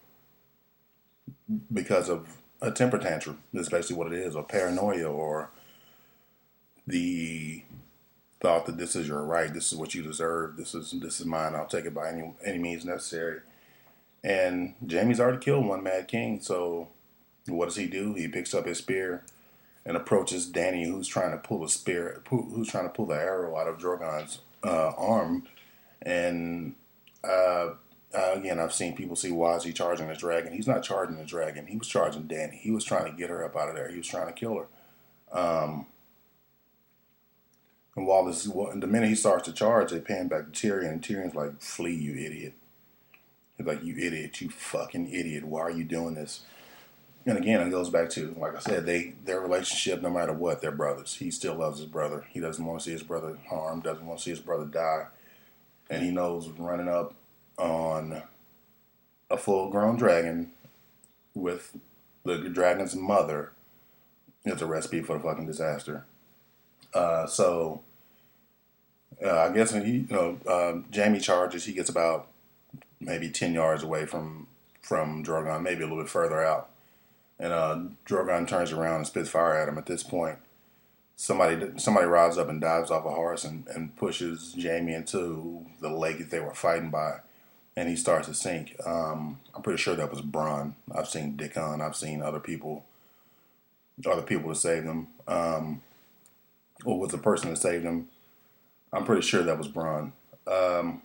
because 1.71 2.07
of 2.09 2.37
a 2.61 2.71
temper 2.71 2.97
tantrum. 2.97 3.39
That's 3.53 3.69
basically 3.69 3.97
what 3.97 4.11
it 4.11 4.19
is, 4.19 4.35
or 4.35 4.43
paranoia, 4.43 5.05
or 5.05 5.51
the 6.87 7.63
thought 8.39 8.65
that 8.65 8.77
this 8.77 8.95
is 8.95 9.07
your 9.07 9.23
right, 9.23 9.53
this 9.53 9.71
is 9.71 9.77
what 9.77 9.93
you 9.93 10.01
deserve, 10.01 10.57
this 10.57 10.73
is 10.73 10.95
this 11.01 11.19
is 11.19 11.25
mine. 11.25 11.55
I'll 11.55 11.67
take 11.67 11.85
it 11.85 11.93
by 11.93 12.09
any 12.09 12.33
any 12.43 12.57
means 12.57 12.85
necessary. 12.85 13.41
And 14.23 14.75
Jaime's 14.89 15.19
already 15.19 15.39
killed 15.39 15.65
one 15.65 15.83
Mad 15.83 16.07
King, 16.07 16.39
so 16.41 16.87
what 17.47 17.65
does 17.65 17.75
he 17.75 17.87
do? 17.87 18.13
He 18.13 18.27
picks 18.27 18.53
up 18.53 18.65
his 18.65 18.79
spear 18.79 19.23
and 19.85 19.97
approaches 19.97 20.49
Dany, 20.49 20.85
who's 20.85 21.07
trying 21.07 21.31
to 21.31 21.37
pull 21.37 21.59
the 21.59 21.69
spear, 21.69 22.23
who's 22.29 22.69
trying 22.69 22.85
to 22.85 22.93
pull 22.93 23.05
the 23.05 23.15
arrow 23.15 23.57
out 23.57 23.67
of 23.67 23.77
Drogon's 23.77 24.39
uh, 24.63 24.91
arm. 24.97 25.43
And 26.01 26.75
uh, 27.23 27.71
again, 28.13 28.59
I've 28.59 28.73
seen 28.73 28.95
people 28.95 29.15
see 29.15 29.29
he 29.29 29.73
charging 29.73 30.07
the 30.07 30.15
dragon? 30.15 30.53
He's 30.53 30.67
not 30.67 30.83
charging 30.83 31.17
the 31.17 31.25
dragon. 31.25 31.67
He 31.67 31.77
was 31.77 31.87
charging 31.87 32.23
Dany. 32.23 32.53
He 32.53 32.71
was 32.71 32.85
trying 32.85 33.11
to 33.11 33.17
get 33.17 33.29
her 33.29 33.43
up 33.43 33.55
out 33.55 33.69
of 33.69 33.75
there. 33.75 33.89
He 33.89 33.97
was 33.97 34.07
trying 34.07 34.27
to 34.27 34.33
kill 34.33 34.57
her. 34.57 35.37
Um, 35.37 35.87
and 37.95 38.07
while 38.07 38.25
this, 38.25 38.43
the 38.43 38.87
minute 38.87 39.09
he 39.09 39.15
starts 39.15 39.45
to 39.45 39.53
charge, 39.53 39.91
they 39.91 39.99
pan 39.99 40.27
back 40.27 40.51
to 40.51 40.67
Tyrion, 40.67 40.91
and 40.91 41.01
Tyrion's 41.01 41.35
like, 41.35 41.61
"Flee, 41.61 41.93
you 41.93 42.13
idiot!" 42.13 42.53
He's 43.57 43.67
like, 43.67 43.83
"You 43.83 43.95
idiot! 43.97 44.41
You 44.41 44.49
fucking 44.49 45.11
idiot! 45.11 45.43
Why 45.43 45.61
are 45.61 45.71
you 45.71 45.83
doing 45.83 46.15
this?" 46.15 46.41
And 47.25 47.37
again, 47.37 47.61
it 47.61 47.69
goes 47.69 47.89
back 47.89 48.09
to, 48.11 48.35
like 48.37 48.55
I 48.55 48.59
said, 48.59 48.85
they 48.85 49.13
their 49.23 49.39
relationship, 49.39 50.01
no 50.01 50.09
matter 50.09 50.33
what, 50.33 50.61
they're 50.61 50.71
brothers. 50.71 51.15
He 51.15 51.31
still 51.31 51.55
loves 51.55 51.79
his 51.79 51.87
brother. 51.87 52.25
He 52.29 52.39
doesn't 52.39 52.65
want 52.65 52.79
to 52.79 52.85
see 52.85 52.91
his 52.91 53.03
brother 53.03 53.37
harmed. 53.49 53.83
Doesn't 53.83 54.05
want 54.05 54.19
to 54.19 54.23
see 54.23 54.31
his 54.31 54.41
brother 54.41 54.65
die, 54.65 55.05
and 55.89 56.03
he 56.03 56.11
knows 56.11 56.49
running 56.49 56.89
up 56.89 57.13
on 57.57 58.23
a 59.29 59.37
full-grown 59.37 59.95
dragon 59.95 60.51
with 61.33 61.77
the 62.25 62.37
dragon's 62.49 62.95
mother 62.95 63.51
is 64.45 64.61
a 64.61 64.65
recipe 64.65 65.01
for 65.01 65.17
the 65.17 65.23
fucking 65.23 65.47
disaster. 65.47 66.05
Uh, 66.93 67.25
so 67.25 67.81
uh, 69.23 69.39
I 69.39 69.53
guess 69.53 69.71
when 69.71 69.85
he, 69.85 69.91
you 69.91 70.07
know, 70.09 70.37
uh, 70.45 70.81
Jaime 70.93 71.19
charges. 71.19 71.65
He 71.65 71.73
gets 71.73 71.89
about 71.89 72.27
maybe 72.99 73.29
ten 73.29 73.53
yards 73.53 73.83
away 73.83 74.05
from 74.05 74.47
from 74.81 75.23
Drogon, 75.23 75.61
maybe 75.61 75.83
a 75.83 75.87
little 75.87 76.03
bit 76.03 76.09
further 76.09 76.43
out, 76.43 76.69
and 77.43 77.51
uh, 77.51 77.77
Drogon 78.07 78.47
turns 78.47 78.71
around 78.71 78.95
and 78.95 79.07
spits 79.07 79.29
fire 79.29 79.55
at 79.55 79.67
him. 79.67 79.77
At 79.77 79.85
this 79.85 80.01
point, 80.01 80.39
somebody 81.17 81.77
somebody 81.77 82.07
rides 82.07 82.37
up 82.37 82.47
and 82.47 82.61
dives 82.61 82.89
off 82.89 83.05
a 83.05 83.09
horse 83.09 83.43
and, 83.43 83.67
and 83.67 83.95
pushes 83.97 84.55
Jaime 84.57 84.93
into 84.93 85.65
the 85.81 85.89
lake 85.89 86.19
that 86.19 86.31
they 86.31 86.39
were 86.39 86.53
fighting 86.53 86.89
by, 86.89 87.17
and 87.75 87.89
he 87.89 87.97
starts 87.97 88.29
to 88.29 88.33
sink. 88.33 88.75
Um, 88.85 89.41
I'm 89.53 89.61
pretty 89.61 89.81
sure 89.81 89.93
that 89.93 90.09
was 90.09 90.21
Bronn. 90.21 90.75
I've 90.95 91.09
seen 91.09 91.35
Dickon. 91.35 91.81
I've 91.81 91.97
seen 91.97 92.21
other 92.21 92.39
people, 92.39 92.85
other 94.09 94.21
people 94.21 94.49
to 94.49 94.55
save 94.55 94.85
them. 94.85 95.09
Um, 95.27 95.81
or 96.85 96.99
was 96.99 97.11
the 97.11 97.17
person 97.17 97.49
that 97.49 97.57
saved 97.57 97.83
him. 97.83 98.09
I'm 98.91 99.05
pretty 99.05 99.21
sure 99.21 99.43
that 99.43 99.57
was 99.57 99.67
Bronn. 99.67 100.11
Um, 100.47 101.01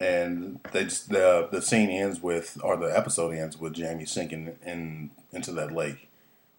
and 0.00 0.60
they 0.72 0.84
just, 0.84 1.08
the 1.10 1.48
the 1.50 1.62
scene 1.62 1.90
ends 1.90 2.22
with, 2.22 2.58
or 2.62 2.76
the 2.76 2.96
episode 2.96 3.34
ends 3.34 3.58
with 3.58 3.76
Jaime 3.76 4.04
sinking 4.04 4.56
in 4.64 5.10
into 5.32 5.52
that 5.52 5.72
lake, 5.72 6.08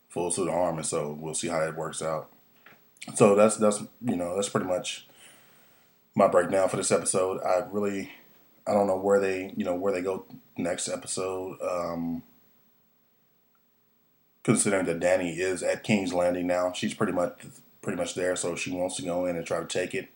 full 0.10 0.32
suit 0.32 0.48
of 0.50 0.54
armor. 0.54 0.84
So 0.84 1.18
we'll 1.20 1.34
see 1.34 1.48
how 1.48 1.60
that 1.60 1.78
works 1.78 2.02
out. 2.02 2.30
So 3.16 3.36
that's 3.36 3.58
that's 3.58 3.82
you 4.02 4.16
know 4.16 4.36
that's 4.36 4.50
pretty 4.50 4.68
much 4.68 5.08
my 6.16 6.28
breakdown 6.28 6.70
for 6.70 6.78
this 6.78 6.92
episode. 6.92 7.42
I 7.44 7.66
really 7.72 8.12
I 8.68 8.74
don't 8.74 8.88
know 8.88 8.98
where 8.98 9.20
they 9.20 9.54
you 9.56 9.66
know 9.66 9.76
where 9.76 9.94
they 9.94 10.02
go 10.02 10.26
next 10.58 10.90
episode. 10.90 11.58
Um, 11.62 12.24
considering 14.44 14.86
that 14.86 15.00
Dany 15.00 15.38
is 15.38 15.62
at 15.64 15.84
King's 15.84 16.14
Landing 16.14 16.48
now. 16.48 16.72
She's 16.74 16.94
pretty 16.94 17.14
much 17.14 17.46
pretty 17.82 17.98
much 17.98 18.16
there, 18.16 18.36
so 18.36 18.56
she 18.56 18.72
wants 18.72 18.96
to 18.98 19.04
go 19.04 19.26
in 19.26 19.36
and 19.36 19.46
try 19.46 19.60
to 19.60 19.66
take 19.66 19.94
it. 19.94 20.10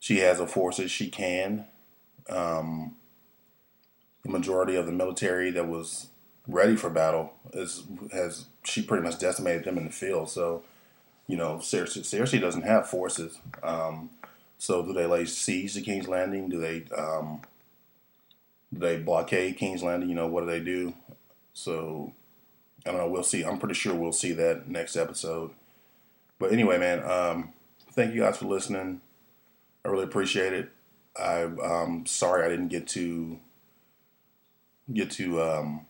she 0.00 0.18
has 0.18 0.38
the 0.38 0.46
forces 0.46 0.90
she 0.90 1.08
can. 1.08 1.64
Um, 2.28 2.96
the 4.22 4.30
majority 4.30 4.76
of 4.76 4.86
the 4.86 4.92
military 4.92 5.50
that 5.52 5.68
was 5.68 6.08
ready 6.46 6.76
for 6.76 6.90
battle 6.90 7.32
is 7.52 7.84
has 8.12 8.46
she 8.64 8.82
pretty 8.82 9.02
much 9.02 9.18
decimated 9.18 9.64
them 9.64 9.78
in 9.78 9.84
the 9.84 9.90
field. 9.90 10.30
So, 10.30 10.62
you 11.26 11.36
know, 11.36 11.56
Cersei, 11.56 12.00
Cersei 12.00 12.40
doesn't 12.40 12.62
have 12.62 12.88
forces. 12.88 13.38
Um, 13.62 14.10
so, 14.58 14.84
do 14.84 14.92
they 14.92 15.06
lay 15.06 15.24
siege 15.24 15.74
to 15.74 15.80
King's 15.80 16.08
Landing? 16.08 16.48
Do 16.48 16.58
they 16.58 16.84
um, 16.96 17.42
do 18.72 18.80
they 18.80 18.98
blockade 18.98 19.56
King's 19.56 19.82
Landing? 19.82 20.08
You 20.08 20.14
know, 20.14 20.26
what 20.26 20.40
do 20.40 20.46
they 20.46 20.60
do? 20.60 20.94
So, 21.54 22.12
I 22.84 22.90
don't 22.90 23.00
know. 23.00 23.08
We'll 23.08 23.22
see. 23.22 23.44
I'm 23.44 23.58
pretty 23.58 23.74
sure 23.74 23.94
we'll 23.94 24.12
see 24.12 24.32
that 24.32 24.68
next 24.68 24.96
episode. 24.96 25.52
But 26.38 26.52
anyway, 26.52 26.78
man, 26.78 27.02
um, 27.04 27.52
thank 27.92 28.14
you 28.14 28.20
guys 28.20 28.38
for 28.38 28.46
listening. 28.46 29.00
I 29.84 29.88
really 29.88 30.04
appreciate 30.04 30.52
it. 30.52 30.70
I'm 31.18 31.60
um, 31.60 32.06
sorry 32.06 32.44
I 32.44 32.48
didn't 32.48 32.68
get 32.68 32.86
to 32.88 33.38
get 34.92 35.10
to 35.12 35.42
um, 35.42 35.86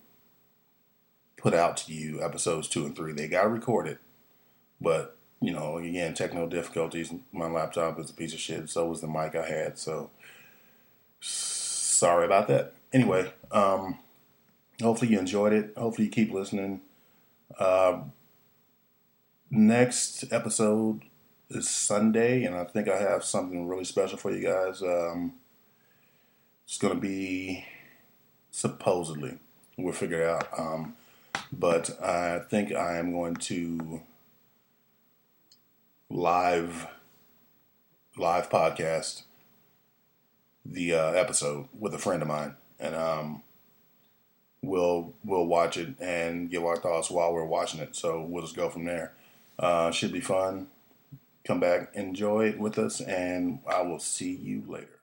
put 1.36 1.54
out 1.54 1.76
to 1.78 1.92
you 1.92 2.22
episodes 2.22 2.68
two 2.68 2.84
and 2.84 2.96
three. 2.96 3.12
They 3.12 3.28
got 3.28 3.50
recorded, 3.50 3.98
but 4.80 5.16
you 5.40 5.52
know, 5.52 5.78
again, 5.78 6.14
technical 6.14 6.48
difficulties. 6.48 7.12
My 7.32 7.46
laptop 7.46 7.98
is 8.00 8.10
a 8.10 8.14
piece 8.14 8.34
of 8.34 8.40
shit. 8.40 8.68
So 8.68 8.86
was 8.86 9.00
the 9.00 9.06
mic 9.06 9.34
I 9.34 9.48
had. 9.48 9.78
So 9.78 10.10
sorry 11.20 12.24
about 12.24 12.48
that. 12.48 12.72
Anyway, 12.92 13.32
um, 13.52 13.98
hopefully 14.82 15.12
you 15.12 15.18
enjoyed 15.18 15.52
it. 15.52 15.72
Hopefully 15.76 16.06
you 16.06 16.10
keep 16.10 16.32
listening. 16.32 16.80
Uh, 17.58 18.00
next 19.50 20.24
episode 20.32 21.02
is 21.50 21.68
Sunday, 21.68 22.44
and 22.44 22.54
I 22.54 22.64
think 22.64 22.88
I 22.88 22.98
have 22.98 23.24
something 23.24 23.66
really 23.66 23.84
special 23.84 24.18
for 24.18 24.30
you 24.30 24.46
guys. 24.46 24.82
Um, 24.82 25.34
it's 26.64 26.78
going 26.78 26.94
to 26.94 27.00
be 27.00 27.64
supposedly 28.50 29.38
we'll 29.78 29.92
figure 29.92 30.22
it 30.22 30.28
out. 30.28 30.48
Um, 30.58 30.96
but 31.52 32.02
I 32.02 32.40
think 32.40 32.72
I 32.72 32.98
am 32.98 33.12
going 33.12 33.36
to 33.36 34.02
live 36.10 36.88
live 38.16 38.50
podcast 38.50 39.22
the 40.64 40.92
uh, 40.92 41.12
episode 41.12 41.68
with 41.78 41.94
a 41.94 41.98
friend 41.98 42.20
of 42.20 42.28
mine, 42.28 42.54
and 42.78 42.94
um, 42.94 43.42
we'll 44.60 45.14
we'll 45.24 45.46
watch 45.46 45.76
it 45.76 45.94
and 46.00 46.50
give 46.50 46.64
our 46.64 46.76
thoughts 46.76 47.10
while 47.10 47.32
we're 47.32 47.44
watching 47.44 47.80
it. 47.80 47.96
So 47.96 48.22
we'll 48.22 48.42
just 48.42 48.56
go 48.56 48.68
from 48.68 48.84
there. 48.84 49.12
Uh, 49.58 49.90
should 49.90 50.12
be 50.12 50.20
fun. 50.20 50.68
Come 51.44 51.60
back, 51.60 51.90
enjoy 51.94 52.48
it 52.48 52.58
with 52.58 52.78
us, 52.78 53.00
and 53.00 53.60
I 53.66 53.82
will 53.82 54.00
see 54.00 54.34
you 54.34 54.62
later. 54.66 55.00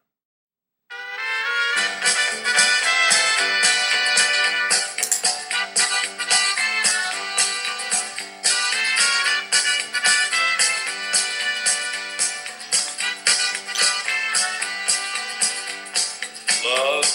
Love 16.64 17.06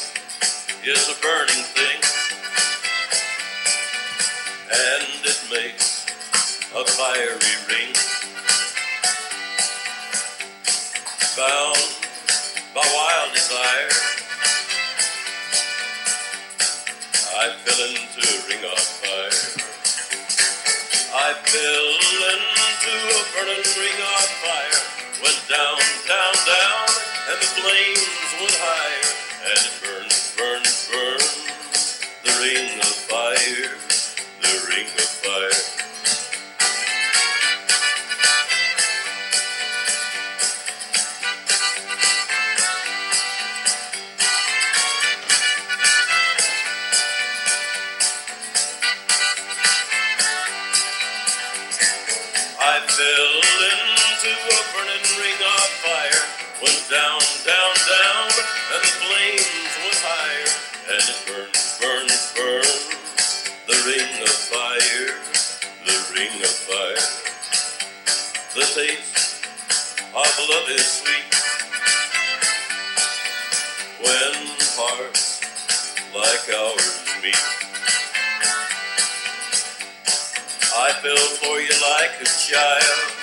is 0.85 1.09
a 1.09 1.23
burning 1.23 1.65
thing, 1.75 2.01
and 4.73 5.05
it 5.25 5.41
makes 5.53 6.07
a 6.75 6.85
fiery 6.85 7.50
I 17.61 17.63
fell 17.63 17.91
into 17.91 18.25
a 18.25 18.49
ring 18.49 18.65
of 18.73 18.79
fire. 18.81 19.69
I 21.13 21.35
fell 21.45 21.89
into 22.33 22.93
a 23.13 23.25
burning 23.37 23.65
ring 23.77 24.01
of 24.01 24.25
fire. 24.41 24.81
Went 25.21 25.45
down, 25.45 25.77
down, 26.09 26.35
down, 26.49 26.89
and 27.29 27.37
the 27.37 27.51
flames 27.61 28.33
went 28.41 28.57
higher. 28.65 29.13
And 29.45 29.61
it 29.61 29.77
burns, 29.85 30.37
burns, 30.39 30.89
burns. 30.89 32.01
The 32.25 32.33
ring 32.41 32.81
of 32.81 32.97
fire, 33.13 33.77
the 34.41 34.55
ring 34.73 34.87
of 34.97 35.11
fire. 35.21 35.90
Down, 56.91 57.21
down, 57.47 57.75
down, 57.87 58.27
and 58.75 58.83
the 58.83 58.93
flames 58.99 59.47
went 59.79 60.01
higher. 60.03 60.51
And 60.91 60.99
it 60.99 61.21
burns, 61.23 61.79
burns, 61.79 62.35
burns. 62.35 63.47
The 63.71 63.79
ring 63.87 64.11
of 64.23 64.35
fire, 64.51 65.15
the 65.87 65.97
ring 66.13 66.35
of 66.43 66.51
fire. 66.51 67.07
The 68.57 68.67
taste 68.75 69.45
of 70.17 70.35
love 70.51 70.69
is 70.71 70.85
sweet. 70.85 71.31
When 74.03 74.35
hearts 74.75 75.45
like 76.13 76.47
ours 76.59 77.07
meet. 77.23 77.39
I 80.75 80.91
fell 81.03 81.27
for 81.39 81.61
you 81.61 81.71
like 81.95 82.21
a 82.21 82.25
child. 82.27 83.21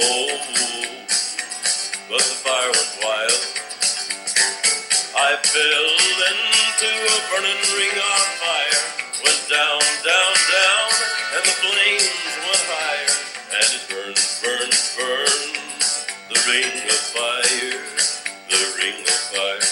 Oh, 0.00 0.77
but 2.08 2.24
the 2.24 2.40
fire 2.40 2.72
went 2.72 2.92
wild. 3.04 3.40
I 5.12 5.36
fell 5.44 5.88
into 6.24 6.88
a 6.88 7.16
burning 7.28 7.62
ring 7.76 7.96
of 8.00 8.24
fire. 8.40 8.80
Went 9.24 9.42
down, 9.52 9.80
down, 10.08 10.32
down, 10.48 10.88
and 11.36 11.42
the 11.44 11.56
flames 11.60 12.08
went 12.48 12.64
higher. 12.72 13.12
And 13.52 13.68
it 13.76 13.84
burns, 13.92 14.24
burns, 14.40 14.96
burns. 14.96 16.08
The 16.32 16.38
ring 16.48 16.72
of 16.88 17.02
fire, 17.12 17.84
the 18.48 18.60
ring 18.80 19.00
of 19.04 19.20
fire. 19.28 19.68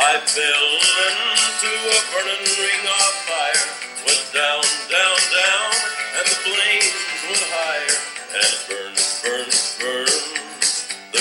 I 0.00 0.20
fell 0.24 0.68
into 1.04 1.72
a 1.84 1.98
burning 2.16 2.44
ring 2.64 2.84
of 2.88 3.12
fire. 3.28 3.64
Went 4.08 4.24
down, 4.32 4.64
down, 4.88 5.18
down, 5.36 5.70
and 6.16 6.24
the 6.24 6.38
flames 6.48 6.96
went 7.28 7.44
higher. 7.52 7.96
And 8.32 8.44
it 8.44 8.62
burns. 8.68 9.22
The 9.22 9.55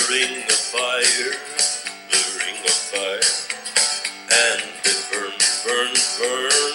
ring 0.10 0.43
of 0.43 0.51
fire, 0.51 1.34
the 2.12 2.22
ring 2.39 2.60
of 2.64 2.72
fire. 2.72 3.22
And 4.32 4.62
it 4.86 4.99
burns, 5.12 5.66
burns, 5.66 6.20
burns. 6.20 6.74